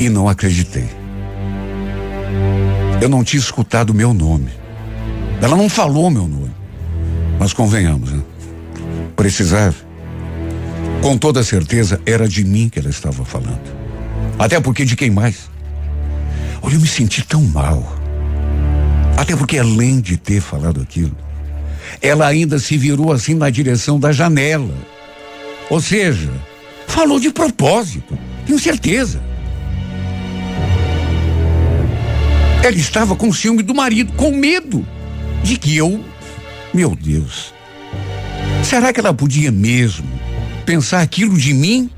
e 0.00 0.08
não 0.08 0.30
acreditei. 0.30 0.88
Eu 3.02 3.08
não 3.10 3.22
tinha 3.22 3.38
escutado 3.38 3.90
o 3.90 3.94
meu 3.94 4.14
nome. 4.14 4.48
Ela 5.42 5.56
não 5.56 5.68
falou 5.68 6.10
meu 6.10 6.26
nome. 6.26 6.50
Mas 7.38 7.52
convenhamos, 7.52 8.10
né? 8.10 8.22
Precisar. 9.14 9.74
Com 11.02 11.18
toda 11.18 11.44
certeza 11.44 12.00
era 12.06 12.26
de 12.26 12.42
mim 12.42 12.70
que 12.70 12.78
ela 12.78 12.88
estava 12.88 13.26
falando. 13.26 13.60
Até 14.38 14.58
porque 14.58 14.86
de 14.86 14.96
quem 14.96 15.10
mais? 15.10 15.50
Olha, 16.62 16.76
eu 16.76 16.80
me 16.80 16.88
senti 16.88 17.22
tão 17.22 17.42
mal. 17.42 17.94
Até 19.18 19.36
porque 19.36 19.58
além 19.58 20.00
de 20.00 20.16
ter 20.16 20.40
falado 20.40 20.80
aquilo, 20.80 21.14
ela 22.00 22.26
ainda 22.26 22.58
se 22.58 22.76
virou 22.76 23.12
assim 23.12 23.34
na 23.34 23.50
direção 23.50 23.98
da 23.98 24.12
janela. 24.12 24.74
Ou 25.70 25.80
seja, 25.80 26.30
falou 26.86 27.18
de 27.18 27.30
propósito, 27.30 28.18
tenho 28.46 28.58
certeza. 28.58 29.22
Ela 32.62 32.76
estava 32.76 33.14
com 33.14 33.32
ciúme 33.32 33.62
do 33.62 33.74
marido, 33.74 34.12
com 34.14 34.30
medo 34.32 34.86
de 35.42 35.56
que 35.56 35.76
eu. 35.76 36.04
Meu 36.74 36.96
Deus. 36.96 37.54
Será 38.62 38.92
que 38.92 39.00
ela 39.00 39.14
podia 39.14 39.52
mesmo 39.52 40.16
pensar 40.66 41.00
aquilo 41.00 41.38
de 41.38 41.54
mim 41.54 41.88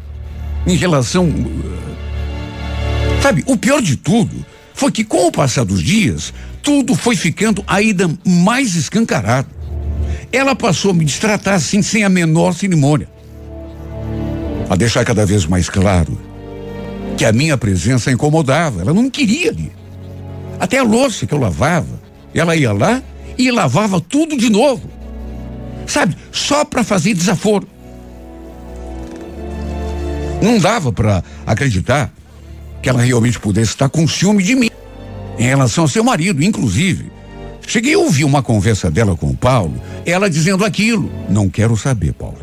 em 0.67 0.77
relação. 0.77 1.33
Sabe, 3.23 3.43
o 3.47 3.57
pior 3.57 3.81
de 3.81 3.97
tudo 3.97 4.45
foi 4.75 4.93
que, 4.93 5.03
com 5.03 5.27
o 5.27 5.33
passar 5.33 5.65
dos 5.65 5.83
dias, 5.83 6.33
tudo 6.63 6.95
foi 6.95 7.17
ficando 7.17 7.65
ainda 7.67 8.09
mais 8.25 8.77
escancarado. 8.77 9.49
Ela 10.33 10.55
passou 10.55 10.91
a 10.91 10.95
me 10.95 11.05
destratar 11.05 11.55
assim, 11.55 11.83
sem 11.83 12.05
a 12.05 12.09
menor 12.09 12.53
cerimônia. 12.53 13.09
A 14.69 14.77
deixar 14.77 15.05
cada 15.05 15.25
vez 15.25 15.47
mais 15.47 15.71
claro 15.71 16.19
que 17.17 17.25
a 17.25 17.33
minha 17.33 17.57
presença 17.57 18.13
incomodava. 18.13 18.83
Ela 18.83 18.93
não 18.93 19.09
queria 19.09 19.51
ali. 19.51 19.73
Até 20.61 20.79
a 20.79 20.83
louça 20.83 21.27
que 21.27 21.33
eu 21.33 21.39
lavava, 21.39 22.01
ela 22.35 22.55
ia 22.55 22.73
lá 22.73 23.03
e 23.37 23.51
lavava 23.51 24.01
tudo 24.01 24.37
de 24.37 24.51
novo. 24.51 24.91
Sabe? 25.87 26.17
Só 26.31 26.65
para 26.65 26.85
fazer 26.85 27.15
desaforo. 27.15 27.67
Não 30.43 30.59
dava 30.59 30.93
para 30.93 31.25
acreditar 31.47 32.13
que 32.83 32.89
ela 32.89 33.03
realmente 33.03 33.41
pudesse 33.41 33.71
estar 33.71 33.89
com 33.89 34.07
ciúme 34.07 34.43
de 34.43 34.55
mim 34.55 34.71
em 35.39 35.45
relação 35.45 35.85
ao 35.85 35.89
seu 35.89 36.05
marido, 36.05 36.43
inclusive. 36.43 37.11
Cheguei 37.69 37.93
a 37.93 37.99
ouvir 37.99 38.25
uma 38.25 38.43
conversa 38.43 38.91
dela 38.91 39.15
com 39.15 39.29
o 39.29 39.37
Paulo, 39.37 39.79
ela 40.07 40.31
dizendo 40.31 40.65
aquilo. 40.65 41.13
Não 41.29 41.51
quero 41.51 41.77
saber, 41.77 42.15
Paulo. 42.15 42.39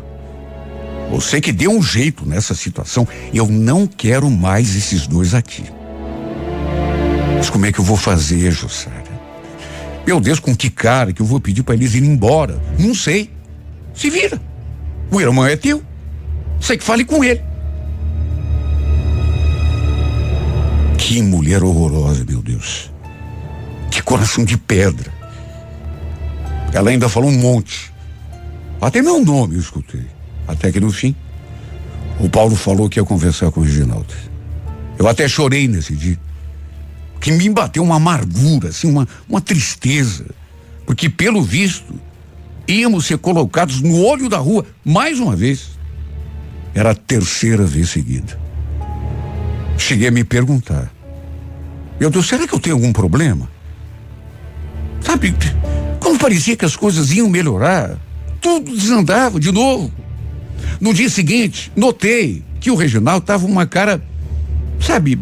Você 1.10 1.40
que 1.40 1.50
deu 1.50 1.72
um 1.72 1.82
jeito 1.82 2.24
nessa 2.24 2.54
situação, 2.54 3.08
eu 3.34 3.48
não 3.48 3.88
quero 3.88 4.30
mais 4.30 4.76
esses 4.76 5.04
dois 5.08 5.34
aqui. 5.34 5.64
Mas 7.36 7.50
como 7.50 7.66
é 7.66 7.72
que 7.72 7.80
eu 7.80 7.84
vou 7.84 7.96
fazer, 7.96 8.52
Jussara? 8.52 9.04
Meu 10.06 10.20
Deus, 10.20 10.38
com 10.38 10.54
que 10.54 10.70
cara 10.70 11.12
que 11.12 11.20
eu 11.20 11.26
vou 11.26 11.40
pedir 11.40 11.64
para 11.64 11.74
eles 11.74 11.94
irem 11.94 12.10
embora? 12.10 12.62
Não 12.78 12.94
sei. 12.94 13.28
Se 13.92 14.08
vira. 14.08 14.40
O 15.10 15.20
irmão 15.20 15.44
é 15.44 15.56
teu. 15.56 15.82
Sei 16.60 16.78
que 16.78 16.84
fale 16.84 17.04
com 17.04 17.24
ele. 17.24 17.42
Que 20.96 21.20
mulher 21.20 21.64
horrorosa, 21.64 22.24
meu 22.24 22.40
Deus. 22.40 22.92
Que 23.90 24.00
coração 24.00 24.44
de 24.44 24.56
pedra. 24.56 25.15
Ela 26.76 26.90
ainda 26.90 27.08
falou 27.08 27.30
um 27.30 27.38
monte. 27.38 27.90
Até 28.82 29.00
meu 29.00 29.24
nome 29.24 29.54
eu 29.54 29.60
escutei. 29.60 30.04
Até 30.46 30.70
que 30.70 30.78
no 30.78 30.92
fim, 30.92 31.16
o 32.20 32.28
Paulo 32.28 32.54
falou 32.54 32.86
que 32.86 33.00
ia 33.00 33.04
conversar 33.04 33.50
com 33.50 33.60
o 33.60 33.64
Reginaldo. 33.64 34.12
Eu 34.98 35.08
até 35.08 35.26
chorei 35.26 35.66
nesse 35.66 35.96
dia. 35.96 36.18
Que 37.18 37.32
me 37.32 37.48
bateu 37.48 37.82
uma 37.82 37.96
amargura, 37.96 38.68
assim, 38.68 38.90
uma, 38.90 39.08
uma 39.26 39.40
tristeza. 39.40 40.26
Porque, 40.84 41.08
pelo 41.08 41.42
visto, 41.42 41.94
íamos 42.68 43.06
ser 43.06 43.16
colocados 43.16 43.80
no 43.80 44.04
olho 44.04 44.28
da 44.28 44.36
rua 44.36 44.66
mais 44.84 45.18
uma 45.18 45.34
vez. 45.34 45.70
Era 46.74 46.90
a 46.90 46.94
terceira 46.94 47.64
vez 47.64 47.88
seguida. 47.88 48.38
Cheguei 49.78 50.08
a 50.08 50.10
me 50.10 50.24
perguntar: 50.24 50.92
Meu 51.98 52.10
Deus, 52.10 52.28
será 52.28 52.46
que 52.46 52.54
eu 52.54 52.60
tenho 52.60 52.76
algum 52.76 52.92
problema? 52.92 53.48
Sabe, 55.00 55.34
parecia 56.26 56.56
que 56.56 56.64
as 56.64 56.74
coisas 56.74 57.12
iam 57.12 57.28
melhorar, 57.28 57.96
tudo 58.40 58.76
desandava 58.76 59.38
de 59.38 59.52
novo. 59.52 59.92
No 60.80 60.92
dia 60.92 61.08
seguinte, 61.08 61.70
notei 61.76 62.42
que 62.58 62.68
o 62.68 62.74
Reginaldo 62.74 63.22
estava 63.22 63.46
uma 63.46 63.64
cara, 63.64 64.02
sabe, 64.80 65.16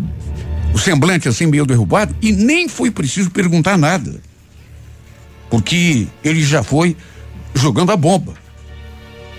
o 0.73 0.79
semblante 0.79 1.29
assim 1.29 1.45
meio 1.45 1.67
derrubado, 1.67 2.17
e 2.23 2.33
nem 2.33 2.69
foi 2.69 2.91
preciso 2.91 3.31
perguntar 3.31 3.77
nada. 3.77 4.19
Porque 5.51 6.09
ele 6.25 6.43
já 6.43 6.63
foi 6.63 6.97
jogando 7.53 7.93
a 7.93 7.99
bomba. 7.99 8.33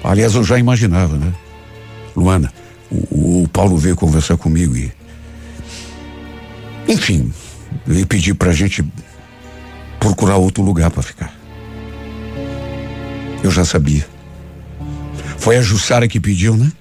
Aliás, 0.04 0.36
eu 0.36 0.44
já 0.44 0.60
imaginava, 0.60 1.18
né? 1.18 1.34
Luana, 2.16 2.54
o, 2.92 3.42
o 3.42 3.48
Paulo 3.48 3.76
veio 3.76 3.96
conversar 3.96 4.38
comigo 4.38 4.78
e. 4.78 4.92
Enfim, 6.88 7.34
veio 7.88 8.06
pedir 8.06 8.36
pra 8.36 8.54
gente 8.54 8.86
procurar 10.00 10.36
outro 10.36 10.64
lugar 10.64 10.92
para 10.92 11.02
ficar. 11.02 11.45
Eu 13.46 13.52
já 13.52 13.64
sabia. 13.64 14.04
Foi 15.38 15.56
a 15.56 15.62
Jussara 15.62 16.08
que 16.08 16.20
pediu, 16.20 16.58
né? 16.58 16.72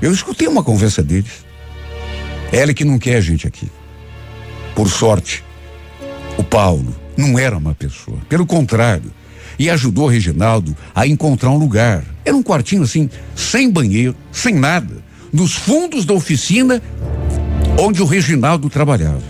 Eu 0.00 0.10
escutei 0.10 0.48
uma 0.48 0.64
conversa 0.64 1.02
deles. 1.02 1.44
Ela 2.50 2.72
que 2.72 2.82
não 2.82 2.98
quer 2.98 3.16
a 3.16 3.20
gente 3.20 3.46
aqui. 3.46 3.70
Por 4.74 4.88
sorte, 4.88 5.44
o 6.38 6.42
Paulo 6.42 6.96
não 7.14 7.38
era 7.38 7.58
uma 7.58 7.74
pessoa. 7.74 8.16
Pelo 8.26 8.46
contrário, 8.46 9.12
e 9.58 9.68
ajudou 9.68 10.06
Reginaldo 10.06 10.74
a 10.94 11.06
encontrar 11.06 11.50
um 11.50 11.58
lugar. 11.58 12.02
Era 12.24 12.34
um 12.34 12.42
quartinho 12.42 12.84
assim, 12.84 13.10
sem 13.36 13.70
banheiro, 13.70 14.16
sem 14.32 14.54
nada, 14.54 15.04
nos 15.30 15.56
fundos 15.56 16.06
da 16.06 16.14
oficina 16.14 16.82
onde 17.78 18.00
o 18.00 18.06
Reginaldo 18.06 18.70
trabalhava. 18.70 19.22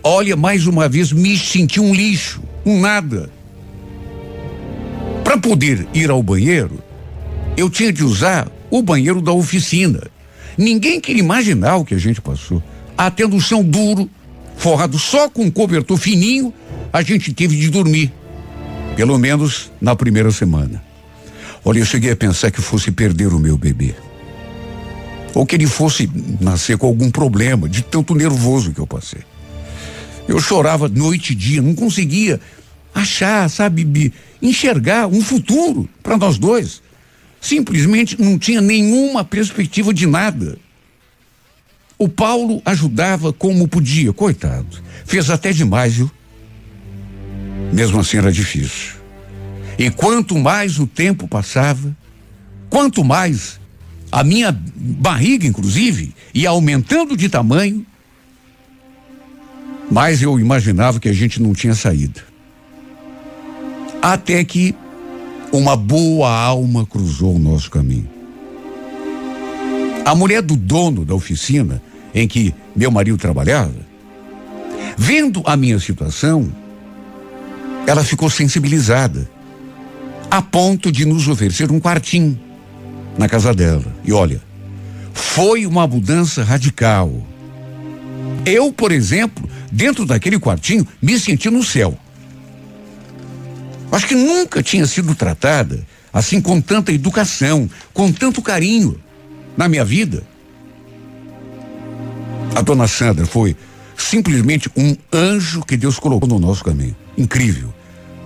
Olha, 0.00 0.36
mais 0.36 0.68
uma 0.68 0.88
vez 0.88 1.10
me 1.10 1.36
senti 1.36 1.80
um 1.80 1.92
lixo, 1.92 2.40
um 2.64 2.78
nada. 2.78 3.33
Para 5.34 5.40
poder 5.40 5.88
ir 5.92 6.10
ao 6.10 6.22
banheiro, 6.22 6.80
eu 7.56 7.68
tinha 7.68 7.92
de 7.92 8.04
usar 8.04 8.48
o 8.70 8.80
banheiro 8.80 9.20
da 9.20 9.32
oficina. 9.32 10.00
Ninguém 10.56 11.00
queria 11.00 11.20
imaginar 11.20 11.74
o 11.74 11.84
que 11.84 11.92
a 11.92 11.98
gente 11.98 12.20
passou. 12.20 12.62
No 13.28 13.40
chão 13.40 13.64
duro, 13.64 14.08
forrado 14.56 14.96
só 14.96 15.28
com 15.28 15.42
um 15.42 15.50
cobertor 15.50 15.96
fininho, 15.96 16.54
a 16.92 17.02
gente 17.02 17.32
teve 17.32 17.56
de 17.56 17.68
dormir. 17.68 18.12
Pelo 18.94 19.18
menos 19.18 19.72
na 19.80 19.96
primeira 19.96 20.30
semana. 20.30 20.80
Olha, 21.64 21.80
eu 21.80 21.84
cheguei 21.84 22.12
a 22.12 22.16
pensar 22.16 22.52
que 22.52 22.62
fosse 22.62 22.92
perder 22.92 23.34
o 23.34 23.40
meu 23.40 23.58
bebê. 23.58 23.92
Ou 25.34 25.44
que 25.44 25.56
ele 25.56 25.66
fosse 25.66 26.08
nascer 26.40 26.78
com 26.78 26.86
algum 26.86 27.10
problema, 27.10 27.68
de 27.68 27.82
tanto 27.82 28.14
nervoso 28.14 28.70
que 28.70 28.78
eu 28.78 28.86
passei. 28.86 29.22
Eu 30.28 30.38
chorava 30.38 30.88
noite 30.88 31.32
e 31.32 31.34
dia, 31.34 31.60
não 31.60 31.74
conseguia 31.74 32.40
achar, 32.94 33.50
sabe, 33.50 34.12
enxergar 34.40 35.08
um 35.08 35.20
futuro 35.20 35.88
para 36.02 36.16
nós 36.16 36.38
dois. 36.38 36.80
Simplesmente 37.40 38.20
não 38.20 38.38
tinha 38.38 38.60
nenhuma 38.60 39.24
perspectiva 39.24 39.92
de 39.92 40.06
nada. 40.06 40.56
O 41.98 42.08
Paulo 42.08 42.62
ajudava 42.64 43.32
como 43.32 43.68
podia, 43.68 44.12
coitado. 44.12 44.82
Fez 45.04 45.28
até 45.28 45.52
demais, 45.52 45.94
viu? 45.94 46.10
Mesmo 47.72 48.00
assim 48.00 48.16
era 48.16 48.32
difícil. 48.32 48.94
E 49.78 49.90
quanto 49.90 50.38
mais 50.38 50.78
o 50.78 50.86
tempo 50.86 51.26
passava, 51.26 51.94
quanto 52.70 53.04
mais 53.04 53.60
a 54.10 54.22
minha 54.22 54.52
barriga, 54.52 55.46
inclusive, 55.46 56.14
ia 56.32 56.50
aumentando 56.50 57.16
de 57.16 57.28
tamanho, 57.28 57.84
mais 59.90 60.22
eu 60.22 60.38
imaginava 60.38 61.00
que 61.00 61.08
a 61.08 61.12
gente 61.12 61.42
não 61.42 61.52
tinha 61.52 61.74
saída. 61.74 62.33
Até 64.04 64.44
que 64.44 64.74
uma 65.50 65.74
boa 65.74 66.30
alma 66.30 66.84
cruzou 66.84 67.36
o 67.36 67.38
nosso 67.38 67.70
caminho. 67.70 68.06
A 70.04 70.14
mulher 70.14 70.42
do 70.42 70.56
dono 70.56 71.06
da 71.06 71.14
oficina 71.14 71.80
em 72.14 72.28
que 72.28 72.54
meu 72.76 72.90
marido 72.90 73.16
trabalhava, 73.16 73.74
vendo 74.98 75.42
a 75.46 75.56
minha 75.56 75.78
situação, 75.78 76.52
ela 77.86 78.04
ficou 78.04 78.28
sensibilizada, 78.28 79.26
a 80.30 80.42
ponto 80.42 80.92
de 80.92 81.06
nos 81.06 81.26
oferecer 81.26 81.72
um 81.72 81.80
quartinho 81.80 82.38
na 83.16 83.26
casa 83.26 83.54
dela. 83.54 83.90
E 84.04 84.12
olha, 84.12 84.42
foi 85.14 85.64
uma 85.64 85.86
mudança 85.86 86.44
radical. 86.44 87.10
Eu, 88.44 88.70
por 88.70 88.92
exemplo, 88.92 89.48
dentro 89.72 90.04
daquele 90.04 90.38
quartinho, 90.38 90.86
me 91.00 91.18
senti 91.18 91.48
no 91.48 91.62
céu. 91.62 91.98
Acho 93.94 94.08
que 94.08 94.14
nunca 94.16 94.60
tinha 94.60 94.88
sido 94.88 95.14
tratada 95.14 95.86
assim 96.12 96.40
com 96.40 96.60
tanta 96.60 96.92
educação, 96.92 97.70
com 97.92 98.10
tanto 98.10 98.42
carinho 98.42 99.00
na 99.56 99.68
minha 99.68 99.84
vida. 99.84 100.24
A 102.56 102.60
dona 102.60 102.88
Sandra 102.88 103.24
foi 103.24 103.56
simplesmente 103.96 104.68
um 104.76 104.96
anjo 105.12 105.62
que 105.62 105.76
Deus 105.76 106.00
colocou 106.00 106.28
no 106.28 106.40
nosso 106.40 106.64
caminho. 106.64 106.96
Incrível. 107.16 107.72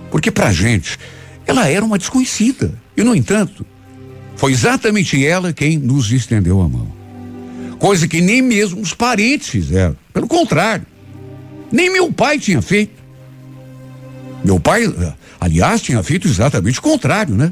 Porque 0.09 0.31
pra 0.31 0.51
gente, 0.51 0.97
ela 1.45 1.67
era 1.67 1.85
uma 1.85 1.99
desconhecida. 1.99 2.73
E, 2.97 3.03
no 3.03 3.13
entanto, 3.13 3.63
foi 4.37 4.51
exatamente 4.51 5.23
ela 5.23 5.53
quem 5.53 5.77
nos 5.77 6.11
estendeu 6.11 6.61
a 6.61 6.67
mão. 6.67 6.87
Coisa 7.77 8.07
que 8.07 8.21
nem 8.21 8.41
mesmo 8.41 8.81
os 8.81 8.95
parentes 8.95 9.49
fizeram. 9.49 9.95
Pelo 10.11 10.27
contrário, 10.27 10.85
nem 11.71 11.91
meu 11.91 12.11
pai 12.11 12.39
tinha 12.39 12.59
feito. 12.59 12.97
Meu 14.43 14.59
pai, 14.59 14.87
aliás, 15.39 15.81
tinha 15.81 16.01
feito 16.03 16.27
exatamente 16.27 16.79
o 16.79 16.81
contrário, 16.81 17.35
né? 17.35 17.51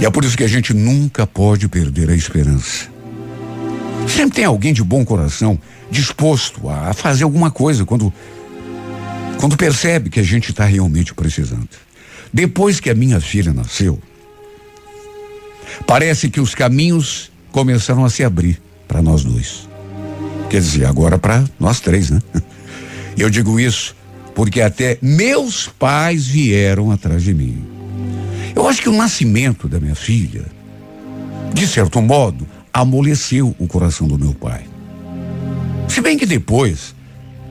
E 0.00 0.04
é 0.04 0.10
por 0.10 0.24
isso 0.24 0.36
que 0.36 0.44
a 0.44 0.48
gente 0.48 0.72
nunca 0.72 1.26
pode 1.26 1.68
perder 1.68 2.10
a 2.10 2.14
esperança. 2.14 2.88
Sempre 4.08 4.36
tem 4.36 4.44
alguém 4.44 4.72
de 4.72 4.82
bom 4.82 5.04
coração 5.04 5.58
disposto 5.90 6.68
a 6.68 6.92
fazer 6.92 7.24
alguma 7.24 7.50
coisa 7.50 7.84
quando 7.84 8.12
quando 9.38 9.56
percebe 9.56 10.10
que 10.10 10.20
a 10.20 10.22
gente 10.22 10.50
está 10.50 10.64
realmente 10.64 11.14
precisando. 11.14 11.68
Depois 12.32 12.78
que 12.78 12.90
a 12.90 12.94
minha 12.94 13.20
filha 13.20 13.54
nasceu, 13.54 13.98
parece 15.86 16.28
que 16.28 16.40
os 16.40 16.54
caminhos 16.54 17.32
começaram 17.50 18.04
a 18.04 18.10
se 18.10 18.22
abrir 18.22 18.60
para 18.86 19.00
nós 19.00 19.24
dois. 19.24 19.66
Quer 20.50 20.60
dizer, 20.60 20.84
agora 20.84 21.18
para 21.18 21.42
nós 21.58 21.80
três, 21.80 22.10
né? 22.10 22.20
Eu 23.16 23.30
digo 23.30 23.58
isso 23.58 23.96
porque 24.40 24.62
até 24.62 24.96
meus 25.02 25.68
pais 25.68 26.26
vieram 26.26 26.90
atrás 26.90 27.22
de 27.22 27.34
mim. 27.34 27.62
Eu 28.56 28.66
acho 28.66 28.80
que 28.80 28.88
o 28.88 28.96
nascimento 28.96 29.68
da 29.68 29.78
minha 29.78 29.94
filha, 29.94 30.46
de 31.52 31.66
certo 31.66 32.00
modo, 32.00 32.48
amoleceu 32.72 33.54
o 33.58 33.66
coração 33.66 34.08
do 34.08 34.18
meu 34.18 34.32
pai. 34.32 34.64
Se 35.86 36.00
bem 36.00 36.16
que 36.16 36.24
depois 36.24 36.94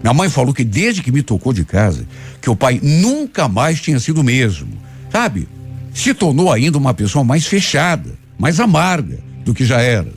minha 0.02 0.16
mãe 0.16 0.32
falou 0.32 0.52
que 0.52 0.64
desde 0.64 1.04
que 1.04 1.12
me 1.12 1.22
tocou 1.22 1.54
de 1.54 1.64
casa, 1.64 2.08
que 2.42 2.50
o 2.50 2.56
pai 2.56 2.80
nunca 2.82 3.48
mais 3.48 3.80
tinha 3.80 4.00
sido 4.00 4.22
o 4.22 4.24
mesmo. 4.24 4.70
Sabe? 5.12 5.48
Se 5.94 6.12
tornou 6.16 6.52
ainda 6.52 6.80
uma 6.80 6.96
pessoa 6.96 7.24
mais 7.24 7.46
fechada, 7.46 8.18
mais 8.36 8.60
amarga 8.60 9.20
do 9.46 9.54
que 9.54 9.64
já 9.64 9.80
era. 9.80 10.12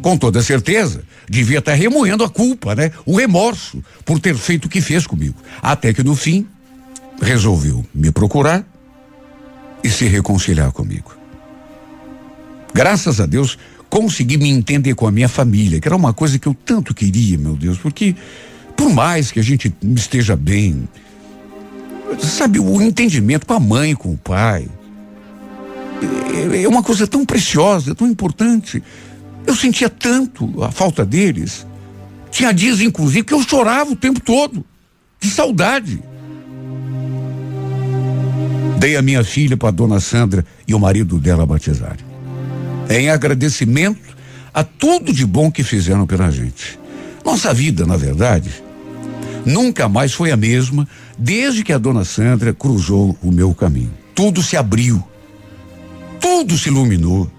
Com 0.00 0.16
toda 0.16 0.42
certeza, 0.42 1.04
devia 1.28 1.58
estar 1.58 1.74
remoendo 1.74 2.24
a 2.24 2.28
culpa, 2.28 2.74
né? 2.74 2.90
O 3.04 3.16
remorso 3.16 3.82
por 4.04 4.18
ter 4.18 4.34
feito 4.36 4.66
o 4.66 4.68
que 4.68 4.80
fez 4.80 5.06
comigo. 5.06 5.36
Até 5.62 5.92
que 5.92 6.02
no 6.02 6.14
fim, 6.14 6.46
resolveu 7.20 7.84
me 7.94 8.10
procurar 8.10 8.64
e 9.82 9.88
se 9.88 10.06
reconciliar 10.06 10.72
comigo. 10.72 11.16
Graças 12.72 13.20
a 13.20 13.26
Deus, 13.26 13.58
consegui 13.88 14.36
me 14.36 14.50
entender 14.50 14.94
com 14.94 15.06
a 15.06 15.12
minha 15.12 15.28
família, 15.28 15.80
que 15.80 15.86
era 15.86 15.96
uma 15.96 16.12
coisa 16.12 16.38
que 16.38 16.48
eu 16.48 16.54
tanto 16.54 16.92
queria, 16.92 17.38
meu 17.38 17.54
Deus, 17.54 17.78
porque 17.78 18.16
por 18.76 18.92
mais 18.92 19.30
que 19.30 19.38
a 19.38 19.42
gente 19.42 19.72
esteja 19.94 20.34
bem, 20.34 20.88
sabe, 22.18 22.58
o 22.58 22.82
entendimento 22.82 23.46
com 23.46 23.54
a 23.54 23.60
mãe, 23.60 23.94
com 23.94 24.12
o 24.12 24.16
pai. 24.16 24.66
É, 26.52 26.62
é 26.62 26.68
uma 26.68 26.82
coisa 26.82 27.06
tão 27.06 27.24
preciosa, 27.24 27.94
tão 27.94 28.08
importante. 28.08 28.82
Eu 29.46 29.54
sentia 29.54 29.88
tanto 29.88 30.62
a 30.62 30.70
falta 30.70 31.04
deles. 31.04 31.66
Tinha 32.30 32.52
dias, 32.52 32.80
inclusive, 32.80 33.24
que 33.24 33.34
eu 33.34 33.42
chorava 33.42 33.92
o 33.92 33.96
tempo 33.96 34.20
todo, 34.20 34.64
de 35.20 35.30
saudade. 35.30 36.02
Dei 38.78 38.96
a 38.96 39.02
minha 39.02 39.22
filha 39.22 39.56
para 39.56 39.70
dona 39.70 40.00
Sandra 40.00 40.44
e 40.66 40.74
o 40.74 40.80
marido 40.80 41.18
dela 41.18 41.46
batizarem. 41.46 42.04
Em 42.90 43.08
agradecimento 43.08 44.14
a 44.52 44.62
tudo 44.62 45.12
de 45.12 45.26
bom 45.26 45.50
que 45.50 45.62
fizeram 45.62 46.06
pela 46.06 46.30
gente. 46.30 46.78
Nossa 47.24 47.54
vida, 47.54 47.86
na 47.86 47.96
verdade, 47.96 48.50
nunca 49.44 49.88
mais 49.88 50.12
foi 50.12 50.30
a 50.30 50.36
mesma 50.36 50.86
desde 51.18 51.64
que 51.64 51.72
a 51.72 51.78
dona 51.78 52.04
Sandra 52.04 52.52
cruzou 52.52 53.16
o 53.22 53.32
meu 53.32 53.54
caminho. 53.54 53.92
Tudo 54.14 54.42
se 54.42 54.56
abriu, 54.56 55.02
tudo 56.20 56.56
se 56.56 56.68
iluminou. 56.68 57.30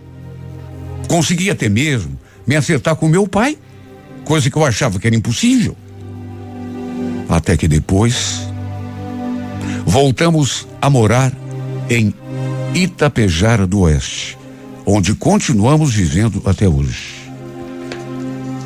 Consegui 1.07 1.49
até 1.49 1.69
mesmo 1.69 2.19
me 2.45 2.55
acertar 2.55 2.95
com 2.95 3.07
meu 3.07 3.27
pai, 3.27 3.57
coisa 4.23 4.49
que 4.49 4.55
eu 4.55 4.65
achava 4.65 4.99
que 4.99 5.07
era 5.07 5.15
impossível. 5.15 5.75
Até 7.27 7.57
que 7.57 7.67
depois 7.67 8.47
voltamos 9.85 10.67
a 10.81 10.89
morar 10.89 11.31
em 11.89 12.13
Itapejara 12.73 13.65
do 13.65 13.81
Oeste, 13.81 14.37
onde 14.85 15.15
continuamos 15.15 15.93
vivendo 15.93 16.41
até 16.45 16.67
hoje. 16.67 17.15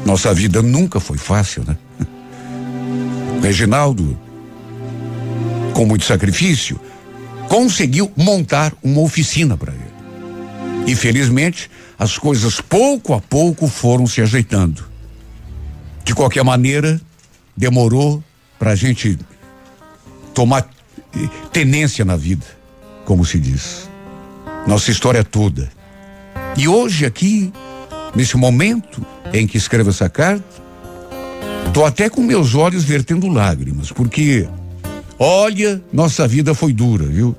Nossa 0.05 0.33
vida 0.33 0.61
nunca 0.61 0.99
foi 0.99 1.17
fácil, 1.17 1.63
né? 1.67 1.77
Reginaldo, 3.41 4.17
com 5.73 5.85
muito 5.85 6.05
sacrifício, 6.05 6.79
conseguiu 7.47 8.11
montar 8.15 8.73
uma 8.81 9.01
oficina 9.01 9.55
para 9.55 9.73
ele. 9.73 9.89
E 10.87 10.95
felizmente, 10.95 11.69
as 11.99 12.17
coisas 12.17 12.61
pouco 12.61 13.13
a 13.13 13.19
pouco 13.19 13.67
foram 13.67 14.07
se 14.07 14.21
ajeitando. 14.21 14.85
De 16.05 16.15
qualquer 16.15 16.45
maneira, 16.45 16.99
demorou 17.55 18.23
para 18.57 18.71
a 18.71 18.75
gente 18.75 19.19
tomar 20.33 20.65
eh, 21.13 21.27
tenência 21.51 22.05
na 22.05 22.15
vida, 22.15 22.45
como 23.03 23.25
se 23.25 23.37
diz. 23.37 23.89
Nossa 24.65 24.89
história 24.89 25.25
toda. 25.25 25.69
E 26.55 26.69
hoje 26.69 27.05
aqui, 27.05 27.51
nesse 28.15 28.37
momento 28.37 29.05
em 29.33 29.45
que 29.45 29.57
escrevo 29.57 29.89
essa 29.89 30.09
carta, 30.09 30.45
tô 31.73 31.83
até 31.83 32.09
com 32.09 32.21
meus 32.21 32.55
olhos 32.55 32.85
vertendo 32.85 33.27
lágrimas, 33.27 33.91
porque 33.91 34.47
olha, 35.17 35.81
nossa 35.91 36.25
vida 36.27 36.53
foi 36.53 36.71
dura, 36.71 37.05
viu? 37.05 37.35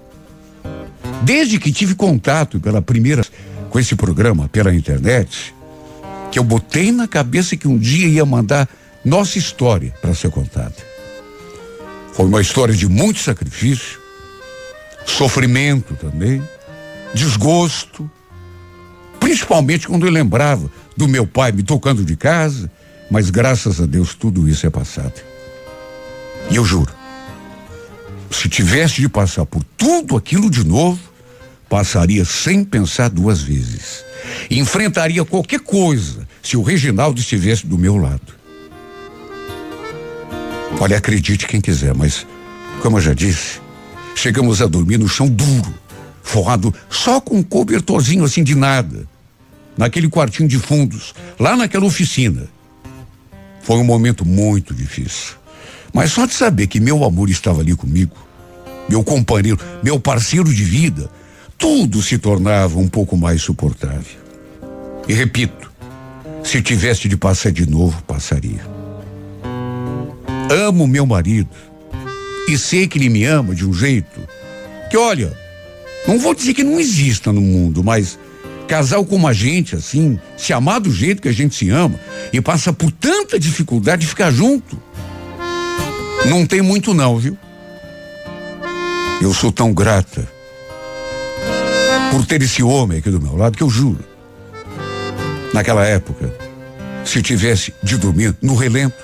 Desde 1.23 1.59
que 1.59 1.73
tive 1.73 1.95
contato 1.95 2.61
pela 2.61 2.81
primeira 2.81 3.25
com 3.71 3.79
esse 3.79 3.95
programa 3.95 4.49
pela 4.49 4.75
internet, 4.75 5.55
que 6.31 6.39
eu 6.39 6.45
botei 6.45 6.93
na 6.93 7.09
cabeça 7.09 7.57
que 7.57 7.69
um 7.69 7.79
dia 7.79 8.09
ia 8.09 8.27
mandar 8.27 8.69
nossa 9.05 9.39
história 9.39 9.95
para 10.03 10.15
ser 10.15 10.31
contada. 10.31 10.75
Foi 12.13 12.27
uma 12.27 12.41
história 12.41 12.75
de 12.75 12.89
muito 12.89 13.21
sacrifício, 13.21 13.99
sofrimento 15.07 15.95
também, 15.95 16.43
desgosto, 17.15 18.11
principalmente 19.19 19.87
quando 19.87 20.07
eu 20.07 20.13
lembrava 20.13 20.71
do 20.97 21.09
meu 21.09 21.27
pai 21.27 21.53
me 21.53 21.63
tocando 21.63 22.05
de 22.05 22.17
casa, 22.17 22.71
mas 23.11 23.31
graças 23.31 23.81
a 23.81 23.87
Deus 23.87 24.15
tudo 24.15 24.49
isso 24.49 24.67
é 24.67 24.71
passado. 24.71 25.21
E 26.51 26.57
eu 26.57 26.65
juro, 26.65 26.93
se 28.31 28.49
tivesse 28.49 29.01
de 29.01 29.09
passar 29.09 29.47
por 29.47 29.63
tudo 29.77 30.17
aquilo 30.17 30.51
de 30.51 30.65
novo, 30.65 31.10
passaria 31.71 32.25
sem 32.25 32.65
pensar 32.65 33.09
duas 33.09 33.41
vezes. 33.41 34.05
Enfrentaria 34.51 35.25
qualquer 35.25 35.61
coisa 35.61 36.29
se 36.43 36.57
o 36.57 36.63
Reginaldo 36.63 37.21
estivesse 37.21 37.65
do 37.65 37.79
meu 37.79 37.97
lado. 37.97 38.35
Olha, 40.81 40.99
acredite 40.99 41.47
quem 41.47 41.61
quiser, 41.61 41.95
mas, 41.95 42.27
como 42.83 42.99
eu 42.99 43.01
já 43.01 43.15
disse, 43.15 43.61
chegamos 44.17 44.61
a 44.61 44.67
dormir 44.67 44.99
no 44.99 45.09
chão 45.09 45.29
duro, 45.29 45.73
forrado 46.23 46.75
só 46.89 47.21
com 47.21 47.37
um 47.37 47.43
cobertorzinho 47.43 48.25
assim 48.25 48.43
de 48.43 48.57
nada, 48.57 49.07
naquele 49.77 50.09
quartinho 50.09 50.49
de 50.49 50.59
fundos, 50.59 51.15
lá 51.39 51.57
naquela 51.57 51.85
oficina. 51.85 52.49
Foi 53.63 53.77
um 53.77 53.85
momento 53.85 54.27
muito 54.27 54.75
difícil. 54.75 55.35
Mas 55.93 56.11
só 56.11 56.27
de 56.27 56.35
saber 56.35 56.67
que 56.67 56.81
meu 56.81 57.05
amor 57.05 57.31
estava 57.31 57.61
ali 57.61 57.77
comigo, 57.77 58.17
meu 58.89 59.05
companheiro, 59.05 59.59
meu 59.83 60.01
parceiro 60.01 60.53
de 60.53 60.65
vida, 60.65 61.11
tudo 61.61 62.03
se 62.03 62.17
tornava 62.17 62.79
um 62.79 62.89
pouco 62.89 63.19
mais 63.19 63.43
suportável. 63.43 64.19
E 65.07 65.13
repito, 65.13 65.71
se 66.43 66.63
tivesse 66.63 67.07
de 67.07 67.19
passar 67.19 67.53
de 67.53 67.69
novo, 67.69 68.03
passaria. 68.05 68.65
Amo 70.51 70.87
meu 70.87 71.05
marido 71.05 71.51
e 72.49 72.57
sei 72.57 72.89
que 72.89 72.97
ele 72.99 73.11
me 73.11 73.25
ama 73.25 73.55
de 73.55 73.69
um 73.69 73.75
jeito 73.75 74.21
que, 74.91 74.97
olha, 74.97 75.37
não 76.09 76.19
vou 76.19 76.35
dizer 76.35 76.55
que 76.55 76.65
não 76.65 76.81
exista 76.81 77.31
no 77.31 77.43
mundo, 77.43 77.85
mas 77.85 78.19
casal 78.67 79.05
como 79.05 79.29
a 79.29 79.33
gente, 79.33 79.77
assim, 79.77 80.19
se 80.37 80.53
amar 80.53 80.81
do 80.81 80.91
jeito 80.91 81.21
que 81.21 81.29
a 81.29 81.33
gente 81.33 81.55
se 81.55 81.69
ama 81.69 82.01
e 82.33 82.41
passa 82.41 82.73
por 82.73 82.91
tanta 82.91 83.39
dificuldade 83.39 84.03
de 84.03 84.09
ficar 84.09 84.31
junto, 84.31 84.81
não 86.27 86.47
tem 86.47 86.63
muito 86.63 86.95
não, 86.95 87.19
viu? 87.19 87.37
Eu 89.21 89.35
sou 89.35 89.53
tão 89.53 89.75
grata 89.75 90.40
por 92.11 92.27
ter 92.27 92.43
esse 92.43 92.63
homem 92.63 92.99
aqui 92.99 93.11
do 93.11 93.21
meu 93.21 93.37
lado 93.37 93.57
que 93.57 93.63
eu 93.63 93.71
juro. 93.71 94.05
Naquela 95.55 95.85
época, 95.87 96.33
se 97.05 97.23
tivesse 97.23 97.73
de 97.83 97.97
dormir 97.97 98.37
no 98.43 98.55
relento, 98.55 98.97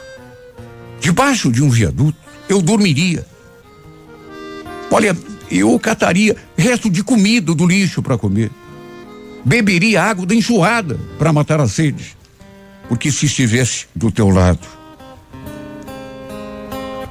debaixo 1.00 1.50
de 1.50 1.62
um 1.62 1.70
viaduto, 1.70 2.18
eu 2.48 2.61
dormiria. 2.61 3.24
Olha, 4.90 5.16
eu 5.50 5.78
cataria 5.78 6.36
resto 6.57 6.90
de 6.90 7.02
comida 7.02 7.54
do 7.54 7.66
lixo 7.66 8.02
para 8.02 8.18
comer. 8.18 8.50
Beberia 9.44 10.02
água 10.02 10.26
da 10.26 10.34
enxurrada 10.34 10.98
para 11.18 11.32
matar 11.32 11.61
a 11.61 11.68
sede. 11.68 12.16
Porque 12.88 13.11
se 13.11 13.26
estivesse 13.26 13.86
do 13.94 14.11
teu 14.11 14.28
lado, 14.28 14.66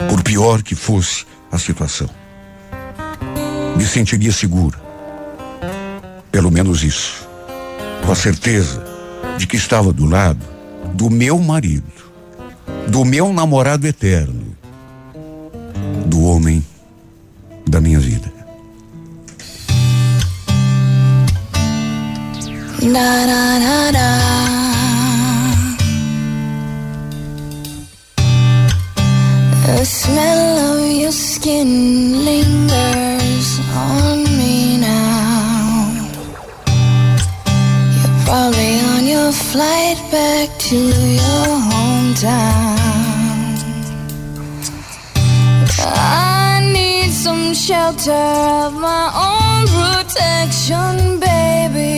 por 0.09 0.21
pior 0.23 0.61
que 0.61 0.75
fosse 0.75 1.25
a 1.51 1.57
situação, 1.57 2.09
me 3.75 3.85
sentiria 3.85 4.31
segura. 4.31 4.84
Pelo 6.35 6.51
menos 6.51 6.83
isso. 6.83 7.25
Com 8.05 8.11
a 8.11 8.15
certeza 8.15 8.83
de 9.37 9.47
que 9.47 9.55
estava 9.55 9.93
do 9.93 10.05
lado 10.05 10.45
do 10.93 11.09
meu 11.09 11.39
marido 11.39 11.95
do 12.87 13.03
meu 13.03 13.31
namorado 13.33 13.87
eterno, 13.87 14.55
do 16.05 16.23
homem 16.23 16.65
da 17.67 17.81
minha 17.81 17.99
vida. 17.99 18.33
The 29.65 29.83
smell 29.83 30.73
of 30.73 30.91
your 30.91 31.11
skin 31.11 32.23
lingers 32.23 33.59
on 33.75 34.24
probably 38.35 38.73
on 38.93 39.05
your 39.05 39.31
flight 39.31 39.97
back 40.11 40.49
to 40.59 40.75
your 41.19 41.47
hometown. 41.69 42.75
I 45.79 46.69
need 46.73 47.11
some 47.11 47.53
shelter 47.53 48.25
of 48.65 48.73
my 48.73 49.05
own 49.27 49.61
protection, 49.77 51.19
baby. 51.27 51.89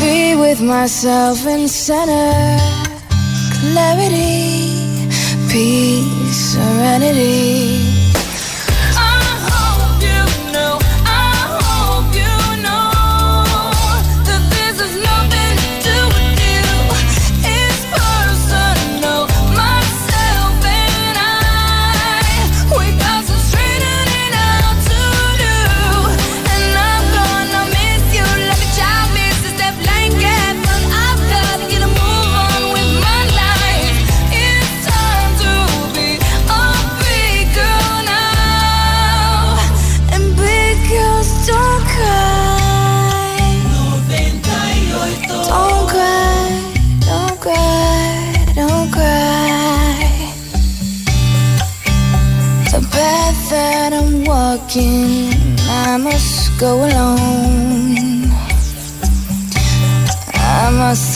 Be 0.00 0.36
with 0.44 0.60
myself 0.62 1.44
in 1.46 1.66
center, 1.66 2.32
clarity, 3.58 4.78
peace, 5.50 6.40
serenity. 6.54 7.97